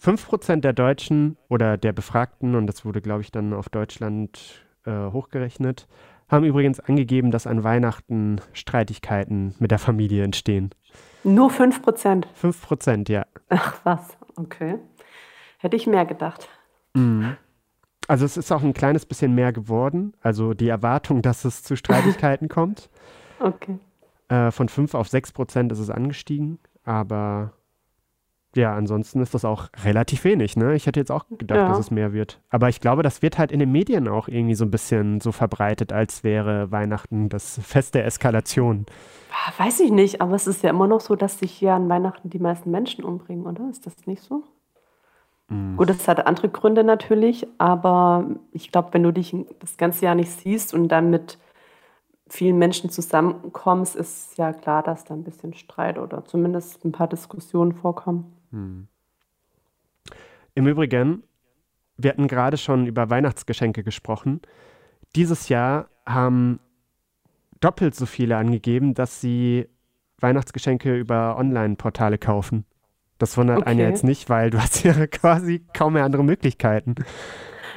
5% 0.00 0.60
der 0.60 0.72
Deutschen 0.72 1.36
oder 1.48 1.76
der 1.76 1.92
Befragten, 1.92 2.54
und 2.54 2.68
das 2.68 2.84
wurde, 2.84 3.00
glaube 3.00 3.22
ich, 3.22 3.32
dann 3.32 3.52
auf 3.52 3.68
Deutschland 3.68 4.64
äh, 4.84 5.10
hochgerechnet, 5.10 5.88
haben 6.28 6.44
übrigens 6.44 6.80
angegeben, 6.80 7.30
dass 7.30 7.46
an 7.46 7.64
Weihnachten 7.64 8.40
Streitigkeiten 8.52 9.54
mit 9.58 9.70
der 9.72 9.78
Familie 9.78 10.22
entstehen. 10.22 10.70
Nur 11.24 11.50
5 11.50 11.82
Prozent. 11.82 12.28
5%, 12.40 13.10
ja. 13.10 13.26
Ach 13.48 13.80
was, 13.84 14.16
okay. 14.36 14.78
Hätte 15.58 15.76
ich 15.76 15.86
mehr 15.86 16.06
gedacht. 16.06 16.48
Also 18.10 18.24
es 18.24 18.36
ist 18.36 18.50
auch 18.50 18.62
ein 18.64 18.74
kleines 18.74 19.06
bisschen 19.06 19.36
mehr 19.36 19.52
geworden. 19.52 20.14
Also 20.20 20.52
die 20.52 20.68
Erwartung, 20.68 21.22
dass 21.22 21.44
es 21.44 21.62
zu 21.62 21.76
Streitigkeiten 21.76 22.48
kommt. 22.56 22.90
Okay. 23.38 23.78
Äh, 24.28 24.50
von 24.50 24.68
5 24.68 24.94
auf 24.94 25.06
6 25.08 25.30
Prozent 25.30 25.70
ist 25.70 25.78
es 25.78 25.90
angestiegen. 25.90 26.58
Aber 26.82 27.52
ja, 28.56 28.74
ansonsten 28.74 29.20
ist 29.20 29.32
das 29.32 29.44
auch 29.44 29.68
relativ 29.84 30.24
wenig. 30.24 30.56
Ne? 30.56 30.74
Ich 30.74 30.86
hätte 30.86 30.98
jetzt 30.98 31.12
auch 31.12 31.26
gedacht, 31.28 31.58
Ja. 31.60 31.68
dass 31.68 31.78
es 31.78 31.92
mehr 31.92 32.12
wird. 32.12 32.40
Aber 32.50 32.68
ich 32.68 32.80
glaube, 32.80 33.04
das 33.04 33.22
wird 33.22 33.38
halt 33.38 33.52
in 33.52 33.60
den 33.60 33.70
Medien 33.70 34.08
auch 34.08 34.26
irgendwie 34.26 34.56
so 34.56 34.64
ein 34.64 34.72
bisschen 34.72 35.20
so 35.20 35.30
verbreitet, 35.30 35.92
als 35.92 36.24
wäre 36.24 36.72
Weihnachten 36.72 37.28
das 37.28 37.60
Fest 37.62 37.94
der 37.94 38.06
Eskalation. 38.06 38.86
Ah, 39.30 39.52
Weiß 39.64 39.78
ich 39.78 39.92
nicht, 39.92 40.20
aber 40.20 40.34
es 40.34 40.48
ist 40.48 40.64
ja 40.64 40.70
immer 40.70 40.88
noch 40.88 41.00
so, 41.00 41.14
dass 41.14 41.38
sich 41.38 41.52
hier 41.52 41.74
an 41.74 41.88
Weihnachten 41.88 42.28
die 42.28 42.40
meisten 42.40 42.72
Menschen 42.72 43.04
umbringen, 43.04 43.46
oder? 43.46 43.70
Ist 43.70 43.86
das 43.86 43.94
nicht 44.06 44.22
so? 44.24 44.42
Gut, 45.76 45.90
das 45.90 46.06
hat 46.06 46.26
andere 46.26 46.48
Gründe 46.48 46.84
natürlich, 46.84 47.44
aber 47.58 48.24
ich 48.52 48.70
glaube, 48.70 48.90
wenn 48.92 49.02
du 49.02 49.12
dich 49.12 49.34
das 49.58 49.76
ganze 49.76 50.04
Jahr 50.04 50.14
nicht 50.14 50.30
siehst 50.30 50.72
und 50.72 50.88
dann 50.88 51.10
mit 51.10 51.38
vielen 52.28 52.56
Menschen 52.56 52.88
zusammenkommst, 52.90 53.96
ist 53.96 54.38
ja 54.38 54.52
klar, 54.52 54.84
dass 54.84 55.04
da 55.04 55.14
ein 55.14 55.24
bisschen 55.24 55.54
Streit 55.54 55.98
oder 55.98 56.24
zumindest 56.24 56.84
ein 56.84 56.92
paar 56.92 57.08
Diskussionen 57.08 57.72
vorkommen. 57.72 58.36
Im 60.54 60.66
Übrigen, 60.66 61.24
wir 61.96 62.10
hatten 62.10 62.28
gerade 62.28 62.56
schon 62.56 62.86
über 62.86 63.10
Weihnachtsgeschenke 63.10 63.82
gesprochen. 63.82 64.40
Dieses 65.16 65.48
Jahr 65.48 65.88
haben 66.06 66.60
doppelt 67.60 67.96
so 67.96 68.06
viele 68.06 68.36
angegeben, 68.36 68.94
dass 68.94 69.20
sie 69.20 69.66
Weihnachtsgeschenke 70.20 70.96
über 70.96 71.36
Online-Portale 71.36 72.18
kaufen. 72.18 72.64
Das 73.20 73.36
wundert 73.36 73.66
einen 73.66 73.78
ja 73.78 73.84
Okay. 73.86 73.92
jetzt 73.92 74.04
nicht, 74.04 74.28
weil 74.28 74.50
du 74.50 74.58
hast 74.58 74.82
ja 74.84 75.06
quasi 75.06 75.64
kaum 75.72 75.92
mehr 75.92 76.04
andere 76.04 76.24
Möglichkeiten. 76.24 76.96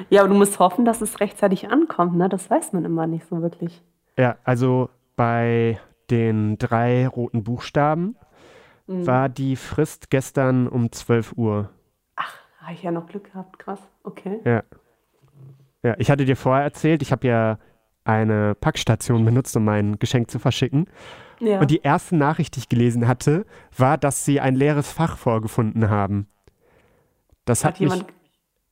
Ja, 0.09 0.21
aber 0.21 0.29
du 0.29 0.35
musst 0.35 0.57
hoffen, 0.57 0.85
dass 0.85 1.01
es 1.01 1.19
rechtzeitig 1.19 1.69
ankommt, 1.69 2.15
ne? 2.15 2.27
Das 2.29 2.49
weiß 2.49 2.73
man 2.73 2.83
immer 2.85 3.05
nicht 3.05 3.27
so 3.27 3.41
wirklich. 3.43 3.83
Ja, 4.17 4.37
also 4.43 4.89
bei 5.15 5.79
den 6.09 6.57
drei 6.57 7.07
roten 7.07 7.43
Buchstaben 7.43 8.15
war 8.87 9.29
die 9.29 9.55
Frist 9.55 10.09
gestern 10.09 10.67
um 10.67 10.91
12 10.91 11.33
Uhr. 11.37 11.69
Habe 12.17 12.73
ich 12.73 12.83
ja 12.83 12.91
noch 12.91 13.07
Glück 13.07 13.31
gehabt, 13.31 13.59
krass. 13.59 13.79
Okay. 14.03 14.39
Ja. 14.45 14.63
Ja, 15.83 15.95
ich 15.97 16.09
hatte 16.09 16.25
dir 16.25 16.35
vorher 16.37 16.63
erzählt, 16.63 17.01
ich 17.01 17.11
habe 17.11 17.27
ja 17.27 17.59
eine 18.05 18.55
Packstation 18.55 19.25
benutzt, 19.25 19.55
um 19.57 19.65
mein 19.65 19.99
Geschenk 19.99 20.31
zu 20.31 20.39
verschicken. 20.39 20.87
Ja. 21.43 21.59
Und 21.59 21.71
die 21.71 21.81
erste 21.81 22.15
Nachricht, 22.15 22.55
die 22.55 22.59
ich 22.59 22.69
gelesen 22.69 23.07
hatte, 23.07 23.45
war, 23.77 23.97
dass 23.97 24.23
sie 24.23 24.39
ein 24.39 24.55
leeres 24.55 24.91
Fach 24.91 25.17
vorgefunden 25.17 25.89
haben. 25.89 26.27
Das 27.45 27.65
hat, 27.65 27.79
Hat 27.79 27.81
mich 27.81 28.05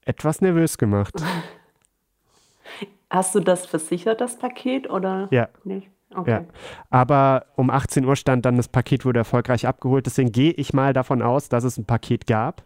etwas 0.06 0.42
nervös 0.42 0.78
gemacht. 0.78 1.14
Hast 3.10 3.36
du 3.36 3.42
das 3.42 3.66
versichert, 3.66 4.22
das 4.22 4.40
Paket, 4.40 4.90
oder 4.90 5.28
Ja, 5.32 5.50
nicht? 5.66 5.90
Okay. 6.16 6.32
ja. 6.32 6.46
Aber 6.90 7.46
um 7.56 7.70
18 7.70 8.06
Uhr 8.06 8.16
stand 8.16 8.46
dann, 8.46 8.56
das 8.58 8.70
Paket 8.70 9.06
wurde 9.06 9.20
erfolgreich 9.20 9.68
abgeholt. 9.68 10.06
Deswegen 10.06 10.32
gehe 10.32 10.52
ich 10.52 10.74
mal 10.74 10.94
davon 10.94 11.22
aus, 11.22 11.50
dass 11.50 11.64
es 11.66 11.78
ein 11.78 11.86
Paket 11.86 12.28
gab. 12.28 12.64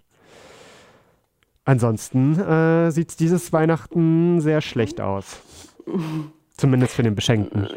Ansonsten 1.64 2.40
äh, 2.40 2.92
sieht 2.92 3.10
es 3.10 3.16
dieses 3.18 3.52
Weihnachten 3.54 4.40
sehr 4.40 4.62
schlecht 4.62 5.02
aus. 5.02 5.42
Zumindest 6.58 6.94
für 6.94 7.04
den 7.04 7.16
Beschenkten. 7.16 7.68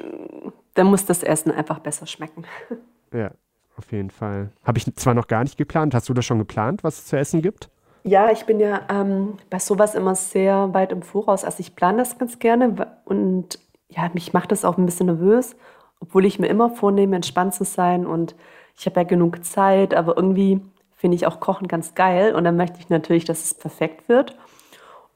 Dann 0.78 0.86
muss 0.86 1.04
das 1.04 1.24
Essen 1.24 1.50
einfach 1.50 1.80
besser 1.80 2.06
schmecken. 2.06 2.44
Ja, 3.10 3.30
auf 3.78 3.90
jeden 3.90 4.10
Fall. 4.10 4.50
Habe 4.64 4.76
ich 4.76 4.94
zwar 4.96 5.14
noch 5.14 5.28
gar 5.28 5.42
nicht 5.42 5.56
geplant. 5.56 5.94
Hast 5.94 6.10
du 6.10 6.12
das 6.12 6.26
schon 6.26 6.38
geplant, 6.38 6.84
was 6.84 6.98
es 6.98 7.06
zu 7.06 7.16
essen 7.16 7.40
gibt? 7.40 7.70
Ja, 8.04 8.30
ich 8.30 8.44
bin 8.44 8.60
ja 8.60 8.82
ähm, 8.90 9.38
bei 9.48 9.58
sowas 9.58 9.94
immer 9.94 10.14
sehr 10.14 10.74
weit 10.74 10.92
im 10.92 11.00
Voraus. 11.00 11.42
Also 11.42 11.60
ich 11.60 11.74
plane 11.74 11.96
das 11.96 12.18
ganz 12.18 12.38
gerne 12.38 12.86
und 13.06 13.58
ja, 13.88 14.10
mich 14.12 14.34
macht 14.34 14.52
das 14.52 14.66
auch 14.66 14.76
ein 14.76 14.84
bisschen 14.84 15.06
nervös, 15.06 15.56
obwohl 16.00 16.26
ich 16.26 16.38
mir 16.38 16.48
immer 16.48 16.68
vornehme, 16.68 17.16
entspannt 17.16 17.54
zu 17.54 17.64
sein 17.64 18.04
und 18.04 18.34
ich 18.76 18.84
habe 18.84 19.00
ja 19.00 19.04
genug 19.04 19.42
Zeit, 19.42 19.94
aber 19.94 20.18
irgendwie 20.18 20.60
finde 20.96 21.16
ich 21.16 21.26
auch 21.26 21.40
Kochen 21.40 21.66
ganz 21.66 21.94
geil 21.94 22.34
und 22.34 22.44
dann 22.44 22.58
möchte 22.58 22.78
ich 22.78 22.90
natürlich, 22.90 23.24
dass 23.24 23.42
es 23.42 23.54
perfekt 23.54 24.10
wird. 24.10 24.36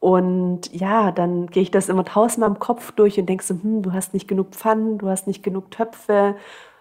Und 0.03 0.73
ja, 0.75 1.13
dann 1.13 1.47
gehe 1.47 1.63
ich 1.63 1.71
das 1.71 1.89
immer 1.89 2.05
tausendmal 2.05 2.51
im 2.51 2.59
Kopf 2.59 2.91
durch 2.91 3.21
und 3.21 3.27
denke 3.29 3.45
so, 3.45 3.55
hm, 3.55 3.83
du 3.83 3.93
hast 3.93 4.15
nicht 4.15 4.27
genug 4.27 4.49
Pfannen, 4.51 4.99
du 4.99 5.09
hast 5.09 5.29
nicht 5.29 5.45
genug 5.45 5.71
Töpfe, 5.71 6.35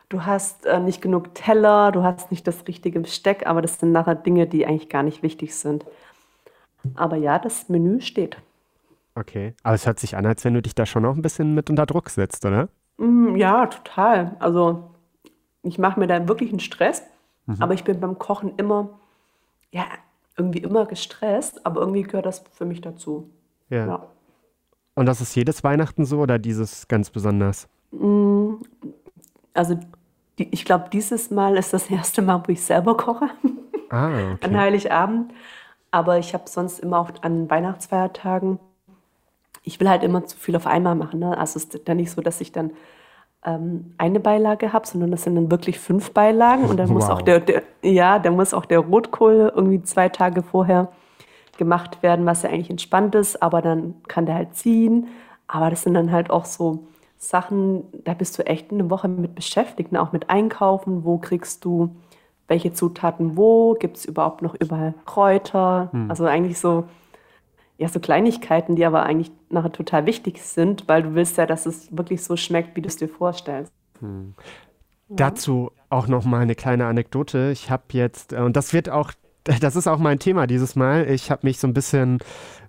du 0.09 0.25
hast 0.25 0.65
äh, 0.65 0.79
nicht 0.79 1.03
genug 1.03 1.35
Teller, 1.35 1.91
du 1.91 2.03
hast 2.03 2.31
nicht 2.31 2.47
das 2.47 2.67
richtige 2.67 2.99
Besteck, 2.99 3.45
aber 3.45 3.61
das 3.61 3.79
sind 3.79 3.91
nachher 3.91 4.15
Dinge, 4.15 4.47
die 4.47 4.65
eigentlich 4.65 4.89
gar 4.89 5.03
nicht 5.03 5.21
wichtig 5.21 5.55
sind. 5.55 5.85
Aber 6.95 7.17
ja, 7.17 7.37
das 7.37 7.67
Menü 7.69 7.99
steht. 8.01 8.37
Okay. 9.15 9.53
Aber 9.63 9.75
es 9.75 9.85
hört 9.85 9.99
sich 9.99 10.15
an, 10.15 10.25
als 10.25 10.43
wenn 10.45 10.53
du 10.53 10.61
dich 10.61 10.75
da 10.75 10.85
schon 10.85 11.03
noch 11.03 11.15
ein 11.15 11.21
bisschen 11.21 11.53
mit 11.53 11.69
unter 11.69 11.85
Druck 11.85 12.09
setzt, 12.09 12.45
oder? 12.45 12.69
Mm, 12.97 13.35
Ja, 13.35 13.67
total. 13.67 14.35
Also 14.39 14.91
ich 15.63 15.79
mache 15.79 15.99
mir 15.99 16.07
da 16.07 16.27
wirklich 16.27 16.51
einen 16.51 16.59
Stress, 16.59 17.03
aber 17.59 17.73
ich 17.75 17.83
bin 17.83 17.99
beim 18.01 18.19
Kochen 18.19 18.53
immer, 18.57 18.89
ja, 19.71 19.85
irgendwie 20.41 20.59
immer 20.59 20.85
gestresst, 20.85 21.65
aber 21.65 21.81
irgendwie 21.81 22.03
gehört 22.03 22.25
das 22.25 22.43
für 22.51 22.65
mich 22.65 22.81
dazu. 22.81 23.29
Ja. 23.69 23.85
Ja. 23.87 24.07
Und 24.95 25.05
das 25.05 25.21
ist 25.21 25.35
jedes 25.35 25.63
Weihnachten 25.63 26.05
so 26.05 26.19
oder 26.19 26.37
dieses 26.39 26.87
ganz 26.87 27.09
besonders? 27.09 27.67
Also 29.53 29.79
die, 30.37 30.47
ich 30.51 30.65
glaube, 30.65 30.89
dieses 30.91 31.31
Mal 31.31 31.57
ist 31.57 31.73
das 31.73 31.89
erste 31.89 32.21
Mal, 32.21 32.43
wo 32.45 32.51
ich 32.51 32.61
selber 32.63 32.97
koche. 32.97 33.29
Ah, 33.89 34.07
an 34.07 34.33
okay. 34.33 34.55
Heiligabend. 34.55 35.33
Aber 35.91 36.17
ich 36.17 36.33
habe 36.33 36.49
sonst 36.49 36.79
immer 36.79 36.99
auch 36.99 37.11
an 37.21 37.49
Weihnachtsfeiertagen, 37.49 38.59
ich 39.63 39.79
will 39.79 39.89
halt 39.89 40.03
immer 40.03 40.25
zu 40.25 40.37
viel 40.37 40.55
auf 40.55 40.65
einmal 40.65 40.95
machen. 40.95 41.19
Ne? 41.19 41.37
Also 41.37 41.57
es 41.57 41.65
ist 41.65 41.87
dann 41.87 41.97
nicht 41.97 42.11
so, 42.11 42.21
dass 42.21 42.41
ich 42.41 42.51
dann 42.51 42.71
ähm, 43.45 43.93
eine 43.97 44.19
Beilage 44.19 44.73
habe, 44.73 44.85
sondern 44.87 45.11
das 45.11 45.23
sind 45.23 45.35
dann 45.35 45.49
wirklich 45.51 45.79
fünf 45.79 46.11
Beilagen. 46.11 46.65
Und 46.65 46.77
dann 46.77 46.89
muss 46.89 47.05
Wow. 47.05 47.13
auch 47.13 47.21
der, 47.21 47.39
der, 47.39 47.63
ja, 47.81 48.19
dann 48.19 48.35
muss 48.35 48.53
auch 48.53 48.65
der 48.65 48.79
Rotkohl 48.79 49.51
irgendwie 49.55 49.81
zwei 49.81 50.09
Tage 50.09 50.43
vorher 50.43 50.89
gemacht 51.57 52.01
werden, 52.03 52.25
was 52.25 52.43
ja 52.43 52.49
eigentlich 52.49 52.69
entspannt 52.69 53.15
ist, 53.15 53.41
aber 53.41 53.61
dann 53.61 53.95
kann 54.07 54.25
der 54.25 54.35
halt 54.35 54.55
ziehen. 54.55 55.07
Aber 55.47 55.69
das 55.69 55.83
sind 55.83 55.93
dann 55.95 56.11
halt 56.11 56.29
auch 56.29 56.45
so 56.45 56.79
Sachen, 57.17 57.83
da 58.03 58.13
bist 58.13 58.37
du 58.39 58.45
echt 58.45 58.71
eine 58.71 58.89
Woche 58.89 59.07
mit 59.07 59.35
beschäftigt, 59.35 59.91
ne? 59.91 60.01
auch 60.01 60.11
mit 60.11 60.29
Einkaufen. 60.29 61.03
Wo 61.03 61.17
kriegst 61.17 61.63
du 61.65 61.95
welche 62.47 62.73
Zutaten 62.73 63.37
wo? 63.37 63.75
Gibt 63.75 63.97
es 63.97 64.05
überhaupt 64.05 64.41
noch 64.41 64.55
überall 64.59 64.93
Kräuter? 65.05 65.89
Hm. 65.91 66.09
Also 66.09 66.25
eigentlich 66.25 66.57
so, 66.59 66.85
ja, 67.81 67.87
so 67.87 67.99
Kleinigkeiten, 67.99 68.75
die 68.75 68.85
aber 68.85 69.01
eigentlich 69.01 69.31
nachher 69.49 69.71
total 69.71 70.05
wichtig 70.05 70.39
sind, 70.43 70.87
weil 70.87 71.01
du 71.01 71.15
willst 71.15 71.39
ja, 71.39 71.47
dass 71.47 71.65
es 71.65 71.97
wirklich 71.97 72.23
so 72.23 72.37
schmeckt, 72.37 72.75
wie 72.75 72.81
du 72.83 72.87
es 72.87 72.97
dir 72.97 73.09
vorstellst. 73.09 73.73
Hm. 73.99 74.35
Ja. 75.09 75.15
Dazu 75.15 75.71
auch 75.89 76.07
noch 76.07 76.23
mal 76.23 76.41
eine 76.41 76.53
kleine 76.53 76.85
Anekdote. 76.85 77.49
Ich 77.51 77.71
habe 77.71 77.85
jetzt, 77.93 78.33
äh, 78.33 78.41
und 78.41 78.55
das 78.55 78.71
wird 78.73 78.91
auch, 78.91 79.13
das 79.61 79.75
ist 79.75 79.87
auch 79.87 79.97
mein 79.97 80.19
Thema 80.19 80.45
dieses 80.45 80.75
Mal. 80.75 81.09
Ich 81.09 81.31
habe 81.31 81.47
mich 81.47 81.57
so 81.57 81.65
ein 81.65 81.73
bisschen 81.73 82.19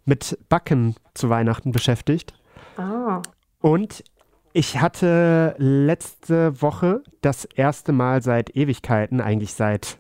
mit 0.07 0.39
Backen 0.49 0.97
zu 1.13 1.29
Weihnachten 1.29 1.73
beschäftigt. 1.73 2.33
Ah. 2.79 3.21
Und 3.61 4.03
ich 4.55 4.81
hatte 4.81 5.55
letzte 5.59 6.63
Woche 6.63 7.03
das 7.21 7.45
erste 7.45 7.93
Mal 7.93 8.23
seit 8.23 8.57
Ewigkeiten, 8.57 9.21
eigentlich 9.21 9.53
seit 9.53 9.99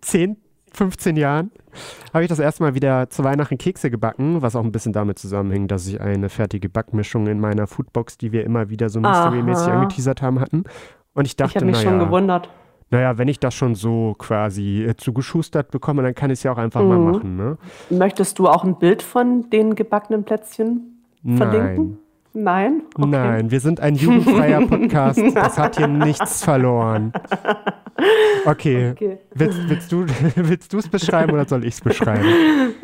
10, 0.00 0.36
15 0.72 1.16
Jahren, 1.16 1.50
habe 2.12 2.24
ich 2.24 2.28
das 2.28 2.38
erste 2.38 2.62
Mal 2.62 2.74
wieder 2.74 3.10
zu 3.10 3.24
Weihnachten 3.24 3.58
Kekse 3.58 3.90
gebacken, 3.90 4.42
was 4.42 4.56
auch 4.56 4.64
ein 4.64 4.72
bisschen 4.72 4.92
damit 4.92 5.18
zusammenhängt, 5.18 5.70
dass 5.70 5.86
ich 5.86 6.00
eine 6.00 6.28
fertige 6.28 6.68
Backmischung 6.68 7.26
in 7.26 7.40
meiner 7.40 7.66
Foodbox, 7.66 8.18
die 8.18 8.32
wir 8.32 8.44
immer 8.44 8.70
wieder 8.70 8.88
so 8.88 9.00
mystery-mäßig 9.00 9.68
angeteasert 9.68 10.22
haben, 10.22 10.40
hatten. 10.40 10.64
Und 11.14 11.26
ich 11.26 11.36
dachte, 11.36 11.50
ich 11.50 11.56
habe 11.56 11.66
mich 11.66 11.76
naja, 11.76 11.90
schon 11.90 11.98
gewundert. 11.98 12.48
Naja, 12.90 13.18
wenn 13.18 13.28
ich 13.28 13.38
das 13.38 13.54
schon 13.54 13.74
so 13.74 14.14
quasi 14.18 14.84
äh, 14.84 14.96
zugeschustert 14.96 15.70
bekomme, 15.70 16.02
dann 16.02 16.14
kann 16.14 16.30
ich 16.30 16.38
es 16.38 16.42
ja 16.42 16.52
auch 16.52 16.58
einfach 16.58 16.82
mhm. 16.82 16.88
mal 16.88 16.98
machen. 16.98 17.36
Ne? 17.36 17.58
Möchtest 17.90 18.38
du 18.38 18.48
auch 18.48 18.64
ein 18.64 18.78
Bild 18.78 19.02
von 19.02 19.50
den 19.50 19.74
gebackenen 19.74 20.24
Plätzchen 20.24 21.04
verlinken? 21.36 21.86
Nein. 21.90 21.98
Nein? 22.32 22.82
Okay. 22.94 23.08
Nein, 23.08 23.50
wir 23.50 23.60
sind 23.60 23.80
ein 23.80 23.94
jugendfreier 23.94 24.66
Podcast. 24.66 25.20
Das 25.34 25.58
hat 25.58 25.76
hier 25.76 25.88
nichts 25.88 26.44
verloren. 26.44 27.12
Okay. 28.44 28.90
okay. 28.92 29.18
Willst, 29.34 29.68
willst 29.68 29.92
du 29.92 30.06
willst 30.36 30.72
es 30.72 30.88
beschreiben 30.88 31.32
oder 31.32 31.46
soll 31.46 31.64
ich 31.64 31.74
es 31.74 31.80
beschreiben? 31.80 32.24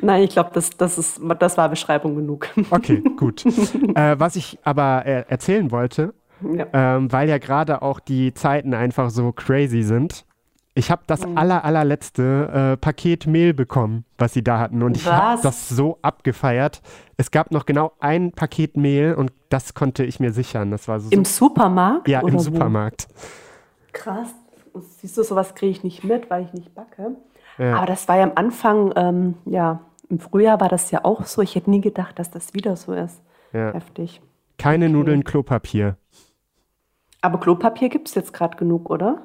Nein, 0.00 0.24
ich 0.24 0.30
glaube, 0.30 0.50
das, 0.52 0.70
das, 0.70 1.20
das 1.38 1.56
war 1.56 1.68
Beschreibung 1.68 2.16
genug. 2.16 2.48
Okay, 2.70 3.02
gut. 3.16 3.44
äh, 3.94 4.18
was 4.18 4.36
ich 4.36 4.58
aber 4.64 5.06
äh, 5.06 5.24
erzählen 5.28 5.70
wollte, 5.70 6.14
ja. 6.42 6.66
ähm, 6.72 7.12
weil 7.12 7.28
ja 7.28 7.38
gerade 7.38 7.82
auch 7.82 8.00
die 8.00 8.34
Zeiten 8.34 8.74
einfach 8.74 9.10
so 9.10 9.32
crazy 9.32 9.82
sind, 9.82 10.26
ich 10.74 10.90
habe 10.90 11.02
das 11.06 11.24
mhm. 11.24 11.38
aller, 11.38 11.64
allerletzte 11.64 12.72
äh, 12.72 12.76
Paket 12.76 13.26
Mehl 13.26 13.54
bekommen, 13.54 14.04
was 14.18 14.32
sie 14.32 14.42
da 14.42 14.58
hatten. 14.58 14.82
Und 14.82 14.96
ich 14.96 15.06
habe 15.06 15.40
das 15.40 15.68
so 15.68 15.98
abgefeiert. 16.02 16.82
Es 17.16 17.30
gab 17.30 17.52
noch 17.52 17.64
genau 17.64 17.92
ein 18.00 18.32
Paket 18.32 18.76
Mehl 18.76 19.14
und 19.14 19.32
das 19.50 19.74
konnte 19.74 20.04
ich 20.04 20.18
mir 20.18 20.32
sichern. 20.32 20.72
Das 20.72 20.88
war 20.88 20.98
so 20.98 21.10
Im 21.10 21.24
Supermarkt? 21.24 22.08
Ja, 22.08 22.20
im 22.20 22.40
Supermarkt. 22.40 23.06
Krass. 23.92 24.34
Siehst 24.98 25.16
du, 25.16 25.22
sowas 25.22 25.54
kriege 25.54 25.70
ich 25.70 25.84
nicht 25.84 26.02
mit, 26.02 26.28
weil 26.28 26.44
ich 26.44 26.52
nicht 26.52 26.74
backe. 26.74 27.16
Ja. 27.58 27.76
Aber 27.76 27.86
das 27.86 28.08
war 28.08 28.16
ja 28.16 28.24
am 28.24 28.32
Anfang, 28.34 28.92
ähm, 28.96 29.34
ja, 29.44 29.80
im 30.08 30.18
Frühjahr 30.18 30.60
war 30.60 30.68
das 30.68 30.90
ja 30.90 31.04
auch 31.04 31.24
so. 31.24 31.40
Ich 31.40 31.54
hätte 31.54 31.70
nie 31.70 31.80
gedacht, 31.80 32.18
dass 32.18 32.32
das 32.32 32.52
wieder 32.52 32.74
so 32.74 32.92
ist. 32.92 33.22
Ja. 33.52 33.72
Heftig. 33.72 34.20
Keine 34.58 34.86
okay. 34.86 34.92
Nudeln, 34.92 35.22
Klopapier. 35.22 35.96
Aber 37.20 37.38
Klopapier 37.38 37.88
gibt 37.88 38.08
es 38.08 38.16
jetzt 38.16 38.32
gerade 38.32 38.56
genug, 38.56 38.90
oder? 38.90 39.22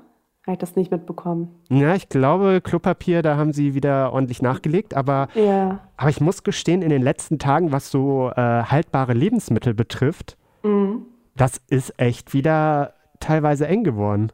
Habe 0.50 0.56
ich 0.56 0.60
das 0.62 0.76
nicht 0.76 0.90
mitbekommen. 0.90 1.62
Ja, 1.70 1.94
ich 1.94 2.10
glaube, 2.10 2.60
Klopapier, 2.60 3.22
da 3.22 3.38
haben 3.38 3.54
sie 3.54 3.76
wieder 3.76 4.12
ordentlich 4.12 4.42
nachgelegt. 4.42 4.96
Aber, 4.96 5.28
ja. 5.36 5.82
aber 5.96 6.10
ich 6.10 6.22
muss 6.22 6.42
gestehen, 6.42 6.82
in 6.82 6.90
den 6.90 7.04
letzten 7.04 7.38
Tagen, 7.38 7.72
was 7.72 7.92
so 7.92 8.32
äh, 8.32 8.64
haltbare 8.64 9.14
Lebensmittel 9.14 9.76
betrifft, 9.76 10.38
mhm. 10.64 11.06
das 11.36 11.62
ist 11.68 11.94
echt 12.00 12.34
wieder 12.34 12.96
teilweise 13.20 13.68
eng 13.68 13.84
geworden. 13.84 14.32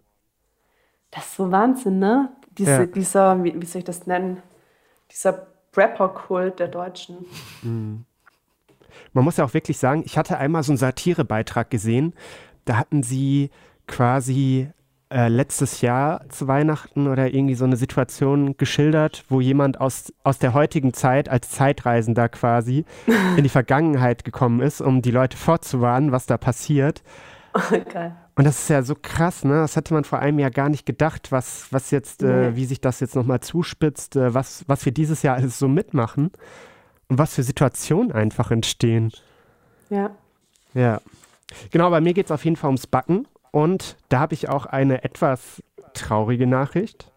Das 1.12 1.26
ist 1.26 1.36
so 1.36 1.52
Wahnsinn, 1.52 2.00
ne? 2.00 2.30
Diese, 2.58 2.72
ja. 2.72 2.86
Dieser, 2.86 3.44
wie, 3.44 3.62
wie, 3.62 3.66
soll 3.66 3.80
ich 3.80 3.86
das 3.86 4.08
nennen? 4.08 4.42
Dieser 5.12 5.48
Prepper-Kult 5.74 6.62
der 6.62 6.70
Deutschen. 6.70 7.26
Mhm. 7.62 8.06
Man 9.12 9.26
muss 9.26 9.36
ja 9.36 9.44
auch 9.44 9.54
wirklich 9.54 9.80
sagen, 9.80 10.04
ich 10.06 10.18
hatte 10.18 10.38
einmal 10.38 10.64
so 10.64 10.72
einen 10.72 10.78
Satirebeitrag 10.78 11.70
gesehen. 11.70 12.14
Da 12.64 12.78
hatten 12.78 13.04
sie 13.04 13.50
quasi 13.86 14.70
äh, 15.16 15.30
letztes 15.30 15.80
Jahr 15.80 16.28
zu 16.28 16.50
Weihnachten 16.50 17.08
oder 17.08 17.34
irgendwie 17.34 17.56
so 17.56 17.64
eine 17.64 17.78
Situation 17.78 18.58
geschildert, 18.58 19.24
wo 19.30 19.40
jemand 19.40 19.80
aus, 19.80 20.12
aus 20.26 20.40
der 20.40 20.54
heutigen 20.54 20.94
Zeit 20.94 21.30
als 21.30 21.52
Zeitreisender 21.52 22.28
quasi 22.28 22.84
in 23.38 23.44
die 23.44 23.50
Vergangenheit 23.50 24.26
gekommen 24.26 24.60
ist, 24.60 24.82
um 24.82 25.02
die 25.02 25.12
Leute 25.12 25.38
vorzuwarnen, 25.38 26.12
was 26.12 26.26
da 26.26 26.38
passiert. 26.38 27.02
Oh, 27.54 27.78
geil. 27.94 28.14
Und 28.36 28.44
das 28.44 28.64
ist 28.64 28.70
ja 28.70 28.82
so 28.84 28.94
krass, 29.02 29.46
ne? 29.46 29.54
Das 29.54 29.78
hätte 29.78 29.94
man 29.94 30.04
vor 30.04 30.20
einem 30.20 30.40
Jahr 30.40 30.52
gar 30.52 30.68
nicht 30.68 30.86
gedacht, 30.86 31.32
was, 31.32 31.68
was 31.72 31.92
jetzt, 31.92 32.22
äh, 32.22 32.54
wie 32.58 32.66
sich 32.66 32.82
das 32.82 33.00
jetzt 33.00 33.16
nochmal 33.16 33.40
zuspitzt, 33.40 34.18
äh, 34.18 34.34
was, 34.34 34.66
was 34.68 34.84
wir 34.84 34.92
dieses 34.92 35.22
Jahr 35.22 35.38
alles 35.38 35.58
so 35.58 35.70
mitmachen 35.70 36.32
und 37.08 37.18
was 37.18 37.36
für 37.36 37.44
Situationen 37.44 38.12
einfach 38.12 38.52
entstehen. 38.52 39.14
Ja. 39.90 40.12
Ja. 40.74 41.00
Genau, 41.72 41.90
bei 41.90 42.02
mir 42.02 42.14
geht 42.14 42.26
es 42.26 42.32
auf 42.32 42.44
jeden 42.44 42.58
Fall 42.58 42.68
ums 42.68 42.88
Backen. 42.88 43.26
Und 43.56 43.96
da 44.10 44.20
habe 44.20 44.34
ich 44.34 44.50
auch 44.50 44.66
eine 44.66 45.06
etwas 45.06 45.64
traurige 45.94 46.46
Nachricht. 46.46 47.10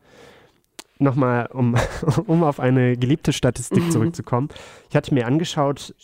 Nochmal, 1.00 1.46
um, 1.46 1.74
um 2.28 2.44
auf 2.44 2.60
eine 2.60 2.96
geliebte 2.96 3.32
Statistik 3.32 3.82
mhm. 3.82 3.90
zurückzukommen. 3.90 4.48
Ich 4.88 4.94
hatte 4.94 5.12
mir 5.12 5.26
angeschaut, 5.26 5.96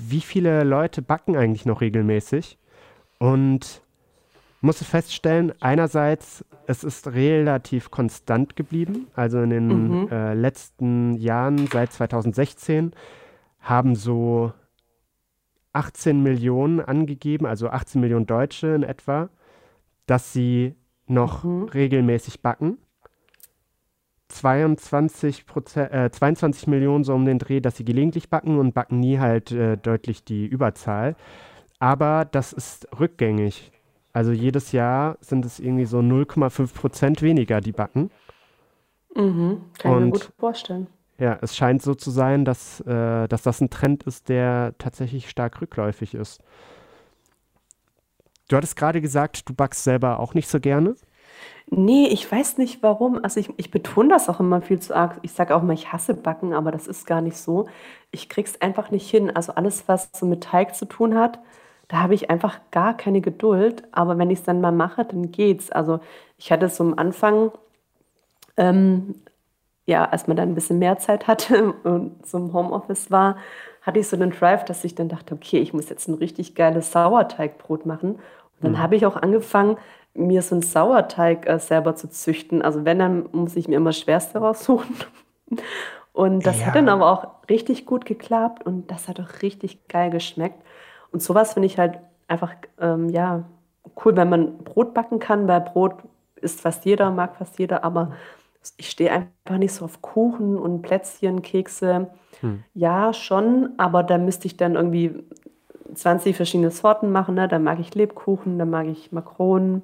wie 0.00 0.20
viele 0.20 0.62
Leute 0.62 1.02
backen 1.02 1.36
eigentlich 1.36 1.66
noch 1.66 1.80
regelmäßig. 1.80 2.58
Und 3.18 3.82
musste 4.60 4.84
feststellen, 4.84 5.52
einerseits, 5.58 6.44
es 6.68 6.84
ist 6.84 7.08
relativ 7.08 7.90
konstant 7.90 8.54
geblieben. 8.54 9.08
Also 9.16 9.42
in 9.42 9.50
den 9.50 10.02
mhm. 10.02 10.08
äh, 10.12 10.34
letzten 10.34 11.14
Jahren, 11.14 11.66
seit 11.66 11.92
2016, 11.92 12.92
haben 13.58 13.96
so 13.96 14.52
18 15.72 16.22
Millionen 16.22 16.78
angegeben, 16.78 17.46
also 17.46 17.68
18 17.68 18.00
Millionen 18.00 18.26
Deutsche 18.26 18.68
in 18.68 18.84
etwa, 18.84 19.28
dass 20.06 20.32
sie 20.32 20.74
noch 21.06 21.44
mhm. 21.44 21.64
regelmäßig 21.64 22.42
backen. 22.42 22.78
22, 24.28 25.46
Prozent, 25.46 25.92
äh, 25.92 26.10
22 26.10 26.66
Millionen 26.66 27.04
so 27.04 27.14
um 27.14 27.26
den 27.26 27.38
Dreh, 27.38 27.60
dass 27.60 27.76
sie 27.76 27.84
gelegentlich 27.84 28.30
backen 28.30 28.58
und 28.58 28.72
backen 28.72 28.98
nie 28.98 29.18
halt 29.18 29.52
äh, 29.52 29.76
deutlich 29.76 30.24
die 30.24 30.46
Überzahl. 30.46 31.16
Aber 31.78 32.24
das 32.24 32.52
ist 32.52 32.88
rückgängig. 32.98 33.72
Also 34.12 34.32
jedes 34.32 34.72
Jahr 34.72 35.18
sind 35.20 35.44
es 35.44 35.58
irgendwie 35.58 35.84
so 35.84 35.98
0,5 35.98 36.74
Prozent 36.74 37.22
weniger, 37.22 37.60
die 37.60 37.72
backen. 37.72 38.10
Mhm, 39.14 39.62
kann 39.78 39.92
und, 39.92 39.98
ich 39.98 40.04
mir 40.04 40.10
gut 40.10 40.32
vorstellen. 40.38 40.86
Ja, 41.18 41.38
es 41.40 41.56
scheint 41.56 41.82
so 41.82 41.94
zu 41.94 42.10
sein, 42.10 42.44
dass, 42.44 42.80
äh, 42.80 43.28
dass 43.28 43.42
das 43.42 43.60
ein 43.60 43.70
Trend 43.70 44.04
ist, 44.04 44.28
der 44.28 44.74
tatsächlich 44.78 45.28
stark 45.28 45.60
rückläufig 45.60 46.14
ist. 46.14 46.42
Du 48.52 48.58
hattest 48.58 48.76
gerade 48.76 49.00
gesagt, 49.00 49.48
du 49.48 49.54
backst 49.54 49.82
selber 49.82 50.20
auch 50.20 50.34
nicht 50.34 50.46
so 50.46 50.60
gerne. 50.60 50.94
Nee, 51.70 52.08
ich 52.08 52.30
weiß 52.30 52.58
nicht 52.58 52.82
warum. 52.82 53.18
Also 53.24 53.40
ich, 53.40 53.48
ich 53.56 53.70
betone 53.70 54.10
das 54.10 54.28
auch 54.28 54.40
immer 54.40 54.60
viel 54.60 54.78
zu 54.78 54.94
arg. 54.94 55.18
Ich 55.22 55.32
sage 55.32 55.56
auch 55.56 55.62
mal, 55.62 55.72
ich 55.72 55.90
hasse 55.90 56.12
Backen, 56.12 56.52
aber 56.52 56.70
das 56.70 56.86
ist 56.86 57.06
gar 57.06 57.22
nicht 57.22 57.38
so. 57.38 57.66
Ich 58.10 58.28
krieg's 58.28 58.60
einfach 58.60 58.90
nicht 58.90 59.10
hin. 59.10 59.34
Also 59.34 59.54
alles, 59.54 59.84
was 59.88 60.10
so 60.12 60.26
mit 60.26 60.42
Teig 60.44 60.74
zu 60.74 60.84
tun 60.84 61.14
hat, 61.14 61.38
da 61.88 62.02
habe 62.02 62.12
ich 62.12 62.28
einfach 62.28 62.60
gar 62.70 62.94
keine 62.94 63.22
Geduld. 63.22 63.84
Aber 63.90 64.18
wenn 64.18 64.28
ich 64.28 64.40
es 64.40 64.44
dann 64.44 64.60
mal 64.60 64.70
mache, 64.70 65.06
dann 65.06 65.32
geht's. 65.32 65.70
Also 65.70 66.00
ich 66.36 66.52
hatte 66.52 66.68
so 66.68 66.84
am 66.84 66.98
Anfang, 66.98 67.52
ähm, 68.58 69.14
ja, 69.86 70.04
als 70.04 70.26
man 70.26 70.36
dann 70.36 70.50
ein 70.50 70.54
bisschen 70.54 70.78
mehr 70.78 70.98
Zeit 70.98 71.26
hatte 71.26 71.72
und 71.84 72.26
so 72.26 72.36
im 72.36 72.52
Homeoffice 72.52 73.10
war, 73.10 73.38
hatte 73.80 73.98
ich 73.98 74.08
so 74.08 74.16
einen 74.16 74.30
Drive, 74.30 74.66
dass 74.66 74.84
ich 74.84 74.94
dann 74.94 75.08
dachte, 75.08 75.34
okay, 75.34 75.58
ich 75.58 75.72
muss 75.72 75.88
jetzt 75.88 76.06
ein 76.08 76.14
richtig 76.14 76.54
geiles 76.54 76.92
Sauerteigbrot 76.92 77.86
machen. 77.86 78.18
Dann 78.62 78.72
mhm. 78.72 78.78
habe 78.78 78.96
ich 78.96 79.06
auch 79.06 79.16
angefangen, 79.16 79.76
mir 80.14 80.42
so 80.42 80.54
einen 80.54 80.62
Sauerteig 80.62 81.48
äh, 81.48 81.58
selber 81.58 81.94
zu 81.96 82.08
züchten. 82.08 82.62
Also 82.62 82.84
wenn, 82.84 82.98
dann 82.98 83.28
muss 83.32 83.56
ich 83.56 83.68
mir 83.68 83.76
immer 83.76 83.92
Schwerste 83.92 84.38
raussuchen. 84.38 84.96
Und 86.12 86.44
das 86.46 86.60
ja. 86.60 86.66
hat 86.66 86.76
dann 86.76 86.88
aber 86.88 87.10
auch 87.10 87.48
richtig 87.48 87.86
gut 87.86 88.04
geklappt 88.04 88.66
und 88.66 88.90
das 88.90 89.08
hat 89.08 89.18
auch 89.18 89.40
richtig 89.40 89.88
geil 89.88 90.10
geschmeckt. 90.10 90.62
Und 91.10 91.22
sowas 91.22 91.54
finde 91.54 91.66
ich 91.66 91.78
halt 91.78 91.98
einfach, 92.28 92.52
ähm, 92.78 93.08
ja, 93.08 93.44
cool, 94.04 94.14
wenn 94.16 94.28
man 94.28 94.58
Brot 94.58 94.92
backen 94.92 95.20
kann, 95.20 95.48
weil 95.48 95.62
Brot 95.62 95.94
isst 96.36 96.60
fast 96.60 96.84
jeder, 96.84 97.10
mag 97.10 97.36
fast 97.36 97.58
jeder, 97.58 97.82
aber 97.82 98.12
ich 98.76 98.90
stehe 98.90 99.10
einfach 99.10 99.58
nicht 99.58 99.72
so 99.72 99.84
auf 99.84 100.02
Kuchen 100.02 100.56
und 100.56 100.82
Plätzchen, 100.82 101.42
Kekse. 101.42 102.08
Hm. 102.40 102.62
Ja, 102.74 103.12
schon, 103.12 103.70
aber 103.78 104.02
da 104.02 104.18
müsste 104.18 104.46
ich 104.46 104.56
dann 104.56 104.74
irgendwie 104.74 105.24
20 105.94 106.36
verschiedene 106.36 106.70
Sorten 106.70 107.12
machen. 107.12 107.34
Ne? 107.34 107.48
Da 107.48 107.58
mag 107.58 107.78
ich 107.80 107.94
Lebkuchen, 107.94 108.58
da 108.58 108.64
mag 108.64 108.86
ich 108.86 109.12
Makronen. 109.12 109.82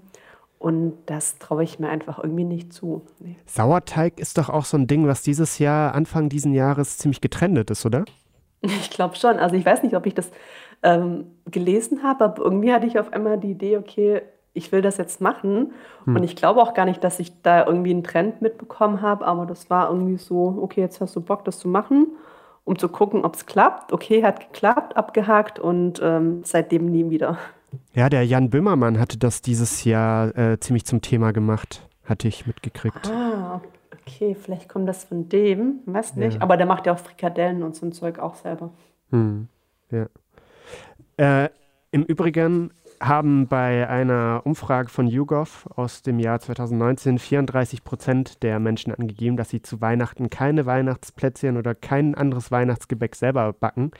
Und 0.59 0.95
das 1.07 1.39
traue 1.39 1.63
ich 1.63 1.79
mir 1.79 1.89
einfach 1.89 2.19
irgendwie 2.19 2.45
nicht 2.45 2.73
zu. 2.73 3.03
Nee. 3.21 3.37
Sauerteig 3.47 4.19
ist 4.19 4.39
doch 4.39 4.49
auch 4.49 4.65
so 4.65 4.77
ein 4.77 4.89
Ding, 4.89 5.07
was 5.07 5.23
dieses 5.23 5.59
Jahr, 5.59 5.95
Anfang 5.95 6.29
diesen 6.29 6.53
Jahres 6.53 6.99
ziemlich 6.99 7.21
getrendet 7.21 7.71
ist, 7.71 7.87
oder? 7.87 8.05
Ich 8.61 8.91
glaube 8.91 9.15
schon. 9.15 9.37
Also 9.39 9.55
ich 9.55 9.65
weiß 9.65 9.85
nicht, 9.85 9.95
ob 9.95 10.05
ich 10.05 10.15
das 10.15 10.33
ähm, 10.83 11.27
gelesen 11.47 12.03
habe, 12.03 12.25
aber 12.25 12.43
irgendwie 12.43 12.73
hatte 12.73 12.89
ich 12.89 12.99
auf 12.99 13.13
einmal 13.13 13.39
die 13.39 13.53
Idee, 13.53 13.77
okay, 13.77 14.23
ich 14.53 14.73
will 14.73 14.83
das 14.83 14.97
jetzt 14.97 15.21
machen. 15.21 15.73
Hm. 16.05 16.17
Und 16.17 16.25
ich 16.25 16.35
glaube 16.35 16.61
auch 16.61 16.75
gar 16.75 16.85
nicht, 16.85 17.03
dass 17.05 17.21
ich 17.21 17.41
da 17.43 17.65
irgendwie 17.65 17.93
einen 17.93 18.03
Trend 18.03 18.43
mitbekommen 18.43 19.01
habe, 19.01 19.25
aber 19.27 19.47
das 19.47 19.71
war 19.71 19.91
irgendwie 19.91 20.17
so, 20.17 20.59
okay, 20.61 20.81
jetzt 20.81 21.01
hast 21.01 21.15
du 21.15 21.21
Bock, 21.21 21.45
das 21.45 21.59
zu 21.59 21.69
machen, 21.69 22.09
um 22.69 22.79
zu 22.79 22.89
gucken, 22.89 23.25
ob 23.25 23.35
es 23.35 23.47
klappt. 23.47 23.93
Okay, 23.93 24.23
hat 24.23 24.41
geklappt, 24.41 24.97
abgehakt 24.97 25.59
und 25.59 26.01
ähm, 26.03 26.43
seitdem 26.45 26.87
nie 26.87 27.09
wieder. 27.11 27.39
Ja, 27.95 28.09
der 28.09 28.25
Jan 28.25 28.51
Böhmermann 28.51 28.99
hatte 29.01 29.19
das 29.19 29.43
dieses 29.43 29.85
Jahr 29.85 30.37
äh, 30.37 30.61
ziemlich 30.61 30.85
zum 30.85 31.01
Thema 31.01 31.33
gemacht, 31.33 31.89
hatte 32.05 32.29
ich 32.29 32.47
mitgekriegt. 32.47 33.11
Ah, 33.11 33.63
okay, 33.93 34.37
vielleicht 34.39 34.69
kommt 34.69 34.87
das 34.87 35.05
von 35.05 35.29
dem, 35.29 35.81
weiß 35.87 36.17
nicht. 36.17 36.37
Ja. 36.37 36.43
Aber 36.43 36.57
der 36.57 36.67
macht 36.67 36.87
ja 36.87 36.93
auch 36.93 36.99
Frikadellen 36.99 37.63
und 37.63 37.75
so 37.75 37.87
ein 37.87 37.93
Zeug 37.93 38.19
auch 38.19 38.35
selber. 38.35 38.71
Hm, 39.11 39.49
ja. 39.91 40.07
Äh, 41.17 41.49
Im 41.91 42.05
Übrigen 42.05 42.71
haben 43.01 43.47
bei 43.47 43.89
einer 43.89 44.43
Umfrage 44.45 44.89
von 44.89 45.07
YouGov 45.07 45.69
aus 45.77 46.03
dem 46.03 46.19
Jahr 46.19 46.41
2019 46.41 47.19
34 47.19 47.85
Prozent 47.85 48.43
der 48.43 48.59
Menschen 48.59 48.95
angegeben, 48.95 49.37
dass 49.37 49.51
sie 49.51 49.63
zu 49.63 49.81
Weihnachten 49.81 50.31
keine 50.31 50.67
Weihnachtsplätzchen 50.67 51.57
oder 51.57 51.75
kein 51.75 52.15
anderes 52.15 52.51
Weihnachtsgebäck 52.51 53.15
selber 53.15 53.53
backen. 53.53 53.93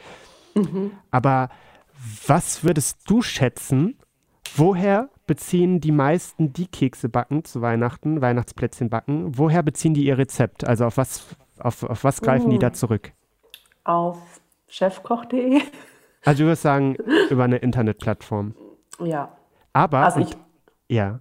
Mhm. 0.55 0.93
Aber 1.11 1.49
was 2.27 2.65
würdest 2.65 2.99
du 3.07 3.23
schätzen, 3.23 3.99
woher 4.57 5.09
beziehen 5.27 5.81
die 5.81 5.93
meisten, 5.93 6.53
die 6.53 6.67
Kekse 6.67 7.09
backen 7.09 7.45
zu 7.45 7.61
Weihnachten, 7.61 8.21
Weihnachtsplätzchen 8.21 8.91
backen, 8.91 9.37
woher 9.37 9.63
beziehen 9.63 9.95
die 9.95 10.05
ihr 10.05 10.19
Rezept? 10.19 10.67
Also 10.67 10.87
auf 10.87 10.97
was, 10.97 11.37
auf, 11.59 11.83
auf 11.83 12.05
was 12.05 12.21
greifen 12.21 12.47
uh, 12.47 12.51
die 12.51 12.59
da 12.59 12.73
zurück? 12.73 13.13
Auf 13.85 14.41
chefkoch.de. 14.69 15.61
Also 16.25 16.43
du 16.43 16.47
würdest 16.47 16.63
sagen, 16.63 16.97
über 17.31 17.45
eine 17.45 17.59
Internetplattform. 17.59 18.55
Ja. 19.01 19.37
Aber. 19.73 19.99
Also 19.99 20.21
ich, 20.21 20.37
ja. 20.89 21.21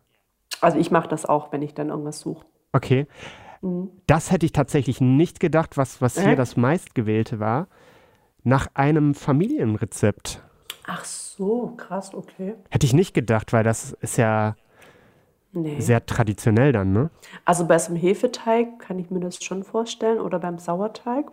Also 0.62 0.78
ich 0.78 0.92
mache 0.92 1.08
das 1.08 1.26
auch, 1.26 1.52
wenn 1.52 1.62
ich 1.62 1.74
dann 1.74 1.90
irgendwas 1.90 2.20
suche. 2.20 2.46
Okay. 2.72 3.08
Mhm. 3.62 3.90
Das 4.08 4.32
hätte 4.32 4.46
ich 4.46 4.52
tatsächlich 4.52 5.02
nicht 5.02 5.40
gedacht, 5.40 5.78
was, 5.78 6.02
was 6.02 6.20
hier 6.20 6.36
das 6.36 6.58
meistgewählte 6.58 7.40
war. 7.40 7.68
Nach 8.44 8.68
einem 8.76 9.14
Familienrezept. 9.14 10.42
Ach 10.86 11.04
so, 11.04 11.74
krass, 11.76 12.14
okay. 12.14 12.56
Hätte 12.70 12.86
ich 12.86 12.94
nicht 12.94 13.14
gedacht, 13.14 13.52
weil 13.52 13.64
das 13.64 13.92
ist 13.94 14.18
ja 14.18 14.56
nee. 15.52 15.80
sehr 15.80 16.06
traditionell 16.06 16.72
dann, 16.72 16.94
ne? 16.94 17.10
Also 17.44 17.66
bei 17.66 17.78
so 17.78 17.92
einem 17.92 18.02
Hefeteig 18.02 18.80
kann 18.80 18.98
ich 19.00 19.12
mir 19.12 19.20
das 19.20 19.44
schon 19.44 19.64
vorstellen 19.64 20.20
oder 20.20 20.40
beim 20.40 20.60
Sauerteig. 20.60 21.30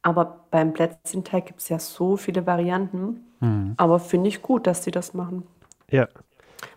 Aber 0.00 0.46
beim 0.50 0.72
Plätzchenteig 0.72 1.46
gibt 1.46 1.60
es 1.60 1.68
ja 1.68 1.78
so 1.78 2.16
viele 2.16 2.46
Varianten. 2.46 3.33
Mhm. 3.44 3.74
Aber 3.76 3.98
finde 3.98 4.28
ich 4.28 4.42
gut, 4.42 4.66
dass 4.66 4.84
sie 4.84 4.90
das 4.90 5.14
machen. 5.14 5.46
Ja. 5.90 6.08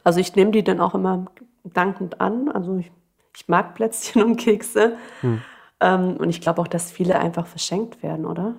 Also 0.04 0.20
ich 0.20 0.36
nehme 0.36 0.52
die 0.52 0.64
dann 0.64 0.80
auch 0.80 0.96
immer 0.96 1.26
dankend 1.64 2.22
an. 2.22 2.50
Also 2.50 2.78
ich, 2.78 2.92
ich 3.36 3.48
mag 3.48 3.76
Plätzchen 3.76 4.24
und 4.24 4.38
Kekse. 4.38 4.98
Mhm. 5.22 5.42
Ähm, 5.80 6.18
und 6.18 6.30
ich 6.30 6.42
glaube 6.42 6.62
auch, 6.62 6.68
dass 6.68 6.92
viele 6.92 7.20
einfach 7.20 7.48
verschenkt 7.48 8.02
werden, 8.04 8.26
oder? 8.26 8.56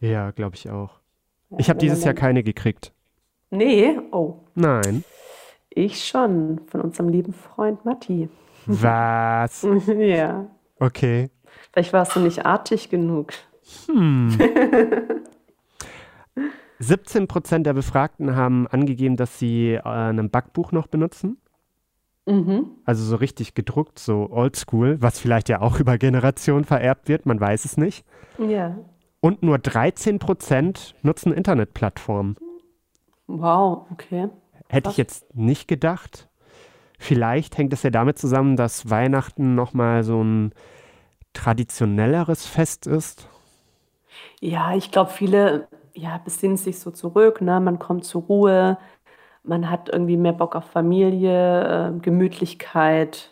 Ja, 0.00 0.30
glaube 0.30 0.56
ich 0.56 0.70
auch. 0.70 1.00
Ja, 1.50 1.58
ich 1.58 1.68
habe 1.68 1.78
dieses 1.78 2.02
Jahr 2.04 2.14
keine 2.14 2.42
gekriegt. 2.42 2.92
Nee, 3.50 3.98
oh. 4.10 4.36
Nein. 4.54 5.04
Ich 5.68 6.04
schon, 6.06 6.60
von 6.66 6.80
unserem 6.80 7.08
lieben 7.08 7.32
Freund 7.32 7.84
Matti. 7.84 8.28
Was? 8.66 9.66
ja. 9.86 10.46
Okay. 10.78 11.30
Vielleicht 11.72 11.92
warst 11.92 12.16
du 12.16 12.20
nicht 12.20 12.44
artig 12.46 12.90
genug. 12.90 13.32
Hm. 13.86 14.38
17 16.82 17.28
Prozent 17.28 17.66
der 17.66 17.74
Befragten 17.74 18.34
haben 18.34 18.66
angegeben, 18.66 19.16
dass 19.16 19.38
sie 19.38 19.74
äh, 19.74 19.82
ein 19.82 20.30
Backbuch 20.30 20.72
noch 20.72 20.88
benutzen. 20.88 21.38
Mhm. 22.26 22.72
Also 22.84 23.04
so 23.04 23.16
richtig 23.16 23.54
gedruckt, 23.54 23.98
so 23.98 24.28
oldschool, 24.30 25.00
was 25.00 25.18
vielleicht 25.18 25.48
ja 25.48 25.60
auch 25.60 25.78
über 25.80 25.96
Generationen 25.98 26.64
vererbt 26.64 27.08
wird, 27.08 27.24
man 27.24 27.40
weiß 27.40 27.64
es 27.64 27.76
nicht. 27.76 28.04
Ja. 28.38 28.78
Und 29.20 29.42
nur 29.42 29.58
13 29.58 30.18
Prozent 30.18 30.94
nutzen 31.02 31.32
Internetplattformen. 31.32 32.36
Wow, 33.28 33.86
okay. 33.92 34.28
Hätte 34.68 34.90
ich 34.90 34.96
jetzt 34.96 35.34
nicht 35.36 35.68
gedacht. 35.68 36.28
Vielleicht 36.98 37.58
hängt 37.58 37.72
es 37.72 37.82
ja 37.84 37.90
damit 37.90 38.18
zusammen, 38.18 38.56
dass 38.56 38.90
Weihnachten 38.90 39.54
nochmal 39.54 40.02
so 40.02 40.22
ein 40.22 40.52
traditionelleres 41.32 42.46
Fest 42.46 42.86
ist. 42.86 43.28
Ja, 44.40 44.74
ich 44.74 44.90
glaube, 44.90 45.10
viele 45.10 45.68
ja, 45.94 46.18
besinnen 46.18 46.56
sich 46.56 46.78
so 46.78 46.90
zurück, 46.90 47.40
ne? 47.40 47.60
man 47.60 47.78
kommt 47.78 48.04
zur 48.04 48.22
Ruhe, 48.22 48.78
man 49.44 49.70
hat 49.70 49.88
irgendwie 49.92 50.16
mehr 50.16 50.32
Bock 50.32 50.54
auf 50.54 50.64
Familie, 50.64 51.88
äh, 51.88 51.98
Gemütlichkeit. 52.00 53.30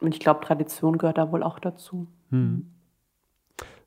Und 0.00 0.14
ich 0.14 0.20
glaube, 0.20 0.44
Tradition 0.44 0.98
gehört 0.98 1.18
da 1.18 1.32
wohl 1.32 1.42
auch 1.42 1.58
dazu. 1.58 2.06
Hm. 2.30 2.70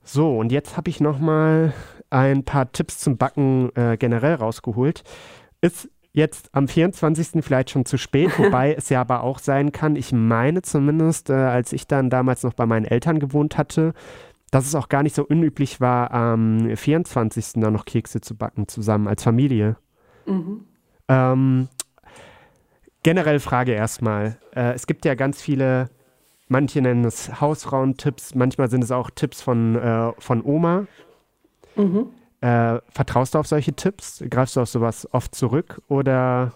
So, 0.03 0.37
und 0.37 0.51
jetzt 0.51 0.75
habe 0.75 0.89
ich 0.89 0.99
noch 0.99 1.19
mal 1.19 1.73
ein 2.09 2.43
paar 2.43 2.71
Tipps 2.71 2.99
zum 2.99 3.17
Backen 3.17 3.69
äh, 3.75 3.95
generell 3.97 4.35
rausgeholt. 4.35 5.03
Ist 5.61 5.89
jetzt 6.11 6.49
am 6.53 6.67
24. 6.67 7.43
vielleicht 7.43 7.69
schon 7.69 7.85
zu 7.85 7.97
spät, 7.97 8.31
wobei 8.39 8.73
es 8.73 8.89
ja 8.89 9.01
aber 9.01 9.23
auch 9.23 9.39
sein 9.39 9.71
kann, 9.71 9.95
ich 9.95 10.11
meine 10.11 10.61
zumindest, 10.61 11.29
äh, 11.29 11.33
als 11.33 11.73
ich 11.73 11.87
dann 11.87 12.09
damals 12.09 12.43
noch 12.43 12.53
bei 12.53 12.65
meinen 12.65 12.85
Eltern 12.85 13.19
gewohnt 13.19 13.57
hatte, 13.57 13.93
dass 14.52 14.66
es 14.66 14.76
auch 14.76 14.89
gar 14.89 15.04
nicht 15.04 15.16
so 15.16 15.26
unüblich 15.26 15.82
war, 15.82 16.12
am 16.12 16.76
24. 16.76 17.54
dann 17.56 17.74
noch 17.74 17.86
Kekse 17.86 18.22
zu 18.22 18.36
backen 18.36 18.68
zusammen 18.68 19.08
als 19.08 19.24
Familie. 19.24 19.78
Mhm. 20.26 20.66
Ähm, 21.08 21.68
generell 23.04 23.39
Frage 23.39 23.74
erstmal. 23.74 24.38
Äh, 24.56 24.74
es 24.74 24.88
gibt 24.88 25.06
ja 25.06 25.16
ganz 25.16 25.41
viele, 25.41 25.89
manche 26.47 26.82
nennen 26.82 27.06
es 27.06 27.41
Hausfrauentipps, 27.41 28.36
manchmal 28.36 28.70
sind 28.70 28.84
es 28.84 28.91
auch 28.91 29.10
Tipps 29.10 29.41
von, 29.41 29.76
äh, 29.76 30.12
von 30.20 30.43
Oma. 30.43 30.86
Mhm. 31.76 32.08
Äh, 32.41 32.80
vertraust 32.89 33.36
du 33.36 33.39
auf 33.39 33.47
solche 33.47 33.74
Tipps? 33.74 34.24
Greifst 34.30 34.56
du 34.56 34.62
auf 34.62 34.70
sowas 34.70 35.08
oft 35.12 35.36
zurück 35.36 35.82
oder 35.88 36.54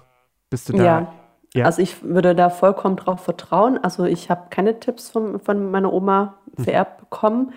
bist 0.49 0.69
du 0.69 0.73
da? 0.73 0.83
Ja. 0.83 1.13
ja. 1.53 1.65
Also 1.65 1.81
ich 1.81 2.03
würde 2.03 2.35
da 2.35 2.49
vollkommen 2.49 2.95
drauf 2.95 3.21
vertrauen. 3.21 3.77
Also 3.83 4.05
ich 4.05 4.29
habe 4.29 4.47
keine 4.49 4.79
Tipps 4.79 5.09
von, 5.09 5.39
von 5.39 5.71
meiner 5.71 5.91
Oma 5.91 6.35
mhm. 6.55 6.63
vererbt 6.63 6.99
bekommen, 6.99 7.53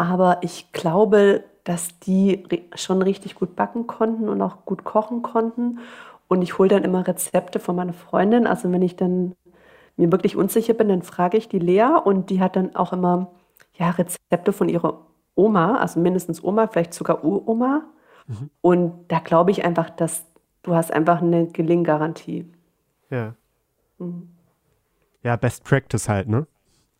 aber 0.00 0.38
ich 0.40 0.72
glaube, 0.72 1.44
dass 1.64 1.98
die 2.00 2.42
schon 2.74 3.02
richtig 3.02 3.34
gut 3.34 3.54
backen 3.54 3.86
konnten 3.86 4.30
und 4.30 4.40
auch 4.40 4.64
gut 4.64 4.82
kochen 4.82 5.20
konnten. 5.20 5.80
Und 6.26 6.40
ich 6.40 6.56
hole 6.56 6.70
dann 6.70 6.84
immer 6.84 7.06
Rezepte 7.06 7.60
von 7.60 7.76
meiner 7.76 7.92
Freundin. 7.92 8.46
Also 8.46 8.72
wenn 8.72 8.80
ich 8.80 8.96
dann 8.96 9.34
mir 9.98 10.10
wirklich 10.10 10.36
unsicher 10.36 10.72
bin, 10.72 10.88
dann 10.88 11.02
frage 11.02 11.36
ich 11.36 11.50
die 11.50 11.58
Lea 11.58 11.98
und 12.02 12.30
die 12.30 12.40
hat 12.40 12.56
dann 12.56 12.74
auch 12.76 12.94
immer 12.94 13.30
ja, 13.74 13.90
Rezepte 13.90 14.54
von 14.54 14.70
ihrer 14.70 15.06
Oma, 15.34 15.76
also 15.76 16.00
mindestens 16.00 16.42
Oma, 16.42 16.66
vielleicht 16.68 16.94
sogar 16.94 17.22
Uroma. 17.22 17.82
Mhm. 18.26 18.50
Und 18.62 18.92
da 19.08 19.18
glaube 19.18 19.50
ich 19.50 19.66
einfach, 19.66 19.90
dass 19.90 20.24
du 20.62 20.74
hast 20.74 20.94
einfach 20.94 21.20
eine 21.20 21.46
Gelinggarantie. 21.48 22.50
Ja. 23.10 23.34
Mhm. 23.98 24.30
Ja, 25.22 25.36
Best 25.36 25.64
Practice 25.64 26.08
halt, 26.08 26.26
ne? 26.26 26.46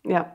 Ja. 0.05 0.31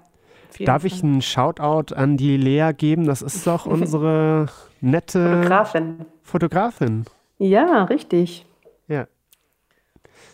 Darf 0.60 0.84
Fall. 0.84 0.92
ich 0.92 1.04
einen 1.04 1.22
Shoutout 1.22 1.94
an 1.96 2.18
die 2.18 2.38
Lea 2.38 2.72
geben? 2.78 3.06
Das 3.06 3.22
ist 3.22 3.46
doch 3.46 3.66
unsere 3.66 4.48
nette 4.82 5.38
Fotografin. 5.38 6.06
Fotografin. 6.22 7.06
Ja, 7.38 7.84
richtig. 7.86 8.46
Ja. 8.88 9.08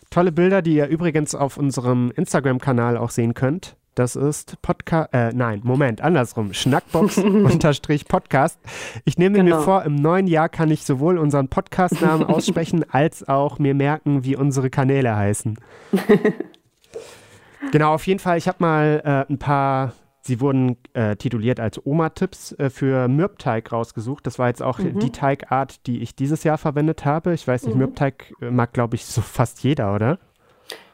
Tolle 0.09 0.31
Bilder, 0.31 0.61
die 0.61 0.75
ihr 0.75 0.87
übrigens 0.87 1.35
auf 1.35 1.57
unserem 1.57 2.11
Instagram-Kanal 2.15 2.95
auch 2.97 3.09
sehen 3.09 3.33
könnt. 3.33 3.75
Das 3.95 4.15
ist 4.15 4.61
Podcast, 4.61 5.13
äh, 5.13 5.33
nein, 5.33 5.59
Moment, 5.63 5.99
andersrum. 6.01 6.53
Schnackbox-Podcast. 6.53 8.57
Ich 9.05 9.17
nehme 9.17 9.39
genau. 9.39 9.57
mir 9.57 9.63
vor, 9.63 9.83
im 9.83 9.95
neuen 9.95 10.27
Jahr 10.27 10.47
kann 10.47 10.71
ich 10.71 10.85
sowohl 10.85 11.17
unseren 11.17 11.49
Podcast-Namen 11.49 12.23
aussprechen, 12.25 12.85
als 12.89 13.27
auch 13.27 13.59
mir 13.59 13.73
merken, 13.73 14.23
wie 14.23 14.37
unsere 14.37 14.69
Kanäle 14.69 15.13
heißen. 15.15 15.57
genau, 17.71 17.93
auf 17.93 18.05
jeden 18.07 18.19
Fall, 18.19 18.37
ich 18.37 18.47
habe 18.47 18.57
mal 18.59 19.01
äh, 19.03 19.25
ein 19.31 19.39
paar 19.39 19.91
Sie 20.23 20.39
wurden 20.39 20.77
äh, 20.93 21.15
tituliert 21.15 21.59
als 21.59 21.83
Oma-Tipps 21.83 22.51
äh, 22.53 22.69
für 22.69 23.07
Mürbteig 23.07 23.71
rausgesucht. 23.71 24.25
Das 24.27 24.37
war 24.37 24.49
jetzt 24.49 24.61
auch 24.61 24.77
mhm. 24.77 24.99
die 24.99 25.09
Teigart, 25.09 25.85
die 25.87 26.01
ich 26.01 26.15
dieses 26.15 26.43
Jahr 26.43 26.59
verwendet 26.59 27.05
habe. 27.05 27.33
Ich 27.33 27.47
weiß 27.47 27.63
nicht, 27.65 27.73
mhm. 27.73 27.79
Mürbteig 27.79 28.31
äh, 28.39 28.51
mag, 28.51 28.71
glaube 28.71 28.95
ich, 28.95 29.05
so 29.05 29.21
fast 29.21 29.63
jeder, 29.63 29.95
oder? 29.95 30.19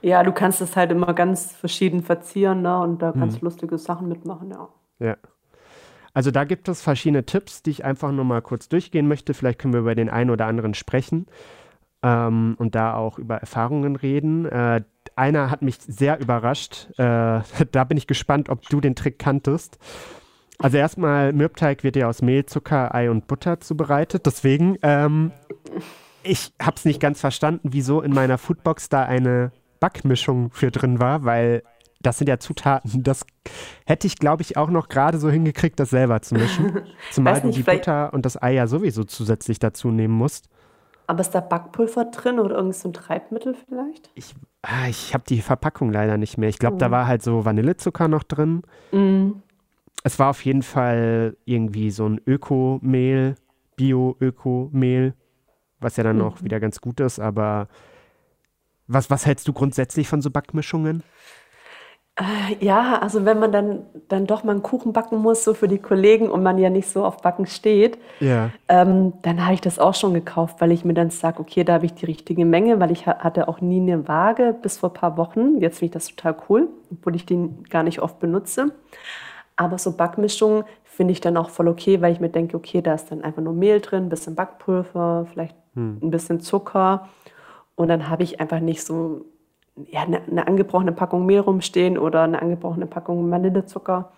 Ja, 0.02 0.24
du 0.24 0.32
kannst 0.32 0.62
es 0.62 0.76
halt 0.78 0.92
immer 0.92 1.14
ganz 1.14 1.52
verschieden 1.52 2.04
verzieren 2.04 2.62
ne? 2.62 2.80
und 2.80 3.02
da 3.02 3.12
kannst 3.12 3.42
mhm. 3.42 3.48
lustige 3.48 3.78
Sachen 3.78 4.08
mitmachen, 4.08 4.50
ja. 4.50 4.70
Ja. 5.00 5.18
Also 6.14 6.32
da 6.32 6.46
gibt 6.46 6.68
es 6.70 6.82
verschiedene 6.82 7.26
Tipps, 7.26 7.62
die 7.62 7.70
ich 7.70 7.86
einfach 7.86 8.12
nur 8.12 8.26
mal 8.26 8.42
kurz 8.42 8.70
durchgehen 8.70 9.08
möchte. 9.08 9.34
Vielleicht 9.34 9.60
können 9.60 9.74
wir 9.74 9.82
über 9.82 9.94
den 9.94 10.10
einen 10.10 10.32
oder 10.32 10.48
anderen 10.48 10.74
sprechen 10.74 11.28
ähm, 12.02 12.56
und 12.58 12.76
da 12.76 12.96
auch 12.96 13.20
über 13.20 13.36
Erfahrungen 13.36 13.96
reden. 13.96 14.46
Äh, 14.46 14.82
einer 15.18 15.50
hat 15.52 15.62
mich 15.62 15.78
sehr 15.80 16.20
überrascht. 16.20 16.88
Äh, 16.98 17.42
da 17.72 17.84
bin 17.84 17.98
ich 17.98 18.08
gespannt, 18.08 18.50
ob 18.50 18.64
du 18.70 18.82
den 18.82 18.96
Trick 18.96 19.20
kanntest. 19.20 19.78
Also 20.60 20.78
erstmal, 20.78 21.34
Mürbteig 21.34 21.84
wird 21.84 21.96
ja 21.96 22.08
aus 22.08 22.22
Mehl, 22.22 22.46
Zucker, 22.46 22.94
Ei 22.96 23.12
und 23.12 23.28
Butter 23.28 23.60
zubereitet. 23.60 24.26
Deswegen, 24.26 24.78
ähm, 24.82 25.32
ich 26.24 26.52
habe 26.62 26.78
es 26.78 26.86
nicht 26.86 27.00
ganz 27.00 27.20
verstanden, 27.20 27.70
wieso 27.72 28.02
in 28.02 28.14
meiner 28.14 28.38
Foodbox 28.38 28.90
da 28.90 29.04
eine 29.04 29.52
Backmischung 29.80 30.50
für 30.52 30.72
drin 30.72 31.00
war, 31.00 31.26
weil 31.26 31.62
das 32.02 32.18
sind 32.18 32.28
ja 32.28 32.40
Zutaten, 32.40 33.04
das 33.04 33.26
hätte 33.86 34.08
ich, 34.08 34.18
glaube 34.18 34.42
ich, 34.42 34.58
auch 34.58 34.70
noch 34.70 34.88
gerade 34.88 35.18
so 35.18 35.30
hingekriegt, 35.30 35.80
das 35.80 35.90
selber 35.90 36.22
zu 36.22 36.36
mischen. 36.36 36.82
Zumal 37.12 37.42
du 37.42 37.50
die 37.50 37.64
Butter 37.64 38.14
und 38.14 38.26
das 38.26 38.42
Ei 38.42 38.54
ja 38.54 38.68
sowieso 38.68 39.04
zusätzlich 39.04 39.60
dazu 39.60 39.90
nehmen 39.90 40.14
musst. 40.14 40.50
Aber 41.08 41.22
ist 41.22 41.32
da 41.32 41.40
Backpulver 41.40 42.06
drin 42.06 42.38
oder 42.38 42.58
irgend 42.58 42.76
so 42.76 42.90
ein 42.90 42.94
Treibmittel 42.94 43.56
vielleicht? 43.56 44.12
Ich, 44.14 44.36
ah, 44.62 44.88
ich 44.90 45.14
habe 45.14 45.24
die 45.28 45.42
Verpackung 45.42 45.92
leider 45.92 46.18
nicht 46.18 46.38
mehr. 46.38 46.50
Ich 46.50 46.60
glaube, 46.60 46.76
mhm. 46.76 46.80
da 46.80 46.92
war 46.92 47.08
halt 47.08 47.24
so 47.24 47.46
Vanillezucker 47.46 48.10
noch 48.10 48.24
drin. 48.24 48.64
Mhm. 48.92 49.42
Es 50.04 50.20
war 50.20 50.30
auf 50.30 50.44
jeden 50.44 50.64
Fall 50.64 51.38
irgendwie 51.46 51.92
so 51.92 52.08
ein 52.08 52.22
Ökomehl, 52.28 53.36
Bio-Ökomehl, 53.78 55.14
was 55.80 55.96
ja 55.96 56.04
dann 56.04 56.18
mhm. 56.18 56.24
auch 56.24 56.44
wieder 56.44 56.60
ganz 56.60 56.82
gut 56.82 57.00
ist. 57.00 57.20
Aber 57.20 57.70
was, 58.88 59.10
was 59.10 59.26
hältst 59.26 59.48
du 59.48 59.54
grundsätzlich 59.54 60.10
von 60.10 60.22
so 60.22 60.30
Backmischungen? 60.30 61.04
Äh, 62.18 62.66
ja, 62.66 62.98
also 63.00 63.26
wenn 63.26 63.40
man 63.40 63.52
dann, 63.52 63.86
dann 64.08 64.26
doch 64.26 64.44
mal 64.44 64.54
einen 64.54 64.64
Kuchen 64.64 64.92
backen 64.92 65.18
muss, 65.20 65.44
so 65.44 65.54
für 65.54 65.68
die 65.68 65.78
Kollegen 65.78 66.30
und 66.30 66.42
man 66.42 66.58
ja 66.58 66.72
nicht 66.72 66.90
so 66.90 67.06
auf 67.06 67.18
Backen 67.22 67.46
steht, 67.46 68.00
ja. 68.20 68.50
ähm, 68.68 69.14
dann 69.22 69.44
habe 69.44 69.54
ich 69.54 69.62
das 69.62 69.78
auch 69.78 69.94
schon 69.94 70.16
gekauft, 70.16 70.60
weil 70.60 70.72
ich 70.72 70.84
mir 70.84 70.96
dann 70.96 71.12
sage, 71.12 71.40
okay, 71.40 71.64
da 71.64 71.74
habe 71.74 71.86
ich 71.86 71.94
die 71.94 72.06
richtige 72.06 72.44
Menge, 72.44 72.80
weil 72.80 72.92
ich 72.92 73.06
hatte 73.06 73.48
auch 73.48 73.62
nie 73.62 73.80
eine 73.80 74.08
Waage 74.08 74.56
bis 74.60 74.80
vor 74.80 74.90
ein 74.90 74.94
paar 74.94 75.18
Wochen. 75.18 75.60
Jetzt 75.60 75.78
finde 75.78 75.86
ich 75.86 75.92
das 75.92 76.08
total 76.08 76.36
cool, 76.50 76.70
obwohl 76.92 77.16
ich 77.16 77.28
den 77.28 77.64
gar 77.66 77.84
nicht 77.84 78.00
oft 78.00 78.20
benutze. 78.20 78.72
Aber 79.56 79.78
so 79.78 79.96
Backmischungen 79.96 80.64
finde 80.84 81.12
ich 81.12 81.22
dann 81.22 81.38
auch 81.38 81.52
voll 81.52 81.68
okay, 81.68 82.02
weil 82.02 82.14
ich 82.14 82.20
mir 82.20 82.30
denke, 82.30 82.58
okay, 82.58 82.82
da 82.82 82.96
ist 82.96 83.12
dann 83.12 83.24
einfach 83.24 83.44
nur 83.44 83.54
Mehl 83.54 83.80
drin, 83.80 84.06
ein 84.06 84.10
bisschen 84.10 84.34
Backpulver, 84.34 85.28
vielleicht 85.32 85.56
hm. 85.76 86.00
ein 86.02 86.10
bisschen 86.10 86.40
Zucker. 86.40 87.08
Und 87.76 87.90
dann 87.90 88.10
habe 88.10 88.24
ich 88.24 88.40
einfach 88.40 88.60
nicht 88.60 88.84
so 88.84 89.26
ja, 89.90 90.02
eine, 90.04 90.22
eine, 90.24 90.48
angebrochene 90.48 90.92
Packung 90.92 91.26
Mehl 91.26 91.40
rumstehen 91.40 91.98
oder 91.98 92.24
eine 92.24 92.42
angebrochene 92.42 92.86
Packung 92.86 93.30
Vanillezucker. 93.30 94.12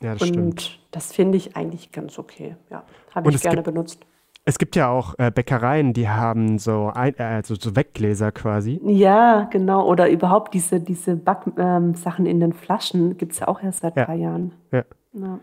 Ja, 0.00 0.14
das 0.14 0.22
und 0.22 0.28
stimmt. 0.28 0.80
das 0.90 1.12
finde 1.12 1.38
ich 1.38 1.56
eigentlich 1.56 1.92
ganz 1.92 2.18
okay. 2.18 2.56
Ja, 2.70 2.84
habe 3.14 3.30
ich 3.30 3.40
gerne 3.40 3.62
benutzt. 3.62 4.04
Es 4.46 4.58
gibt 4.58 4.76
ja 4.76 4.90
auch 4.90 5.14
äh, 5.18 5.30
Bäckereien, 5.30 5.94
die 5.94 6.08
haben 6.08 6.58
so, 6.58 6.90
ein, 6.94 7.16
äh, 7.16 7.42
so, 7.42 7.54
so 7.54 7.74
Weggläser 7.76 8.30
quasi. 8.30 8.78
Ja, 8.84 9.44
genau. 9.50 9.86
Oder 9.86 10.10
überhaupt 10.10 10.52
diese, 10.52 10.80
diese 10.80 11.16
Backsachen 11.16 12.26
ähm, 12.26 12.30
in 12.30 12.40
den 12.40 12.52
Flaschen 12.52 13.16
gibt 13.16 13.32
es 13.32 13.40
ja 13.40 13.48
auch 13.48 13.62
erst 13.62 13.80
seit 13.80 13.96
ein 13.96 14.04
paar 14.04 14.14
Jahren. 14.14 14.52
Ja. 14.70 14.84
ja. 15.14 15.38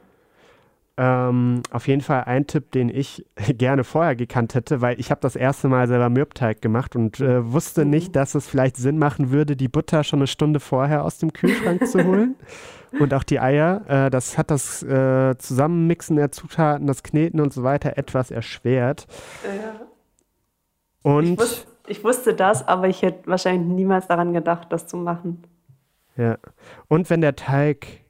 Ähm, 0.97 1.63
auf 1.71 1.87
jeden 1.87 2.01
Fall 2.01 2.25
ein 2.25 2.47
Tipp, 2.47 2.71
den 2.71 2.89
ich 2.89 3.25
gerne 3.57 3.83
vorher 3.83 4.15
gekannt 4.15 4.55
hätte, 4.55 4.81
weil 4.81 4.99
ich 4.99 5.09
habe 5.09 5.21
das 5.21 5.35
erste 5.35 5.67
Mal 5.67 5.87
selber 5.87 6.09
Mürbteig 6.09 6.61
gemacht 6.61 6.95
und 6.95 7.19
äh, 7.19 7.51
wusste 7.51 7.85
nicht, 7.85 8.09
mhm. 8.09 8.13
dass 8.13 8.35
es 8.35 8.47
vielleicht 8.47 8.77
Sinn 8.77 8.97
machen 8.97 9.31
würde, 9.31 9.55
die 9.55 9.69
Butter 9.69 10.03
schon 10.03 10.19
eine 10.19 10.27
Stunde 10.27 10.59
vorher 10.59 11.05
aus 11.05 11.17
dem 11.17 11.33
Kühlschrank 11.33 11.87
zu 11.87 12.03
holen. 12.03 12.35
Und 12.99 13.13
auch 13.13 13.23
die 13.23 13.39
Eier, 13.39 13.83
äh, 13.87 14.09
das 14.09 14.37
hat 14.37 14.51
das 14.51 14.83
äh, 14.83 15.37
Zusammenmixen 15.37 16.17
der 16.17 16.33
Zutaten, 16.33 16.87
das 16.87 17.03
Kneten 17.03 17.39
und 17.39 17.53
so 17.53 17.63
weiter 17.63 17.97
etwas 17.97 18.31
erschwert. 18.31 19.07
Ja. 19.45 19.87
Und 21.01 21.23
ich, 21.23 21.39
wus 21.39 21.67
ich 21.87 22.03
wusste 22.03 22.33
das, 22.33 22.67
aber 22.67 22.89
ich 22.89 23.01
hätte 23.01 23.29
wahrscheinlich 23.29 23.65
niemals 23.65 24.07
daran 24.07 24.33
gedacht, 24.33 24.67
das 24.71 24.87
zu 24.87 24.97
machen. 24.97 25.43
Ja. 26.17 26.37
Und 26.89 27.09
wenn 27.09 27.21
der 27.21 27.35
Teig 27.35 28.00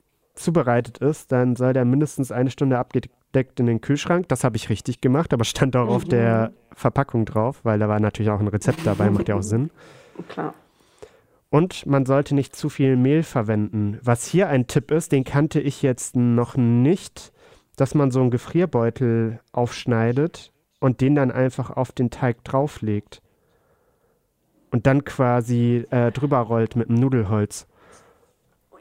zubereitet 0.43 0.97
ist, 0.99 1.31
dann 1.31 1.55
soll 1.55 1.73
der 1.73 1.85
mindestens 1.85 2.31
eine 2.31 2.49
Stunde 2.49 2.77
abgedeckt 2.77 3.59
in 3.59 3.65
den 3.65 3.81
Kühlschrank. 3.81 4.27
Das 4.29 4.43
habe 4.43 4.57
ich 4.57 4.69
richtig 4.69 5.01
gemacht, 5.01 5.33
aber 5.33 5.43
stand 5.43 5.75
auch 5.75 5.85
mhm. 5.85 5.91
auf 5.91 6.05
der 6.05 6.49
mhm. 6.49 6.75
Verpackung 6.75 7.25
drauf, 7.25 7.61
weil 7.63 7.79
da 7.79 7.87
war 7.87 7.99
natürlich 7.99 8.31
auch 8.31 8.39
ein 8.39 8.47
Rezept 8.47 8.85
dabei, 8.85 9.09
macht 9.09 9.29
ja 9.29 9.35
auch 9.35 9.43
Sinn. 9.43 9.71
Klar. 10.29 10.53
Und 11.49 11.85
man 11.85 12.05
sollte 12.05 12.33
nicht 12.33 12.55
zu 12.55 12.69
viel 12.69 12.95
Mehl 12.95 13.23
verwenden. 13.23 13.99
Was 14.01 14.25
hier 14.25 14.47
ein 14.47 14.67
Tipp 14.67 14.89
ist, 14.89 15.11
den 15.11 15.25
kannte 15.25 15.59
ich 15.59 15.81
jetzt 15.81 16.15
noch 16.15 16.55
nicht, 16.55 17.33
dass 17.75 17.93
man 17.93 18.09
so 18.09 18.21
einen 18.21 18.31
Gefrierbeutel 18.31 19.41
aufschneidet 19.51 20.53
und 20.79 21.01
den 21.01 21.13
dann 21.13 21.29
einfach 21.29 21.69
auf 21.69 21.91
den 21.91 22.09
Teig 22.09 22.43
drauflegt. 22.45 23.21
Und 24.71 24.87
dann 24.87 25.03
quasi 25.03 25.85
äh, 25.91 26.13
drüber 26.13 26.39
rollt 26.39 26.77
mit 26.77 26.89
einem 26.89 26.99
Nudelholz. 26.99 27.67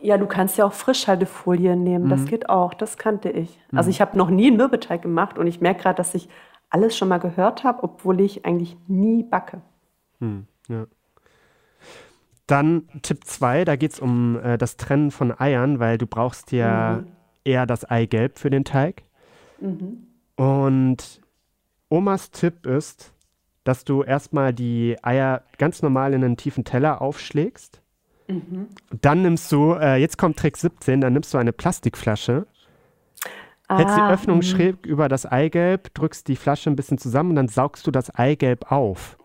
Ja, 0.02 0.16
du 0.16 0.26
kannst 0.26 0.56
ja 0.56 0.64
auch 0.64 0.72
Frischhaltefolie 0.72 1.76
nehmen. 1.76 2.06
Mhm. 2.06 2.10
Das 2.10 2.24
geht 2.24 2.48
auch. 2.48 2.74
Das 2.74 2.96
kannte 2.96 3.30
ich. 3.30 3.58
Mhm. 3.70 3.78
Also 3.78 3.90
ich 3.90 4.00
habe 4.00 4.16
noch 4.16 4.30
nie 4.30 4.48
einen 4.48 4.56
Mürbeteig 4.56 5.02
gemacht 5.02 5.38
und 5.38 5.46
ich 5.46 5.60
merke 5.60 5.82
gerade, 5.82 5.96
dass 5.96 6.14
ich 6.14 6.28
alles 6.70 6.96
schon 6.96 7.08
mal 7.08 7.18
gehört 7.18 7.64
habe, 7.64 7.82
obwohl 7.82 8.20
ich 8.20 8.44
eigentlich 8.46 8.76
nie 8.86 9.22
backe. 9.22 9.60
Mhm. 10.20 10.46
Ja. 10.68 10.86
Dann 12.46 12.88
Tipp 13.02 13.24
2, 13.24 13.64
da 13.64 13.76
geht 13.76 13.92
es 13.92 14.00
um 14.00 14.40
äh, 14.42 14.58
das 14.58 14.76
Trennen 14.76 15.10
von 15.10 15.38
Eiern, 15.38 15.78
weil 15.78 15.98
du 15.98 16.06
brauchst 16.06 16.52
ja 16.52 17.02
mhm. 17.02 17.12
eher 17.44 17.66
das 17.66 17.84
Eigelb 17.84 18.38
für 18.38 18.50
den 18.50 18.64
Teig. 18.64 19.02
Mhm. 19.60 20.06
Und 20.36 21.20
Omas 21.88 22.30
Tipp 22.30 22.66
ist, 22.66 23.12
dass 23.64 23.84
du 23.84 24.02
erstmal 24.02 24.54
die 24.54 24.96
Eier 25.02 25.42
ganz 25.58 25.82
normal 25.82 26.14
in 26.14 26.24
einen 26.24 26.36
tiefen 26.36 26.64
Teller 26.64 27.02
aufschlägst 27.02 27.79
Mhm. 28.30 28.68
Dann 29.00 29.22
nimmst 29.22 29.50
du, 29.52 29.74
äh, 29.74 29.96
jetzt 29.96 30.18
kommt 30.18 30.38
Trick 30.38 30.56
17, 30.56 31.00
dann 31.00 31.12
nimmst 31.12 31.34
du 31.34 31.38
eine 31.38 31.52
Plastikflasche, 31.52 32.46
ah, 33.68 33.78
hältst 33.78 33.96
die 33.96 34.02
Öffnung 34.02 34.38
mh. 34.38 34.42
schräg 34.44 34.86
über 34.86 35.08
das 35.08 35.26
Eigelb, 35.26 35.92
drückst 35.94 36.28
die 36.28 36.36
Flasche 36.36 36.70
ein 36.70 36.76
bisschen 36.76 36.98
zusammen 36.98 37.30
und 37.30 37.36
dann 37.36 37.48
saugst 37.48 37.86
du 37.86 37.90
das 37.90 38.14
Eigelb 38.14 38.70
auf. 38.70 39.18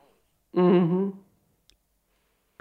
Mhm. 0.53 1.13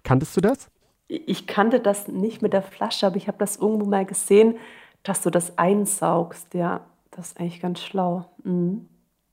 Kanntest 0.02 0.36
du 0.36 0.40
das? 0.40 0.70
Ich 1.08 1.46
kannte 1.46 1.80
das 1.80 2.08
nicht 2.08 2.42
mit 2.42 2.52
der 2.52 2.62
Flasche, 2.62 3.06
aber 3.06 3.16
ich 3.16 3.28
habe 3.28 3.38
das 3.38 3.56
irgendwo 3.56 3.86
mal 3.86 4.04
gesehen, 4.04 4.56
dass 5.02 5.22
du 5.22 5.30
das 5.30 5.58
einsaugst. 5.58 6.54
Ja, 6.54 6.80
das 7.10 7.28
ist 7.28 7.40
eigentlich 7.40 7.60
ganz 7.60 7.80
schlau. 7.80 8.26
Mhm. 8.42 8.88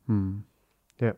Hm. 0.07 0.43
Ja. 0.99 1.13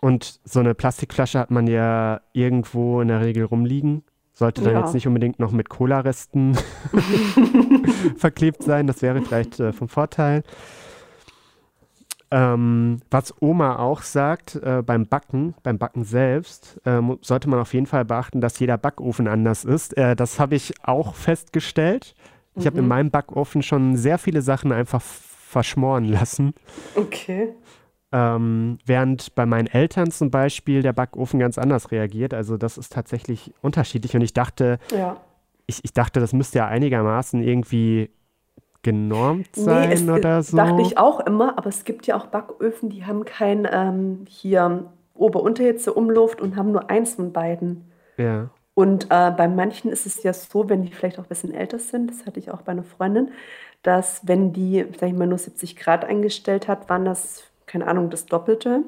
Und 0.00 0.40
so 0.44 0.60
eine 0.60 0.74
Plastikflasche 0.74 1.38
hat 1.38 1.50
man 1.50 1.66
ja 1.66 2.20
irgendwo 2.32 3.00
in 3.00 3.08
der 3.08 3.20
Regel 3.20 3.44
rumliegen. 3.44 4.02
Sollte 4.34 4.62
dann 4.62 4.72
ja. 4.74 4.80
jetzt 4.80 4.94
nicht 4.94 5.06
unbedingt 5.06 5.38
noch 5.38 5.52
mit 5.52 5.68
Cola-Resten 5.68 6.56
verklebt 8.16 8.62
sein. 8.62 8.86
Das 8.86 9.02
wäre 9.02 9.20
vielleicht 9.20 9.60
äh, 9.60 9.72
vom 9.72 9.88
Vorteil. 9.88 10.42
Ähm, 12.30 13.00
was 13.10 13.34
Oma 13.42 13.76
auch 13.76 14.00
sagt, 14.00 14.56
äh, 14.56 14.82
beim 14.84 15.06
Backen, 15.06 15.54
beim 15.62 15.76
Backen 15.76 16.02
selbst, 16.02 16.80
äh, 16.86 16.98
sollte 17.20 17.50
man 17.50 17.60
auf 17.60 17.74
jeden 17.74 17.84
Fall 17.84 18.06
beachten, 18.06 18.40
dass 18.40 18.58
jeder 18.58 18.78
Backofen 18.78 19.28
anders 19.28 19.66
ist. 19.66 19.94
Äh, 19.98 20.16
das 20.16 20.40
habe 20.40 20.54
ich 20.54 20.72
auch 20.82 21.14
festgestellt. 21.14 22.14
Ich 22.54 22.64
mhm. 22.64 22.66
habe 22.66 22.78
in 22.78 22.88
meinem 22.88 23.10
Backofen 23.10 23.62
schon 23.62 23.96
sehr 23.96 24.16
viele 24.16 24.40
Sachen 24.40 24.72
einfach 24.72 25.02
verschmoren 25.02 26.04
lassen. 26.06 26.54
Okay. 26.96 27.52
Ähm, 28.12 28.78
während 28.84 29.34
bei 29.34 29.46
meinen 29.46 29.66
Eltern 29.66 30.10
zum 30.10 30.30
Beispiel 30.30 30.82
der 30.82 30.92
Backofen 30.92 31.40
ganz 31.40 31.56
anders 31.56 31.90
reagiert. 31.90 32.34
Also 32.34 32.56
das 32.56 32.76
ist 32.76 32.92
tatsächlich 32.92 33.54
unterschiedlich. 33.62 34.14
Und 34.14 34.22
ich 34.22 34.34
dachte, 34.34 34.78
ja. 34.94 35.16
ich, 35.66 35.82
ich 35.82 35.92
dachte, 35.92 36.20
das 36.20 36.32
müsste 36.32 36.58
ja 36.58 36.66
einigermaßen 36.66 37.42
irgendwie 37.42 38.10
genormt 38.82 39.54
sein 39.54 39.88
nee, 39.88 39.94
es, 39.94 40.08
oder 40.08 40.42
so. 40.42 40.56
Dachte 40.56 40.82
ich 40.82 40.98
auch 40.98 41.20
immer, 41.20 41.56
aber 41.56 41.68
es 41.68 41.84
gibt 41.84 42.06
ja 42.06 42.16
auch 42.16 42.26
Backöfen, 42.26 42.90
die 42.90 43.06
haben 43.06 43.24
kein 43.24 43.66
ähm, 43.70 44.24
hier 44.28 44.90
Ober-Unterhitze, 45.14 45.94
Umluft 45.94 46.40
und 46.40 46.56
haben 46.56 46.72
nur 46.72 46.90
eins 46.90 47.14
von 47.14 47.32
beiden. 47.32 47.90
Ja. 48.16 48.50
Und 48.74 49.04
äh, 49.10 49.30
bei 49.30 49.48
manchen 49.48 49.90
ist 49.90 50.06
es 50.06 50.22
ja 50.22 50.32
so, 50.32 50.68
wenn 50.68 50.82
die 50.82 50.92
vielleicht 50.92 51.18
auch 51.18 51.24
ein 51.24 51.28
bisschen 51.28 51.54
älter 51.54 51.78
sind, 51.78 52.10
das 52.10 52.26
hatte 52.26 52.40
ich 52.40 52.50
auch 52.50 52.62
bei 52.62 52.72
einer 52.72 52.82
Freundin, 52.82 53.30
dass 53.82 54.26
wenn 54.26 54.52
die, 54.52 54.86
sag 54.98 55.08
ich 55.08 55.14
mal, 55.14 55.26
nur 55.26 55.38
70 55.38 55.76
Grad 55.76 56.04
eingestellt 56.04 56.68
hat, 56.68 56.88
waren 56.88 57.04
das 57.04 57.44
keine 57.72 57.86
Ahnung, 57.86 58.10
das 58.10 58.26
Doppelte. 58.26 58.84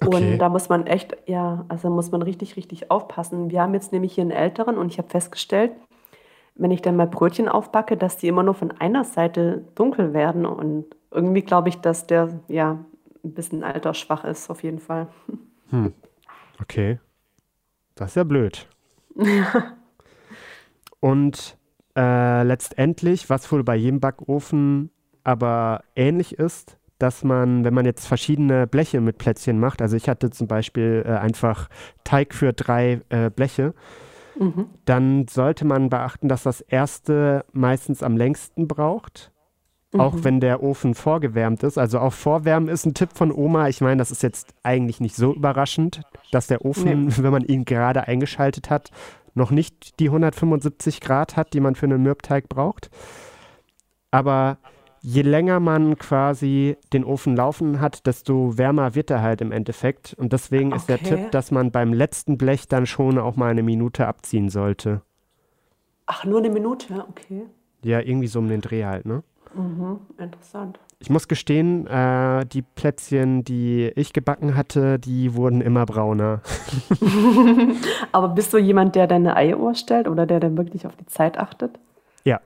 Okay. 0.00 0.32
Und 0.32 0.38
da 0.38 0.48
muss 0.48 0.68
man 0.68 0.86
echt, 0.86 1.16
ja, 1.26 1.64
also 1.68 1.90
muss 1.90 2.12
man 2.12 2.22
richtig, 2.22 2.56
richtig 2.56 2.90
aufpassen. 2.90 3.50
Wir 3.50 3.62
haben 3.62 3.74
jetzt 3.74 3.92
nämlich 3.92 4.14
hier 4.14 4.22
einen 4.22 4.30
älteren 4.30 4.78
und 4.78 4.92
ich 4.92 4.98
habe 4.98 5.08
festgestellt, 5.08 5.72
wenn 6.54 6.70
ich 6.70 6.82
dann 6.82 6.94
mal 6.94 7.08
Brötchen 7.08 7.48
aufbacke, 7.48 7.96
dass 7.96 8.16
die 8.16 8.28
immer 8.28 8.44
nur 8.44 8.54
von 8.54 8.70
einer 8.70 9.02
Seite 9.02 9.64
dunkel 9.74 10.14
werden. 10.14 10.46
Und 10.46 10.86
irgendwie 11.10 11.42
glaube 11.42 11.68
ich, 11.68 11.80
dass 11.80 12.06
der 12.06 12.40
ja 12.46 12.78
ein 13.24 13.34
bisschen 13.34 13.64
altersschwach 13.64 14.24
ist, 14.24 14.48
auf 14.50 14.62
jeden 14.62 14.78
Fall. 14.78 15.08
Hm. 15.70 15.92
Okay. 16.62 17.00
Das 17.96 18.10
ist 18.10 18.14
ja 18.14 18.24
blöd. 18.24 18.68
Und 21.00 21.58
äh, 21.96 22.44
letztendlich, 22.44 23.28
was 23.28 23.50
wohl 23.50 23.64
bei 23.64 23.74
jedem 23.74 23.98
Backofen 23.98 24.90
aber 25.24 25.82
ähnlich 25.96 26.38
ist, 26.38 26.78
dass 27.00 27.24
man, 27.24 27.64
wenn 27.64 27.74
man 27.74 27.84
jetzt 27.84 28.06
verschiedene 28.06 28.66
Bleche 28.66 29.00
mit 29.00 29.18
Plätzchen 29.18 29.58
macht, 29.58 29.82
also 29.82 29.96
ich 29.96 30.08
hatte 30.08 30.30
zum 30.30 30.46
Beispiel 30.46 31.02
äh, 31.06 31.10
einfach 31.10 31.68
Teig 32.04 32.34
für 32.34 32.52
drei 32.52 33.00
äh, 33.08 33.30
Bleche, 33.30 33.74
mhm. 34.38 34.66
dann 34.84 35.26
sollte 35.28 35.64
man 35.64 35.90
beachten, 35.90 36.28
dass 36.28 36.44
das 36.44 36.60
erste 36.60 37.44
meistens 37.52 38.02
am 38.02 38.16
längsten 38.16 38.68
braucht 38.68 39.32
auch 39.98 40.14
mhm. 40.14 40.24
wenn 40.24 40.40
der 40.40 40.62
Ofen 40.62 40.94
vorgewärmt 40.94 41.62
ist. 41.62 41.76
Also 41.76 41.98
auch 41.98 42.12
Vorwärmen 42.12 42.68
ist 42.68 42.86
ein 42.86 42.94
Tipp 42.94 43.10
von 43.14 43.32
Oma. 43.32 43.68
Ich 43.68 43.80
meine, 43.80 43.96
das 43.96 44.10
ist 44.10 44.22
jetzt 44.22 44.54
eigentlich 44.62 45.00
nicht 45.00 45.16
so 45.16 45.34
überraschend, 45.34 46.02
dass 46.30 46.46
der 46.46 46.64
Ofen, 46.64 47.06
nee. 47.06 47.12
wenn 47.16 47.32
man 47.32 47.44
ihn 47.44 47.64
gerade 47.64 48.06
eingeschaltet 48.06 48.70
hat, 48.70 48.90
noch 49.34 49.50
nicht 49.50 49.98
die 50.00 50.06
175 50.06 51.00
Grad 51.00 51.36
hat, 51.36 51.54
die 51.54 51.60
man 51.60 51.74
für 51.74 51.86
einen 51.86 52.02
Mürbteig 52.02 52.48
braucht. 52.48 52.90
Aber 54.10 54.58
je 55.00 55.22
länger 55.22 55.60
man 55.60 55.96
quasi 55.98 56.76
den 56.92 57.04
Ofen 57.04 57.36
laufen 57.36 57.80
hat, 57.80 58.06
desto 58.06 58.58
wärmer 58.58 58.94
wird 58.94 59.10
er 59.10 59.22
halt 59.22 59.40
im 59.40 59.52
Endeffekt. 59.52 60.14
Und 60.18 60.32
deswegen 60.32 60.68
okay. 60.68 60.76
ist 60.76 60.88
der 60.88 60.98
Tipp, 60.98 61.30
dass 61.32 61.50
man 61.50 61.70
beim 61.70 61.92
letzten 61.92 62.38
Blech 62.38 62.68
dann 62.68 62.86
schon 62.86 63.18
auch 63.18 63.36
mal 63.36 63.50
eine 63.50 63.62
Minute 63.62 64.06
abziehen 64.06 64.48
sollte. 64.48 65.02
Ach, 66.06 66.24
nur 66.24 66.38
eine 66.38 66.50
Minute, 66.50 67.04
okay. 67.08 67.46
Ja, 67.82 68.00
irgendwie 68.00 68.26
so 68.26 68.40
um 68.40 68.48
den 68.48 68.60
Dreh 68.60 68.84
halt, 68.84 69.06
ne? 69.06 69.22
Mhm, 69.54 70.00
interessant. 70.18 70.78
Ich 70.98 71.08
muss 71.08 71.28
gestehen, 71.28 71.86
äh, 71.86 72.44
die 72.44 72.60
Plätzchen, 72.62 73.42
die 73.42 73.90
ich 73.96 74.12
gebacken 74.12 74.54
hatte, 74.54 74.98
die 74.98 75.34
wurden 75.34 75.62
immer 75.62 75.86
brauner. 75.86 76.42
Aber 78.12 78.28
bist 78.28 78.52
du 78.52 78.58
jemand, 78.58 78.96
der 78.96 79.06
deine 79.06 79.34
Eieruhr 79.34 79.74
stellt 79.74 80.08
oder 80.08 80.26
der 80.26 80.40
dann 80.40 80.58
wirklich 80.58 80.86
auf 80.86 80.94
die 80.96 81.06
Zeit 81.06 81.38
achtet? 81.38 81.78
Ja. 82.24 82.40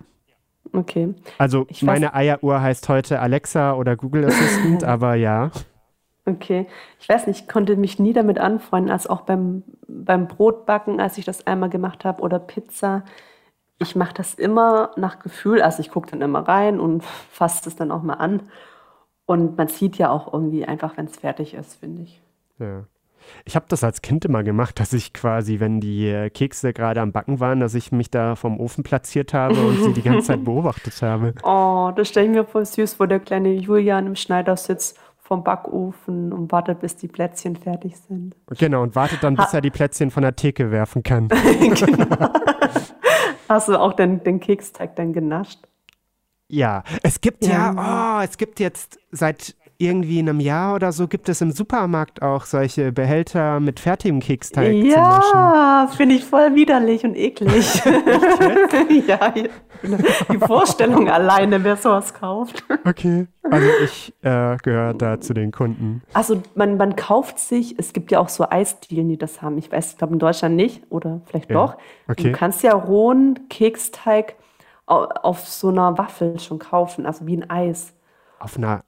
Okay. 0.72 1.14
Also 1.38 1.66
ich 1.68 1.82
meine 1.82 2.06
weiß, 2.06 2.14
Eieruhr 2.14 2.60
heißt 2.60 2.88
heute 2.88 3.20
Alexa 3.20 3.74
oder 3.74 3.96
Google 3.96 4.24
Assistant, 4.26 4.84
aber 4.84 5.14
ja. 5.14 5.50
Okay. 6.26 6.66
Ich 7.00 7.08
weiß 7.08 7.26
nicht, 7.26 7.42
ich 7.42 7.48
konnte 7.48 7.76
mich 7.76 7.98
nie 7.98 8.12
damit 8.12 8.38
anfreunden, 8.38 8.90
als 8.90 9.06
auch 9.06 9.22
beim, 9.22 9.62
beim 9.86 10.26
Brotbacken, 10.26 11.00
als 11.00 11.18
ich 11.18 11.24
das 11.24 11.46
einmal 11.46 11.68
gemacht 11.68 12.04
habe, 12.04 12.22
oder 12.22 12.38
Pizza. 12.38 13.04
Ich 13.78 13.94
mache 13.94 14.14
das 14.14 14.34
immer 14.34 14.92
nach 14.96 15.18
Gefühl. 15.18 15.60
Also 15.60 15.80
ich 15.80 15.90
gucke 15.90 16.10
dann 16.10 16.22
immer 16.22 16.40
rein 16.48 16.80
und 16.80 17.04
fasse 17.04 17.68
es 17.68 17.76
dann 17.76 17.90
auch 17.90 18.02
mal 18.02 18.14
an. 18.14 18.42
Und 19.26 19.56
man 19.56 19.68
sieht 19.68 19.96
ja 19.96 20.10
auch 20.10 20.32
irgendwie 20.32 20.64
einfach, 20.64 20.96
wenn 20.96 21.06
es 21.06 21.16
fertig 21.16 21.54
ist, 21.54 21.76
finde 21.76 22.02
ich. 22.02 22.22
Ja. 22.58 22.84
Ich 23.44 23.56
habe 23.56 23.66
das 23.68 23.84
als 23.84 24.02
Kind 24.02 24.24
immer 24.24 24.42
gemacht, 24.42 24.80
dass 24.80 24.92
ich 24.92 25.12
quasi, 25.12 25.60
wenn 25.60 25.80
die 25.80 26.08
äh, 26.08 26.30
Kekse 26.30 26.72
gerade 26.72 27.00
am 27.00 27.12
Backen 27.12 27.40
waren, 27.40 27.60
dass 27.60 27.74
ich 27.74 27.92
mich 27.92 28.10
da 28.10 28.36
vom 28.36 28.58
Ofen 28.60 28.84
platziert 28.84 29.34
habe 29.34 29.54
und 29.54 29.82
sie 29.82 29.92
die 29.92 30.02
ganze 30.02 30.28
Zeit 30.28 30.44
beobachtet 30.44 31.00
habe. 31.02 31.34
Oh, 31.42 31.90
das 31.94 32.08
stelle 32.08 32.26
ich 32.26 32.32
mir 32.32 32.44
voll 32.44 32.64
süß, 32.64 32.98
wo 33.00 33.06
der 33.06 33.20
kleine 33.20 33.52
Julian 33.52 34.06
im 34.06 34.16
Schneidersitz 34.16 34.94
vom 35.18 35.42
Backofen 35.42 36.32
und 36.32 36.52
wartet, 36.52 36.80
bis 36.80 36.96
die 36.96 37.08
Plätzchen 37.08 37.56
fertig 37.56 37.96
sind. 37.96 38.36
Genau, 38.58 38.82
und 38.82 38.94
wartet 38.94 39.22
dann, 39.22 39.36
bis 39.36 39.52
ha 39.52 39.58
er 39.58 39.60
die 39.62 39.70
Plätzchen 39.70 40.10
von 40.10 40.22
der 40.22 40.36
Theke 40.36 40.70
werfen 40.70 41.02
kann. 41.02 41.28
genau. 41.28 42.06
Hast 43.48 43.68
du 43.68 43.78
auch 43.78 43.94
den, 43.94 44.22
den 44.22 44.40
Keksteig 44.40 44.96
dann 44.96 45.12
genascht? 45.12 45.60
Ja, 46.48 46.84
es 47.02 47.20
gibt 47.20 47.44
ja, 47.46 47.72
ja 47.72 48.18
oh, 48.18 48.22
es 48.22 48.36
gibt 48.36 48.60
jetzt 48.60 48.98
seit 49.10 49.56
irgendwie 49.78 50.18
einem 50.18 50.40
Jahr 50.40 50.74
oder 50.74 50.92
so 50.92 51.08
gibt 51.08 51.28
es 51.28 51.40
im 51.40 51.50
Supermarkt 51.50 52.22
auch 52.22 52.44
solche 52.44 52.92
Behälter 52.92 53.60
mit 53.60 53.80
fertigem 53.80 54.20
Keksteig 54.20 54.72
ja, 54.72 55.88
finde 55.96 56.14
ich 56.16 56.24
voll 56.24 56.54
widerlich 56.54 57.04
und 57.04 57.16
eklig. 57.16 57.82
ja, 59.06 59.30
die 59.32 60.38
Vorstellung 60.38 61.08
alleine, 61.08 61.62
wer 61.64 61.76
sowas 61.76 62.14
kauft. 62.14 62.64
Okay, 62.84 63.26
also 63.42 63.66
ich 63.84 64.14
äh, 64.22 64.56
gehöre 64.62 64.94
da 64.94 65.20
zu 65.20 65.34
den 65.34 65.52
Kunden. 65.52 66.02
Also 66.12 66.42
man, 66.54 66.76
man 66.76 66.96
kauft 66.96 67.38
sich, 67.38 67.78
es 67.78 67.92
gibt 67.92 68.12
ja 68.12 68.20
auch 68.20 68.28
so 68.28 68.48
Eisdielen, 68.48 69.08
die 69.08 69.18
das 69.18 69.42
haben. 69.42 69.58
Ich 69.58 69.70
weiß, 69.70 69.92
ich 69.92 69.98
glaube 69.98 70.14
in 70.14 70.18
Deutschland 70.18 70.56
nicht 70.56 70.82
oder 70.90 71.20
vielleicht 71.26 71.50
ja. 71.50 71.54
doch. 71.56 71.76
Okay. 72.08 72.24
Du 72.24 72.32
kannst 72.32 72.62
ja 72.62 72.72
rohen 72.72 73.48
Keksteig 73.48 74.36
auf 74.86 75.48
so 75.48 75.68
einer 75.68 75.96
Waffel 75.98 76.38
schon 76.38 76.58
kaufen, 76.58 77.06
also 77.06 77.26
wie 77.26 77.36
ein 77.36 77.48
Eis. 77.48 77.94
Auf 78.38 78.56
einer 78.58 78.82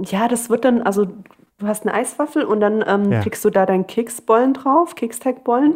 ja, 0.00 0.28
das 0.28 0.50
wird 0.50 0.64
dann, 0.64 0.82
also 0.82 1.06
du 1.58 1.66
hast 1.66 1.86
eine 1.86 1.94
Eiswaffel 1.94 2.44
und 2.44 2.60
dann 2.60 2.84
ähm, 2.86 3.12
ja. 3.12 3.20
kriegst 3.20 3.44
du 3.44 3.50
da 3.50 3.66
deinen 3.66 3.86
Keksbollen 3.86 4.54
drauf, 4.54 4.94
Keksteigbollen. 4.94 5.74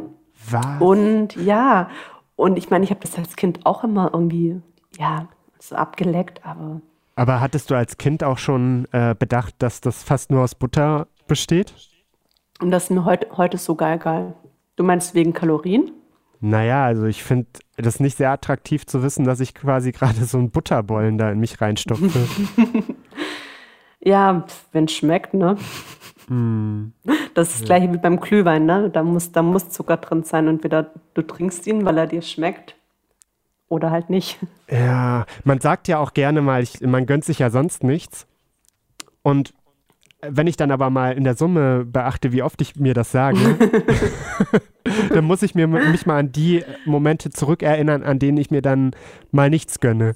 Was? 0.50 0.80
Und 0.80 1.36
ja, 1.36 1.88
und 2.36 2.56
ich 2.56 2.70
meine, 2.70 2.84
ich 2.84 2.90
habe 2.90 3.00
das 3.00 3.16
als 3.16 3.36
Kind 3.36 3.64
auch 3.64 3.84
immer 3.84 4.10
irgendwie, 4.12 4.60
ja, 4.98 5.28
so 5.58 5.76
abgeleckt, 5.76 6.44
aber. 6.44 6.80
Aber 7.14 7.40
hattest 7.40 7.70
du 7.70 7.74
als 7.74 7.98
Kind 7.98 8.24
auch 8.24 8.38
schon 8.38 8.88
äh, 8.92 9.14
bedacht, 9.16 9.54
dass 9.58 9.80
das 9.80 10.02
fast 10.02 10.30
nur 10.30 10.42
aus 10.42 10.54
Butter 10.54 11.06
besteht? 11.28 11.74
Und 12.60 12.70
das 12.70 12.84
ist 12.84 12.90
mir 12.90 13.04
heute, 13.04 13.28
heute 13.36 13.58
so 13.58 13.74
geil, 13.74 13.98
geil. 13.98 14.34
Du 14.76 14.82
meinst 14.82 15.14
wegen 15.14 15.32
Kalorien? 15.32 15.92
Naja, 16.40 16.84
also 16.84 17.04
ich 17.04 17.22
finde 17.22 17.46
das 17.76 18.00
nicht 18.00 18.16
sehr 18.16 18.30
attraktiv 18.30 18.86
zu 18.86 19.02
wissen, 19.02 19.24
dass 19.24 19.40
ich 19.40 19.54
quasi 19.54 19.92
gerade 19.92 20.24
so 20.24 20.38
einen 20.38 20.50
Butterbollen 20.50 21.18
da 21.18 21.30
in 21.30 21.38
mich 21.38 21.60
reinstopfe. 21.60 22.10
Ja, 24.04 24.44
wenn 24.72 24.84
es 24.84 24.92
schmeckt, 24.92 25.34
ne? 25.34 25.56
Mm. 26.28 26.92
Das 27.34 27.50
ist 27.50 27.60
das 27.60 27.66
gleiche 27.66 27.92
wie 27.92 27.98
beim 27.98 28.20
Glühwein, 28.20 28.66
ne? 28.66 28.90
Da 28.90 29.02
muss, 29.02 29.32
da 29.32 29.42
muss 29.42 29.70
Zucker 29.70 29.96
drin 29.96 30.24
sein. 30.24 30.48
Entweder 30.48 30.90
du 31.14 31.22
trinkst 31.22 31.66
ihn, 31.66 31.84
weil 31.84 31.98
er 31.98 32.06
dir 32.06 32.22
schmeckt, 32.22 32.74
oder 33.72 33.90
halt 33.90 34.10
nicht. 34.10 34.38
Ja, 34.70 35.24
man 35.44 35.60
sagt 35.60 35.88
ja 35.88 35.98
auch 35.98 36.12
gerne 36.12 36.42
mal, 36.42 36.62
ich, 36.62 36.80
man 36.82 37.06
gönnt 37.06 37.24
sich 37.24 37.38
ja 37.38 37.48
sonst 37.48 37.82
nichts. 37.82 38.26
Und 39.22 39.54
wenn 40.20 40.46
ich 40.46 40.56
dann 40.56 40.70
aber 40.70 40.90
mal 40.90 41.16
in 41.16 41.24
der 41.24 41.36
Summe 41.36 41.84
beachte, 41.84 42.32
wie 42.32 42.42
oft 42.42 42.60
ich 42.60 42.76
mir 42.76 42.94
das 42.94 43.10
sage, 43.10 43.38
dann 45.08 45.24
muss 45.24 45.42
ich 45.42 45.54
mir 45.54 45.66
mich 45.66 46.06
mal 46.06 46.18
an 46.18 46.32
die 46.32 46.64
Momente 46.84 47.30
zurückerinnern, 47.30 48.02
an 48.02 48.18
denen 48.18 48.38
ich 48.38 48.50
mir 48.50 48.62
dann 48.62 48.92
mal 49.30 49.50
nichts 49.50 49.80
gönne. 49.80 50.14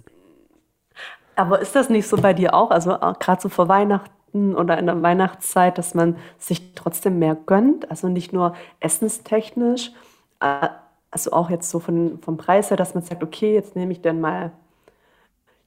Aber 1.37 1.61
ist 1.61 1.77
das 1.77 1.91
nicht 1.91 2.09
so 2.09 2.17
bei 2.17 2.33
dir 2.33 2.55
auch? 2.55 2.71
Also 2.71 2.93
äh, 2.93 3.13
gerade 3.21 3.41
so 3.41 3.49
vor 3.49 3.69
Weihnachten 3.69 4.57
oder 4.57 4.79
in 4.79 4.87
der 4.87 5.03
Weihnachtszeit, 5.03 5.79
dass 5.79 5.95
man 5.95 6.17
sich 6.39 6.75
trotzdem 6.75 7.19
mehr 7.19 7.37
gönnt? 7.37 7.91
Also 7.91 8.09
nicht 8.09 8.33
nur 8.33 8.55
essenstechnisch, 8.81 9.93
äh, 10.41 10.69
also 11.11 11.33
auch 11.33 11.51
jetzt 11.51 11.71
so 11.71 11.79
von, 11.79 12.19
vom 12.23 12.37
Preis 12.37 12.71
her, 12.71 12.77
dass 12.77 12.95
man 12.95 13.05
sagt, 13.05 13.23
okay, 13.23 13.55
jetzt 13.55 13.77
nehme 13.77 13.93
ich 13.93 14.01
dann 14.01 14.21
mal 14.21 14.51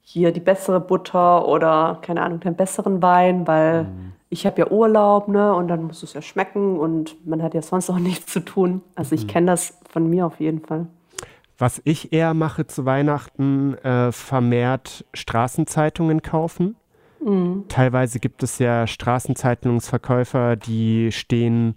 hier 0.01 0.31
die 0.31 0.39
bessere 0.39 0.79
Butter 0.79 1.47
oder 1.47 1.99
keine 2.01 2.23
Ahnung, 2.23 2.39
den 2.39 2.55
besseren 2.55 3.01
Wein, 3.03 3.45
weil 3.47 3.83
mhm. 3.83 4.13
ich 4.29 4.47
habe 4.47 4.59
ja 4.59 4.71
Urlaub, 4.71 5.27
ne? 5.27 5.53
Und 5.53 5.67
dann 5.67 5.83
muss 5.83 6.01
es 6.01 6.13
ja 6.13 6.21
schmecken 6.23 6.79
und 6.79 7.27
man 7.27 7.43
hat 7.43 7.53
ja 7.53 7.61
sonst 7.61 7.91
auch 7.91 7.99
nichts 7.99 8.33
zu 8.33 8.39
tun. 8.39 8.81
Also 8.95 9.13
ich 9.13 9.25
mhm. 9.25 9.27
kenne 9.27 9.47
das 9.51 9.77
von 9.87 10.09
mir 10.09 10.25
auf 10.25 10.39
jeden 10.39 10.61
Fall. 10.61 10.87
Was 11.59 11.81
ich 11.83 12.13
eher 12.13 12.33
mache 12.33 12.67
zu 12.67 12.85
Weihnachten, 12.85 13.73
äh, 13.79 14.13
vermehrt 14.13 15.05
Straßenzeitungen 15.13 16.21
kaufen. 16.21 16.77
Mhm. 17.23 17.65
Teilweise 17.67 18.19
gibt 18.19 18.43
es 18.43 18.59
ja 18.59 18.87
Straßenzeitungsverkäufer, 18.87 20.55
die 20.55 21.11
stehen 21.11 21.75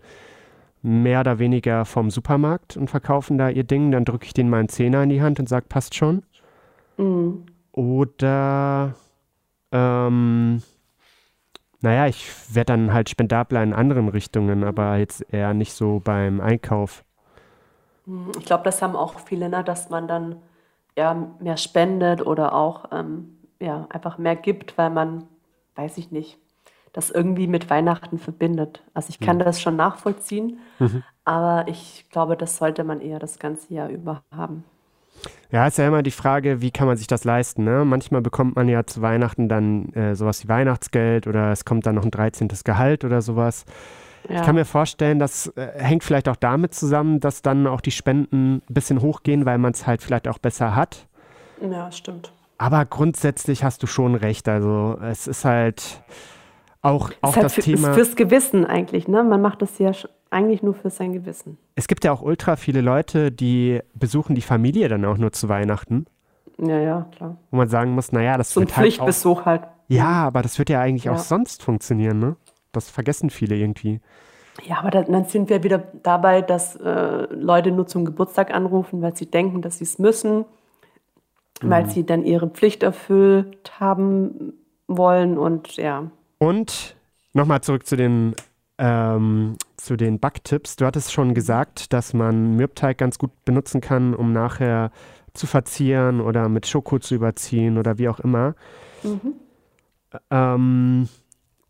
mehr 0.82 1.20
oder 1.20 1.40
weniger 1.40 1.84
vom 1.84 2.10
Supermarkt 2.10 2.76
und 2.76 2.90
verkaufen 2.90 3.38
da 3.38 3.48
ihr 3.48 3.64
Ding. 3.64 3.90
Dann 3.90 4.04
drücke 4.04 4.26
ich 4.26 4.34
denen 4.34 4.50
mal 4.50 4.60
einen 4.60 4.68
Zehner 4.68 5.02
in 5.02 5.10
die 5.10 5.20
Hand 5.20 5.40
und 5.40 5.48
sage, 5.48 5.66
passt 5.68 5.96
schon. 5.96 6.22
Mhm. 6.96 7.44
Oder, 7.72 8.94
ähm, 9.72 10.62
naja, 11.80 12.06
ich 12.06 12.30
werde 12.54 12.72
dann 12.72 12.92
halt 12.92 13.10
spendabler 13.10 13.64
in 13.64 13.72
anderen 13.72 14.08
Richtungen, 14.08 14.62
aber 14.62 14.96
jetzt 14.98 15.26
eher 15.32 15.54
nicht 15.54 15.72
so 15.72 16.00
beim 16.04 16.40
Einkauf. 16.40 17.04
Hm, 18.06 18.32
ich 18.38 18.44
glaube, 18.44 18.64
das 18.64 18.82
haben 18.82 18.96
auch 18.96 19.20
viele, 19.20 19.48
ne, 19.48 19.64
dass 19.64 19.90
man 19.90 20.08
dann 20.08 20.36
ja, 20.96 21.14
mehr 21.40 21.56
spendet 21.56 22.24
oder 22.26 22.54
auch 22.54 22.86
ähm, 22.92 23.38
ja, 23.60 23.86
einfach 23.90 24.18
mehr 24.18 24.36
gibt, 24.36 24.76
weil 24.76 24.90
man, 24.90 25.24
weiß 25.76 25.98
ich 25.98 26.10
nicht, 26.10 26.38
das 26.92 27.10
irgendwie 27.10 27.46
mit 27.46 27.70
Weihnachten 27.70 28.18
verbindet. 28.18 28.82
Also 28.92 29.08
ich 29.10 29.20
kann 29.20 29.36
mhm. 29.36 29.44
das 29.44 29.60
schon 29.60 29.76
nachvollziehen, 29.76 30.58
mhm. 30.78 31.02
aber 31.24 31.66
ich 31.68 32.06
glaube, 32.10 32.36
das 32.36 32.58
sollte 32.58 32.84
man 32.84 33.00
eher 33.00 33.18
das 33.18 33.38
ganze 33.38 33.72
Jahr 33.72 33.88
über 33.88 34.22
haben. 34.34 34.64
Ja, 35.50 35.66
ist 35.66 35.78
ja 35.78 35.86
immer 35.86 36.02
die 36.02 36.10
Frage, 36.10 36.60
wie 36.60 36.70
kann 36.70 36.86
man 36.86 36.96
sich 36.96 37.06
das 37.06 37.24
leisten? 37.24 37.64
Ne? 37.64 37.84
Manchmal 37.84 38.22
bekommt 38.22 38.56
man 38.56 38.68
ja 38.68 38.84
zu 38.86 39.02
Weihnachten 39.02 39.48
dann 39.48 39.92
äh, 39.92 40.14
sowas 40.14 40.42
wie 40.42 40.48
Weihnachtsgeld 40.48 41.26
oder 41.26 41.52
es 41.52 41.64
kommt 41.64 41.86
dann 41.86 41.94
noch 41.94 42.04
ein 42.04 42.10
13. 42.10 42.48
Gehalt 42.64 43.04
oder 43.04 43.22
sowas. 43.22 43.64
Ja. 44.28 44.36
Ich 44.36 44.42
kann 44.42 44.54
mir 44.54 44.64
vorstellen, 44.64 45.18
das 45.18 45.48
äh, 45.56 45.68
hängt 45.76 46.04
vielleicht 46.04 46.28
auch 46.28 46.36
damit 46.36 46.74
zusammen, 46.74 47.20
dass 47.20 47.42
dann 47.42 47.66
auch 47.66 47.80
die 47.80 47.90
Spenden 47.90 48.56
ein 48.56 48.74
bisschen 48.74 49.00
hochgehen, 49.00 49.46
weil 49.46 49.58
man 49.58 49.72
es 49.72 49.86
halt 49.86 50.02
vielleicht 50.02 50.28
auch 50.28 50.38
besser 50.38 50.76
hat. 50.76 51.06
Ja, 51.60 51.90
stimmt. 51.90 52.32
Aber 52.58 52.84
grundsätzlich 52.84 53.64
hast 53.64 53.82
du 53.82 53.86
schon 53.86 54.14
recht. 54.14 54.48
Also 54.48 54.96
es 55.02 55.26
ist 55.26 55.44
halt 55.44 56.02
auch, 56.80 57.10
auch 57.20 57.34
halt 57.34 57.44
das 57.44 57.54
für, 57.54 57.62
Thema. 57.62 57.90
Ist 57.90 57.94
fürs 57.94 58.16
Gewissen 58.16 58.64
eigentlich, 58.64 59.08
ne? 59.08 59.24
Man 59.24 59.40
macht 59.40 59.62
das 59.62 59.78
ja 59.78 59.92
eigentlich 60.30 60.62
nur 60.62 60.74
für 60.74 60.90
sein 60.90 61.12
Gewissen. 61.12 61.58
Es 61.74 61.88
gibt 61.88 62.04
ja 62.04 62.12
auch 62.12 62.22
ultra 62.22 62.56
viele 62.56 62.80
Leute, 62.80 63.30
die 63.30 63.80
besuchen 63.94 64.34
die 64.34 64.42
Familie 64.42 64.88
dann 64.88 65.04
auch 65.04 65.18
nur 65.18 65.32
zu 65.32 65.48
Weihnachten. 65.48 66.06
Ja, 66.58 66.78
ja, 66.78 67.06
klar. 67.16 67.36
Wo 67.50 67.56
man 67.56 67.68
sagen 67.68 67.92
muss, 67.92 68.12
naja, 68.12 68.36
das 68.36 68.52
so 68.52 68.60
wird 68.60 68.70
ein 68.70 68.74
Pflichtbesuch 68.74 69.44
halt, 69.44 69.62
halt. 69.62 69.72
Ja, 69.88 70.24
aber 70.24 70.42
das 70.42 70.58
wird 70.58 70.70
ja 70.70 70.80
eigentlich 70.80 71.04
ja. 71.04 71.12
auch 71.12 71.18
sonst 71.18 71.62
funktionieren, 71.62 72.18
ne? 72.18 72.36
Das 72.72 72.90
vergessen 72.90 73.30
viele 73.30 73.56
irgendwie. 73.56 74.00
Ja, 74.64 74.78
aber 74.80 74.90
dann 74.90 75.24
sind 75.24 75.48
wir 75.48 75.62
wieder 75.62 75.78
dabei, 76.02 76.42
dass 76.42 76.76
äh, 76.76 77.26
Leute 77.34 77.70
nur 77.70 77.86
zum 77.86 78.04
Geburtstag 78.04 78.52
anrufen, 78.52 79.00
weil 79.00 79.16
sie 79.16 79.26
denken, 79.26 79.62
dass 79.62 79.78
sie 79.78 79.84
es 79.84 79.98
müssen. 79.98 80.44
weil 81.64 81.88
sie 81.88 82.04
dann 82.04 82.24
ihre 82.24 82.48
Pflicht 82.48 82.82
erfüllt 82.82 83.78
haben 83.78 84.54
wollen 84.88 85.38
und 85.38 85.76
ja. 85.76 86.10
Und 86.38 86.96
nochmal 87.34 87.60
zurück 87.60 87.86
zu 87.86 87.96
den, 87.96 88.34
ähm, 88.78 89.56
zu 89.76 89.96
den 89.96 90.18
Backtipps. 90.18 90.76
Du 90.76 90.86
hattest 90.86 91.12
schon 91.12 91.34
gesagt, 91.34 91.92
dass 91.92 92.14
man 92.14 92.56
Mürbteig 92.56 92.98
ganz 92.98 93.18
gut 93.18 93.30
benutzen 93.44 93.80
kann, 93.80 94.14
um 94.14 94.32
nachher 94.32 94.90
zu 95.34 95.46
verzieren 95.46 96.20
oder 96.20 96.48
mit 96.48 96.66
Schoko 96.66 96.98
zu 96.98 97.14
überziehen 97.14 97.78
oder 97.78 97.98
wie 97.98 98.08
auch 98.08 98.20
immer. 98.20 98.54
Mhm. 99.02 99.34
Ähm, 100.30 101.08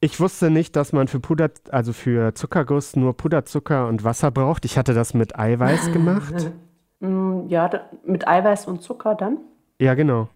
ich 0.02 0.18
wusste 0.20 0.50
nicht, 0.50 0.74
dass 0.74 0.92
man 0.92 1.06
für 1.06 1.20
Puder, 1.20 1.48
also 1.70 1.92
für 1.92 2.34
Zuckerguss 2.34 2.96
nur 2.96 3.16
Puderzucker 3.16 3.86
und 3.86 4.02
Wasser 4.02 4.32
braucht. 4.32 4.64
Ich 4.64 4.76
hatte 4.76 4.94
das 4.94 5.14
mit 5.14 5.38
Eiweiß 5.38 5.92
gemacht. 5.92 6.52
Mm, 7.04 7.48
Ja, 7.48 7.68
mit 8.04 8.28
Eiweiß 8.28 8.66
und 8.68 8.80
Zucker 8.80 9.16
dann. 9.16 9.38
Ja, 9.80 9.94
genau. 9.94 10.28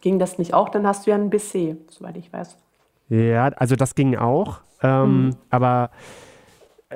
Ging 0.00 0.20
das 0.20 0.38
nicht 0.38 0.54
auch? 0.54 0.68
Dann 0.68 0.86
hast 0.86 1.04
du 1.04 1.10
ja 1.10 1.16
ein 1.16 1.30
Baiser, 1.30 1.74
soweit 1.88 2.16
ich 2.16 2.32
weiß. 2.32 2.56
Ja, 3.08 3.46
also 3.56 3.74
das 3.74 3.96
ging 3.96 4.14
auch. 4.16 4.60
Ähm, 4.82 5.34
Aber 5.50 5.90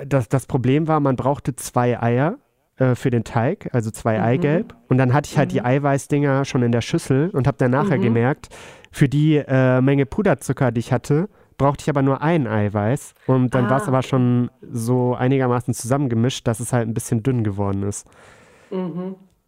das, 0.07 0.29
das 0.29 0.47
Problem 0.47 0.87
war, 0.87 1.01
man 1.01 1.17
brauchte 1.17 1.57
zwei 1.57 2.01
Eier 2.01 2.39
äh, 2.77 2.95
für 2.95 3.11
den 3.11 3.25
Teig, 3.25 3.69
also 3.73 3.91
zwei 3.91 4.23
Eigelb. 4.23 4.77
Und 4.89 4.99
dann 4.99 5.13
hatte 5.13 5.29
ich 5.29 5.37
halt 5.39 5.51
die 5.51 5.63
Eiweißdinger 5.63 6.45
schon 6.45 6.63
in 6.63 6.71
der 6.71 6.81
Schüssel 6.83 7.31
und 7.31 7.49
habe 7.49 7.57
dann 7.59 7.73
nachher 7.73 7.99
gemerkt, 7.99 8.49
für 8.93 9.09
die 9.09 9.39
äh, 9.39 9.81
Menge 9.81 10.07
Puderzucker, 10.07 10.71
die 10.71 10.79
ich 10.79 10.93
hatte, 10.93 11.29
brauchte 11.59 11.83
ich 11.83 11.91
aber 11.91 12.03
nur 12.03 12.23
ein 12.23 12.47
Eiweiß. 12.47 13.15
Und 13.27 13.55
dann 13.55 13.69
war 13.71 13.79
es 13.79 13.85
Ah, 13.85 13.89
aber 13.89 14.03
schon 14.03 14.51
so 14.71 15.15
einigermaßen 15.15 15.75
zusammengemischt, 15.75 16.47
dass 16.47 16.61
es 16.61 16.73
halt 16.73 16.89
ein 16.89 16.95
bisschen 16.95 17.23
dünn 17.23 17.45
geworden 17.45 17.83
ist. 17.83 18.07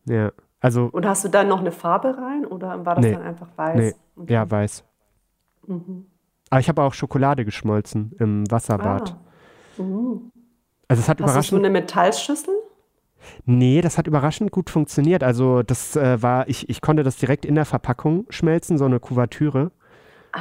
Ja, 0.06 0.32
also, 0.60 0.88
Und 0.92 1.06
hast 1.06 1.24
du 1.24 1.28
dann 1.28 1.48
noch 1.48 1.60
eine 1.60 1.72
Farbe 1.72 2.16
rein 2.16 2.44
oder 2.46 2.84
war 2.86 2.94
das 2.96 3.04
Nee. 3.04 3.12
dann 3.12 3.22
einfach 3.22 3.48
weiß? 3.56 3.76
nee, 3.76 3.94
Okay. 4.16 4.32
ja, 4.32 4.50
weiß. 4.50 4.84
Aber 6.50 6.60
ich 6.60 6.68
habe 6.68 6.82
auch 6.82 6.94
Schokolade 6.94 7.44
geschmolzen 7.44 8.12
im 8.18 8.50
Wasserbad. 8.50 9.16
Ah. 9.78 9.82
Mhm. 9.82 10.32
Also 10.88 11.00
es 11.02 11.08
hat 11.08 11.20
Hast 11.20 11.20
du 11.20 11.24
so 11.26 11.30
überraschend 11.32 11.58
eine 11.58 11.70
Metallschüssel? 11.70 12.54
Nee, 13.44 13.80
das 13.82 13.98
hat 13.98 14.06
überraschend 14.06 14.50
gut 14.52 14.70
funktioniert. 14.70 15.22
Also 15.22 15.62
das 15.62 15.96
äh, 15.96 16.22
war, 16.22 16.48
ich, 16.48 16.68
ich 16.70 16.80
konnte 16.80 17.02
das 17.02 17.16
direkt 17.16 17.44
in 17.44 17.54
der 17.56 17.64
Verpackung 17.66 18.24
schmelzen, 18.30 18.78
so 18.78 18.86
eine 18.86 18.98
Kuvertüre. 19.00 19.70
Ah, 20.32 20.38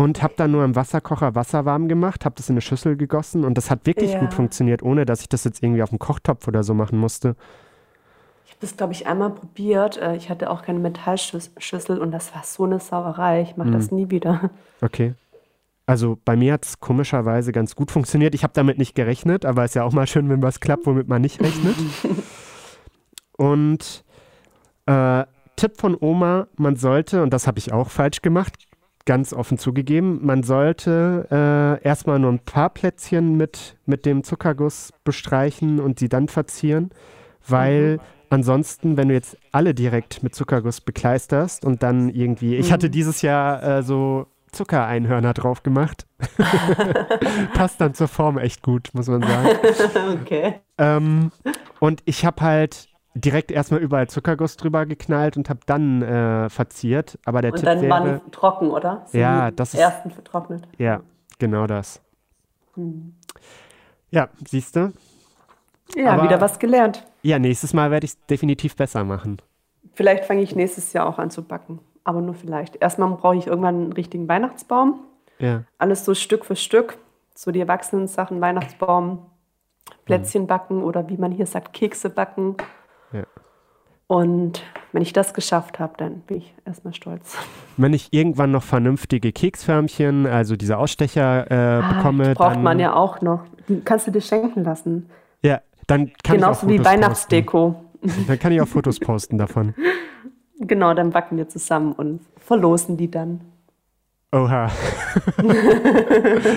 Und 0.00 0.22
habe 0.22 0.34
dann 0.36 0.52
nur 0.52 0.64
im 0.64 0.76
Wasserkocher 0.76 1.34
Wasser 1.34 1.64
warm 1.64 1.88
gemacht, 1.88 2.24
habe 2.24 2.36
das 2.36 2.48
in 2.48 2.52
eine 2.54 2.60
Schüssel 2.60 2.96
gegossen 2.96 3.44
und 3.44 3.54
das 3.58 3.68
hat 3.68 3.84
wirklich 3.84 4.12
Ja. 4.12 4.20
gut 4.20 4.32
funktioniert, 4.32 4.80
ohne 4.82 5.04
dass 5.04 5.22
ich 5.22 5.28
das 5.28 5.42
jetzt 5.42 5.60
irgendwie 5.62 5.82
auf 5.82 5.88
dem 5.90 5.98
Kochtopf 5.98 6.46
oder 6.46 6.62
so 6.62 6.72
machen 6.72 6.98
musste. 6.98 7.34
ich 8.44 8.52
habe 8.52 8.60
das, 8.60 8.76
glaube 8.76 8.92
ich, 8.92 9.06
einmal 9.08 9.30
probiert. 9.30 9.96
Äh, 9.98 10.14
Ich 10.16 10.30
hatte 10.30 10.50
auch 10.50 10.62
keine 10.62 10.78
Metallschüssel 10.78 11.98
und 11.98 12.12
das 12.12 12.32
war 12.34 12.44
so 12.44 12.64
eine 12.64 12.78
Sauerei. 12.80 13.42
Ich 13.42 13.56
mache 13.56 13.68
Mhm. 13.70 13.72
das 13.72 13.90
nie 13.90 14.08
wieder. 14.10 14.50
Okay. 14.80 15.14
Also 15.86 16.16
bei 16.24 16.36
mir 16.36 16.52
hat 16.52 16.64
es 16.64 16.78
komischerweise 16.80 17.50
ganz 17.52 17.74
gut 17.74 17.90
funktioniert. 17.90 18.34
Ich 18.36 18.42
habe 18.44 18.52
damit 18.54 18.78
nicht 18.78 18.94
gerechnet, 18.94 19.44
aber 19.44 19.64
ist 19.64 19.74
ja 19.74 19.82
auch 19.84 19.92
mal 19.92 20.06
schön, 20.06 20.28
wenn 20.28 20.42
was 20.42 20.60
klappt, 20.60 20.86
womit 20.86 21.08
man 21.08 21.22
nicht 21.22 21.40
rechnet. 21.42 21.74
Und 23.36 24.04
äh, 24.86 25.24
Tipp 25.56 25.72
von 25.80 25.96
Oma, 26.00 26.46
man 26.56 26.76
sollte, 26.76 27.22
und 27.22 27.30
das 27.32 27.46
habe 27.46 27.58
ich 27.58 27.72
auch 27.72 27.90
falsch 27.90 28.22
gemacht, 28.22 28.54
ganz 29.08 29.32
offen 29.32 29.56
zugegeben, 29.56 30.20
man 30.22 30.42
sollte 30.42 31.26
äh, 31.30 31.82
erstmal 31.82 32.18
nur 32.18 32.30
ein 32.30 32.40
paar 32.40 32.68
Plätzchen 32.68 33.38
mit, 33.38 33.78
mit 33.86 34.04
dem 34.04 34.22
Zuckerguss 34.22 34.92
bestreichen 35.02 35.80
und 35.80 35.98
sie 35.98 36.10
dann 36.10 36.28
verzieren, 36.28 36.90
weil 37.46 38.00
ansonsten, 38.28 38.98
wenn 38.98 39.08
du 39.08 39.14
jetzt 39.14 39.38
alle 39.50 39.72
direkt 39.72 40.22
mit 40.22 40.34
Zuckerguss 40.34 40.82
bekleisterst 40.82 41.64
und 41.64 41.82
dann 41.82 42.10
irgendwie, 42.10 42.56
ich 42.56 42.70
hatte 42.70 42.90
dieses 42.90 43.22
Jahr 43.22 43.62
äh, 43.62 43.82
so 43.82 44.26
Zuckereinhörner 44.52 45.32
drauf 45.32 45.62
gemacht. 45.62 46.06
Passt 47.54 47.80
dann 47.80 47.94
zur 47.94 48.08
Form 48.08 48.36
echt 48.36 48.62
gut, 48.62 48.90
muss 48.92 49.08
man 49.08 49.22
sagen. 49.22 49.48
okay. 50.20 50.60
Ähm, 50.76 51.32
und 51.80 52.02
ich 52.04 52.26
habe 52.26 52.42
halt 52.42 52.87
direkt 53.14 53.50
erstmal 53.50 53.80
überall 53.80 54.08
Zuckerguss 54.08 54.56
drüber 54.56 54.86
geknallt 54.86 55.36
und 55.36 55.48
habe 55.50 55.60
dann 55.66 56.02
äh, 56.02 56.48
verziert. 56.50 57.18
Aber 57.24 57.42
der 57.42 57.52
Und 57.52 57.56
Tipp 57.58 57.66
dann 57.66 57.80
wäre, 57.80 57.90
waren 57.90 58.20
die 58.24 58.30
trocken, 58.30 58.70
oder? 58.70 59.02
Sind 59.06 59.20
Ja, 59.20 59.50
das 59.50 59.74
ist- 59.74 59.80
ersten 59.80 60.10
vertrocknet. 60.10 60.66
ja, 60.78 61.00
genau 61.38 61.66
das. 61.66 62.00
Hm. 62.74 63.14
Ja, 64.10 64.28
siehst 64.46 64.76
du? 64.76 64.92
Ja, 65.96 66.12
Aber- 66.12 66.24
wieder 66.24 66.40
was 66.40 66.58
gelernt. 66.58 67.04
Ja, 67.22 67.38
nächstes 67.38 67.74
Mal 67.74 67.90
werde 67.90 68.04
ich 68.04 68.12
es 68.12 68.26
definitiv 68.26 68.76
besser 68.76 69.04
machen. 69.04 69.42
Vielleicht 69.94 70.24
fange 70.24 70.42
ich 70.42 70.54
nächstes 70.54 70.92
Jahr 70.92 71.06
auch 71.06 71.18
an 71.18 71.30
zu 71.30 71.42
backen. 71.42 71.80
Aber 72.04 72.20
nur 72.20 72.34
vielleicht. 72.34 72.76
Erstmal 72.76 73.10
brauche 73.10 73.36
ich 73.36 73.46
irgendwann 73.48 73.74
einen 73.82 73.92
richtigen 73.92 74.28
Weihnachtsbaum. 74.28 75.00
Ja, 75.40 75.64
Alles 75.78 76.04
so 76.04 76.14
Stück 76.14 76.44
für 76.44 76.56
Stück. 76.56 76.96
So 77.34 77.50
die 77.50 77.60
Erwachsenen-Sachen, 77.60 78.40
Weihnachtsbaum, 78.40 79.26
Plätzchen 80.04 80.46
backen 80.46 80.82
oder 80.82 81.08
wie 81.08 81.16
man 81.16 81.32
hier 81.32 81.46
sagt, 81.46 81.72
Kekse 81.72 82.10
backen. 82.10 82.56
Und 84.08 84.62
wenn 84.92 85.02
ich 85.02 85.12
das 85.12 85.34
geschafft 85.34 85.78
habe, 85.78 85.92
dann 85.98 86.20
bin 86.20 86.38
ich 86.38 86.54
erstmal 86.64 86.94
stolz. 86.94 87.36
wenn 87.76 87.92
ich 87.92 88.08
irgendwann 88.12 88.50
noch 88.50 88.62
vernünftige 88.62 89.32
Keksförmchen, 89.32 90.26
also 90.26 90.56
diese 90.56 90.78
Ausstecher 90.78 91.44
äh, 91.50 91.94
bekomme, 91.94 92.30
Ah, 92.30 92.34
braucht 92.34 92.56
dann, 92.56 92.62
man 92.62 92.80
ja 92.80 92.94
auch 92.94 93.20
noch. 93.20 93.44
Die 93.68 93.80
kannst 93.82 94.06
du 94.06 94.10
dir 94.10 94.22
schenken 94.22 94.64
lassen. 94.64 95.10
ja, 95.42 95.60
dann 95.86 96.10
kann 96.24 96.36
Genauso 96.36 96.66
ich 96.66 96.72
wie 96.72 96.80
auch 96.80 96.84
Fotos 96.84 96.92
Weihnachtsdeko. 96.92 97.74
Posten. 98.00 98.24
Dann 98.26 98.38
kann 98.38 98.52
ich 98.52 98.60
auch 98.62 98.68
Fotos 98.68 98.98
posten 98.98 99.38
davon. 99.38 99.74
Genau, 100.60 100.92
dann 100.92 101.10
backen 101.10 101.36
wir 101.36 101.48
zusammen 101.48 101.92
und 101.92 102.20
verlosen 102.36 102.96
die 102.96 103.08
dann. 103.08 103.42
Oha. 104.30 104.70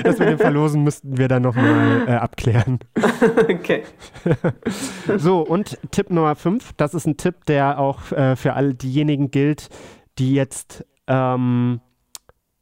das 0.04 0.20
mit 0.20 0.28
dem 0.28 0.38
Verlosen 0.38 0.84
müssten 0.84 1.18
wir 1.18 1.30
dann 1.30 1.44
nochmal 1.44 2.08
äh, 2.08 2.12
abklären. 2.14 2.80
Okay. 3.50 3.84
So, 5.18 5.42
und 5.42 5.78
Tipp 5.92 6.10
Nummer 6.10 6.36
5, 6.36 6.74
das 6.74 6.94
ist 6.94 7.06
ein 7.06 7.18
Tipp, 7.18 7.46
der 7.46 7.80
auch 7.80 8.12
äh, 8.12 8.36
für 8.36 8.54
all 8.54 8.74
diejenigen 8.74 9.30
gilt, 9.32 9.70
die 10.18 10.34
jetzt 10.34 10.86
ähm, 11.08 11.82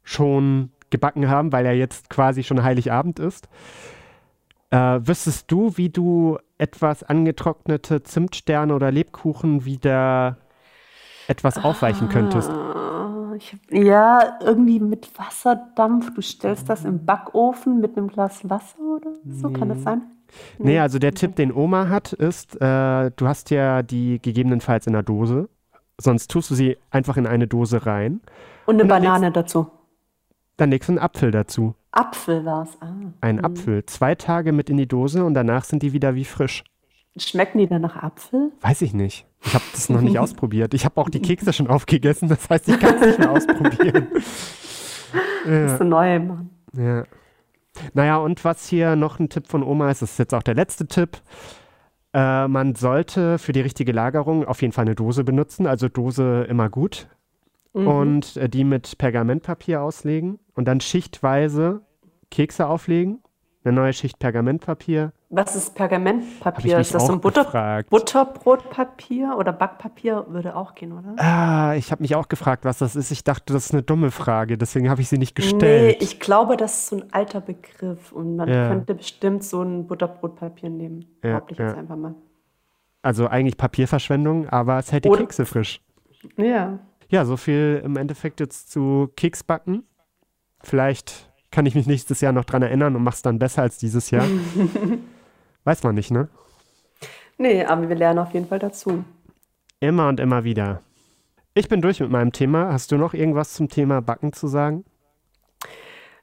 schon 0.04 0.72
gebacken 0.90 1.30
haben, 1.30 1.52
weil 1.54 1.66
ja 1.66 1.72
jetzt 1.72 2.10
quasi 2.10 2.44
schon 2.44 2.64
Heiligabend 2.64 3.20
ist. 3.20 3.48
Äh, 4.72 5.00
wüsstest 5.02 5.52
du, 5.52 5.78
wie 5.78 5.90
du 5.90 6.38
etwas 6.58 7.04
angetrocknete 7.04 8.04
Zimtsterne 8.04 8.76
oder 8.76 8.92
Lebkuchen 8.92 9.66
wieder 9.66 10.38
etwas 11.28 11.64
aufweichen 11.64 12.10
könntest? 12.10 12.50
Ah, 12.50 12.89
Ich 13.40 13.56
ja, 13.72 14.38
irgendwie 14.42 14.82
mit 14.82 15.18
Wasserdampf. 15.18 16.14
Du 16.14 16.22
stellst 16.22 16.68
das 16.68 16.84
im 16.84 17.06
Backofen 17.06 17.80
mit 17.80 17.98
einem 17.98 18.10
Glas 18.10 18.48
Wasser 18.50 18.80
oder 18.80 19.12
so, 19.32 19.50
kann 19.50 19.70
das 19.70 19.82
sein? 19.82 20.02
Nee, 20.58 20.78
also 20.80 21.00
der 21.00 21.14
Tipp, 21.14 21.38
den 21.38 21.54
Oma 21.54 21.88
hat, 21.88 22.12
ist, 22.12 22.56
äh, 22.62 23.12
du 23.16 23.28
hast 23.28 23.50
ja 23.50 23.82
die 23.82 24.22
gegebenenfalls 24.22 24.88
in 24.88 24.94
einer 24.94 25.04
Dose. 25.04 25.48
Sonst 25.98 26.30
tust 26.30 26.52
du 26.52 26.56
sie 26.56 26.78
einfach 26.92 27.16
in 27.16 27.26
eine 27.26 27.48
Dose 27.48 27.86
rein. 27.86 28.20
Und 28.66 28.76
eine 28.76 28.84
Und 28.84 28.90
Banane 28.90 29.32
dazu. 29.32 29.68
Dann 30.58 30.70
legst 30.72 30.90
du 30.90 30.94
einen 30.94 31.00
Apfel 31.00 31.32
dazu. 31.32 31.76
Apfel 31.92 32.44
war 32.44 32.64
es. 32.64 32.78
Ah. 32.82 32.94
Einen 33.22 33.44
Apfel. 33.44 33.86
Zwei 33.86 34.16
Tage 34.16 34.52
mit 34.52 34.70
in 34.70 34.76
die 34.76 34.88
Dose 34.88 35.24
und 35.24 35.34
danach 35.34 35.64
sind 35.64 35.82
die 35.82 35.94
wieder 35.94 36.14
wie 36.16 36.26
frisch. 36.26 36.66
Schmecken 37.18 37.58
die 37.58 37.68
dann 37.68 37.82
nach 37.82 37.96
Apfel? 37.96 38.52
Weiß 38.62 38.82
ich 38.82 38.94
nicht. 38.94 39.26
Ich 39.42 39.54
habe 39.54 39.64
das 39.72 39.90
noch 39.90 40.02
nicht 40.02 40.20
ausprobiert. 40.20 40.74
Ich 40.74 40.86
habe 40.86 41.00
auch 41.00 41.10
die 41.10 41.22
Kekse 41.22 41.54
schon 41.54 41.68
aufgegessen. 41.68 42.30
Das 42.30 42.50
heißt, 42.50 42.70
ich 42.70 42.80
kann 42.80 42.96
es 42.96 43.08
nicht 43.08 43.20
mehr 43.20 43.32
ausprobieren. 43.32 44.08
Das 45.46 45.72
ist 45.74 45.82
eine 45.82 45.90
neue 45.90 46.20
Mann. 46.20 46.50
Ja. 46.78 47.04
Naja, 47.94 48.18
und 48.18 48.44
was 48.44 48.68
hier 48.68 48.96
noch 48.96 49.20
ein 49.20 49.30
Tipp 49.30 49.48
von 49.48 49.64
Oma 49.64 49.90
ist, 49.90 50.02
das 50.02 50.12
ist 50.12 50.20
jetzt 50.20 50.34
auch 50.34 50.44
der 50.44 50.54
letzte 50.54 50.86
Tipp. 50.86 51.22
Äh, 52.14 52.48
man 52.48 52.76
sollte 52.76 53.40
für 53.40 53.52
die 53.52 53.62
richtige 53.62 53.92
Lagerung 53.92 54.46
auf 54.46 54.62
jeden 54.62 54.74
Fall 54.74 54.84
eine 54.84 54.96
Dose 54.96 55.24
benutzen. 55.24 55.66
Also 55.66 55.88
Dose 55.88 56.46
immer 56.50 56.70
gut. 56.70 57.08
Und 57.72 58.36
äh, 58.36 58.50
die 58.50 58.64
mit 58.64 58.98
Pergamentpapier 58.98 59.82
auslegen. 59.82 60.40
Und 60.54 60.68
dann 60.68 60.82
schichtweise 60.82 61.82
Kekse 62.30 62.68
auflegen. 62.68 63.24
Eine 63.66 63.74
neue 63.74 63.92
Schicht 63.92 64.20
Pergamentpapier. 64.20 65.12
Was 65.30 65.54
ist 65.56 65.76
Pergamentpapier? 65.76 66.80
Ist 66.80 66.94
das 66.96 67.06
so 67.08 67.12
ein 67.14 67.20
Butter 67.20 67.44
gefragt. 67.44 67.90
Butterbrotpapier 67.90 69.36
oder 69.38 69.52
Backpapier? 69.52 70.26
Würde 70.30 70.56
auch 70.56 70.76
gehen, 70.76 70.94
oder? 70.94 71.14
Ah, 71.18 71.76
ich 71.76 71.92
habe 71.92 72.02
mich 72.02 72.16
auch 72.16 72.30
gefragt, 72.30 72.64
was 72.64 72.78
das 72.78 72.96
ist. 72.96 73.12
Ich 73.12 73.26
dachte, 73.26 73.52
das 73.54 73.66
ist 73.66 73.74
eine 73.74 73.84
dumme 73.84 74.12
Frage, 74.12 74.58
deswegen 74.58 74.90
habe 74.90 75.02
ich 75.02 75.10
sie 75.10 75.18
nicht 75.18 75.38
Nee, 75.38 75.44
gestellt. 75.44 75.98
ich 76.02 76.20
glaube, 76.22 76.56
das 76.56 76.74
ist 76.80 76.88
so 76.88 76.96
ein 76.98 77.14
alter 77.14 77.42
Begriff 77.42 78.14
und 78.14 78.38
man 78.38 78.48
Ja. 78.48 78.70
könnte 78.70 78.96
bestimmt 78.96 79.44
so 79.44 79.62
ein 79.62 79.88
Butterbrotpapier 79.88 80.70
nehmen. 80.70 81.02
Ja, 81.24 81.32
Behaupte 81.32 81.54
ich 81.54 81.60
jetzt 81.60 81.74
ja. 81.74 81.78
einfach 81.80 81.98
mal. 81.98 82.16
also 83.02 83.28
eigentlich 83.28 83.58
Papierverschwendung, 83.58 84.48
aber 84.50 84.80
es 84.80 84.92
hält 84.92 85.04
die 85.06 85.10
Oder- 85.10 85.20
Kekse 85.22 85.46
frisch. 85.46 85.82
Ja. 86.38 86.80
Ja, 87.10 87.26
so 87.26 87.36
viel 87.38 87.82
im 87.84 87.98
Endeffekt 87.98 88.40
jetzt 88.40 88.72
zu 88.72 89.10
Keksbacken. 89.16 89.84
Vielleicht 90.62 91.29
kann 91.52 91.66
ich 91.66 91.76
mich 91.76 91.88
nächstes 91.88 92.22
Jahr 92.22 92.32
noch 92.32 92.46
dran 92.46 92.62
erinnern 92.62 92.96
und 92.96 93.04
mach's 93.04 93.22
dann 93.22 93.40
besser 93.40 93.62
als 93.62 93.78
dieses 93.78 94.12
Jahr. 94.12 94.26
Weiß 95.64 95.84
man 95.84 95.96
nicht, 95.96 96.12
ne? 96.12 96.30
Nee, 97.38 97.64
aber 97.64 97.88
wir 97.88 97.96
lernen 97.96 98.20
auf 98.20 98.34
jeden 98.34 98.48
Fall 98.48 98.60
dazu. 98.60 99.04
Immer 99.80 100.10
und 100.10 100.20
immer 100.20 100.44
wieder. 100.44 100.82
Ich 101.54 101.70
bin 101.70 101.82
durch 101.82 102.00
mit 102.00 102.12
meinem 102.12 102.32
Thema. 102.32 102.72
Hast 102.72 102.92
du 102.92 102.98
noch 102.98 103.14
irgendwas 103.14 103.54
zum 103.54 103.70
Thema 103.70 104.02
Backen 104.02 104.34
zu 104.34 104.48
sagen? 104.48 104.86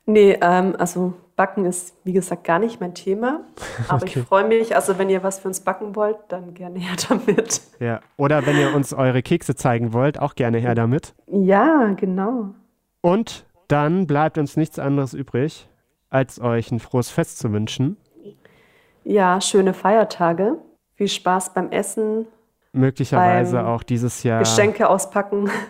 Nee, 0.04 0.38
ähm, 0.40 0.76
also 0.78 1.14
Backen 1.34 1.64
ist, 1.64 1.94
wie 2.04 2.12
gesagt, 2.12 2.44
gar 2.44 2.58
nicht 2.58 2.80
mein 2.80 2.94
Thema. 2.94 3.40
Aber 3.88 4.02
okay. 4.02 4.20
ich 4.20 4.26
freue 4.26 4.46
mich, 4.46 4.76
also 4.76 4.98
wenn 4.98 5.10
ihr 5.10 5.22
was 5.22 5.40
für 5.40 5.48
uns 5.48 5.60
backen 5.60 5.96
wollt, 5.96 6.16
dann 6.28 6.54
gerne 6.54 6.78
her 6.78 6.96
damit. 7.08 7.60
Ja, 7.80 8.00
oder 8.16 8.46
wenn 8.46 8.56
ihr 8.56 8.74
uns 8.74 8.92
eure 8.92 9.22
Kekse 9.22 9.54
zeigen 9.54 9.92
wollt, 9.92 10.18
auch 10.18 10.34
gerne 10.34 10.58
her 10.58 10.74
damit. 10.74 11.14
Ja, 11.26 11.92
genau. 11.96 12.54
Und 13.00 13.44
dann 13.68 14.06
bleibt 14.06 14.38
uns 14.38 14.56
nichts 14.56 14.78
anderes 14.78 15.14
übrig, 15.14 15.68
als 16.10 16.40
euch 16.40 16.70
ein 16.70 16.80
frohes 16.80 17.10
Fest 17.10 17.38
zu 17.38 17.52
wünschen. 17.52 17.96
Ja, 19.04 19.40
schöne 19.40 19.74
Feiertage. 19.74 20.58
Viel 20.94 21.08
Spaß 21.08 21.54
beim 21.54 21.70
Essen. 21.70 22.26
Möglicherweise 22.72 23.66
auch 23.66 23.82
dieses 23.82 24.22
Jahr. 24.22 24.40
Geschenke 24.40 24.88
auspacken. 24.88 25.50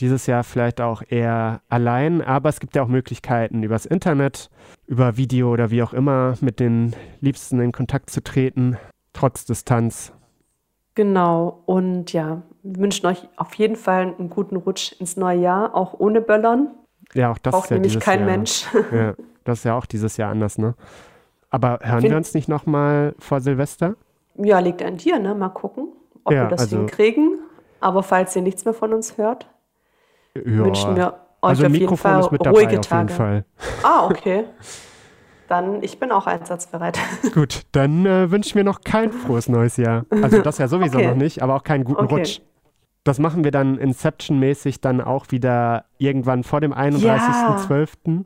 Dieses 0.00 0.26
Jahr 0.26 0.42
vielleicht 0.42 0.80
auch 0.80 1.02
eher 1.08 1.60
allein, 1.68 2.20
aber 2.20 2.48
es 2.48 2.58
gibt 2.58 2.74
ja 2.74 2.82
auch 2.82 2.88
Möglichkeiten 2.88 3.62
übers 3.62 3.86
Internet, 3.86 4.50
über 4.88 5.16
Video 5.16 5.52
oder 5.52 5.70
wie 5.70 5.84
auch 5.84 5.92
immer 5.92 6.34
mit 6.40 6.58
den 6.58 6.96
Liebsten 7.20 7.60
in 7.60 7.70
Kontakt 7.70 8.10
zu 8.10 8.20
treten, 8.20 8.76
trotz 9.12 9.44
Distanz. 9.44 10.12
Genau, 10.96 11.62
und 11.66 12.12
ja, 12.12 12.42
wir 12.64 12.80
wünschen 12.80 13.06
euch 13.06 13.28
auf 13.36 13.54
jeden 13.54 13.76
Fall 13.76 14.14
einen 14.18 14.30
guten 14.30 14.56
Rutsch 14.56 14.92
ins 14.98 15.16
neue 15.16 15.38
Jahr, 15.40 15.76
auch 15.76 15.94
ohne 16.00 16.20
Böllern. 16.20 16.70
Ja, 17.14 17.30
auch 17.30 17.38
das 17.38 17.52
Braucht 17.52 17.64
ist 17.64 17.70
ja 17.70 17.76
nämlich 17.76 18.00
kein 18.00 18.20
Jahr. 18.20 18.28
Mensch. 18.28 18.66
Ja, 18.92 19.14
das 19.44 19.58
ist 19.58 19.64
ja 19.64 19.76
auch 19.76 19.86
dieses 19.86 20.16
Jahr 20.16 20.30
anders, 20.30 20.58
ne? 20.58 20.74
Aber 21.50 21.78
hören 21.82 22.00
Find, 22.00 22.10
wir 22.10 22.16
uns 22.16 22.34
nicht 22.34 22.48
nochmal 22.48 23.14
vor 23.18 23.40
Silvester? 23.40 23.94
Ja, 24.36 24.58
liegt 24.58 24.82
an 24.82 24.96
dir, 24.96 25.18
ne? 25.18 25.34
Mal 25.34 25.50
gucken, 25.50 25.88
ob 26.24 26.32
ja, 26.32 26.42
wir 26.42 26.48
das 26.48 26.62
also, 26.62 26.78
hinkriegen. 26.78 27.38
Aber 27.80 28.02
falls 28.02 28.34
ihr 28.34 28.42
nichts 28.42 28.64
mehr 28.64 28.74
von 28.74 28.92
uns 28.92 29.16
hört, 29.16 29.48
ja, 30.34 30.42
wünschen 30.44 30.96
wir 30.96 31.14
euch 31.42 31.50
also 31.50 31.66
auf 31.66 31.72
Mikrofon 31.72 31.90
jeden 31.90 31.96
Fall 31.96 32.20
ist 32.20 32.32
mit 32.32 32.46
ruhige 32.46 32.66
dabei, 32.66 32.78
Tage. 32.78 33.04
Auf 33.04 33.08
jeden 33.08 33.16
Fall. 33.16 33.44
Ah, 33.82 34.06
okay. 34.10 34.44
Dann, 35.46 35.82
ich 35.82 36.00
bin 36.00 36.10
auch 36.10 36.26
einsatzbereit. 36.26 36.98
Gut, 37.34 37.62
dann 37.72 38.06
äh, 38.06 38.30
wünsche 38.30 38.48
ich 38.48 38.54
mir 38.54 38.64
noch 38.64 38.80
kein 38.80 39.12
frohes 39.12 39.48
neues 39.48 39.76
Jahr. 39.76 40.06
Also 40.10 40.40
das 40.40 40.58
ja 40.58 40.68
sowieso 40.68 40.98
okay. 40.98 41.08
noch 41.08 41.16
nicht, 41.16 41.42
aber 41.42 41.54
auch 41.54 41.62
keinen 41.62 41.84
guten 41.84 42.04
okay. 42.04 42.14
Rutsch. 42.14 42.40
Das 43.04 43.18
machen 43.18 43.44
wir 43.44 43.50
dann 43.50 43.78
Inception-mäßig 43.78 44.80
dann 44.80 45.00
auch 45.00 45.30
wieder 45.30 45.84
irgendwann 45.98 46.42
vor 46.42 46.60
dem 46.60 46.72
31.12. 46.72 47.88
Ja. 48.06 48.24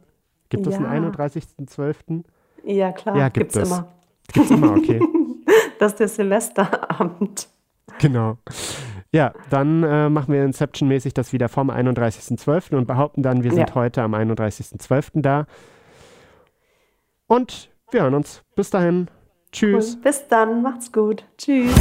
Gibt 0.48 0.66
es 0.66 0.74
ja. 0.74 0.86
einen 0.86 1.12
31.12.? 1.12 2.24
Ja, 2.64 2.92
klar. 2.92 3.16
Ja, 3.16 3.28
gibt 3.28 3.54
es. 3.54 3.68
immer. 3.68 3.88
Gibt's 4.32 4.50
immer, 4.50 4.72
okay. 4.76 5.00
das 5.78 5.92
ist 5.92 6.00
der 6.00 6.08
Silvesterabend. 6.08 7.48
Genau. 7.98 8.38
Ja, 9.10 9.32
dann 9.50 9.82
äh, 9.82 10.08
machen 10.10 10.32
wir 10.32 10.44
Inception-mäßig 10.44 11.14
das 11.14 11.32
wieder 11.32 11.48
vom 11.48 11.70
31.12. 11.70 12.76
und 12.76 12.86
behaupten 12.86 13.22
dann, 13.22 13.42
wir 13.42 13.50
sind 13.50 13.70
ja. 13.70 13.74
heute 13.74 14.02
am 14.02 14.14
31.12. 14.14 15.22
da. 15.22 15.46
Und 17.26 17.70
wir 17.90 18.02
hören 18.02 18.14
uns. 18.14 18.42
Bis 18.54 18.70
dahin. 18.70 19.08
Tschüss. 19.50 20.00
Bis 20.00 20.28
dann. 20.28 20.62
Macht's 20.62 20.92
gut. 20.92 21.24
Tschüss. 21.38 21.74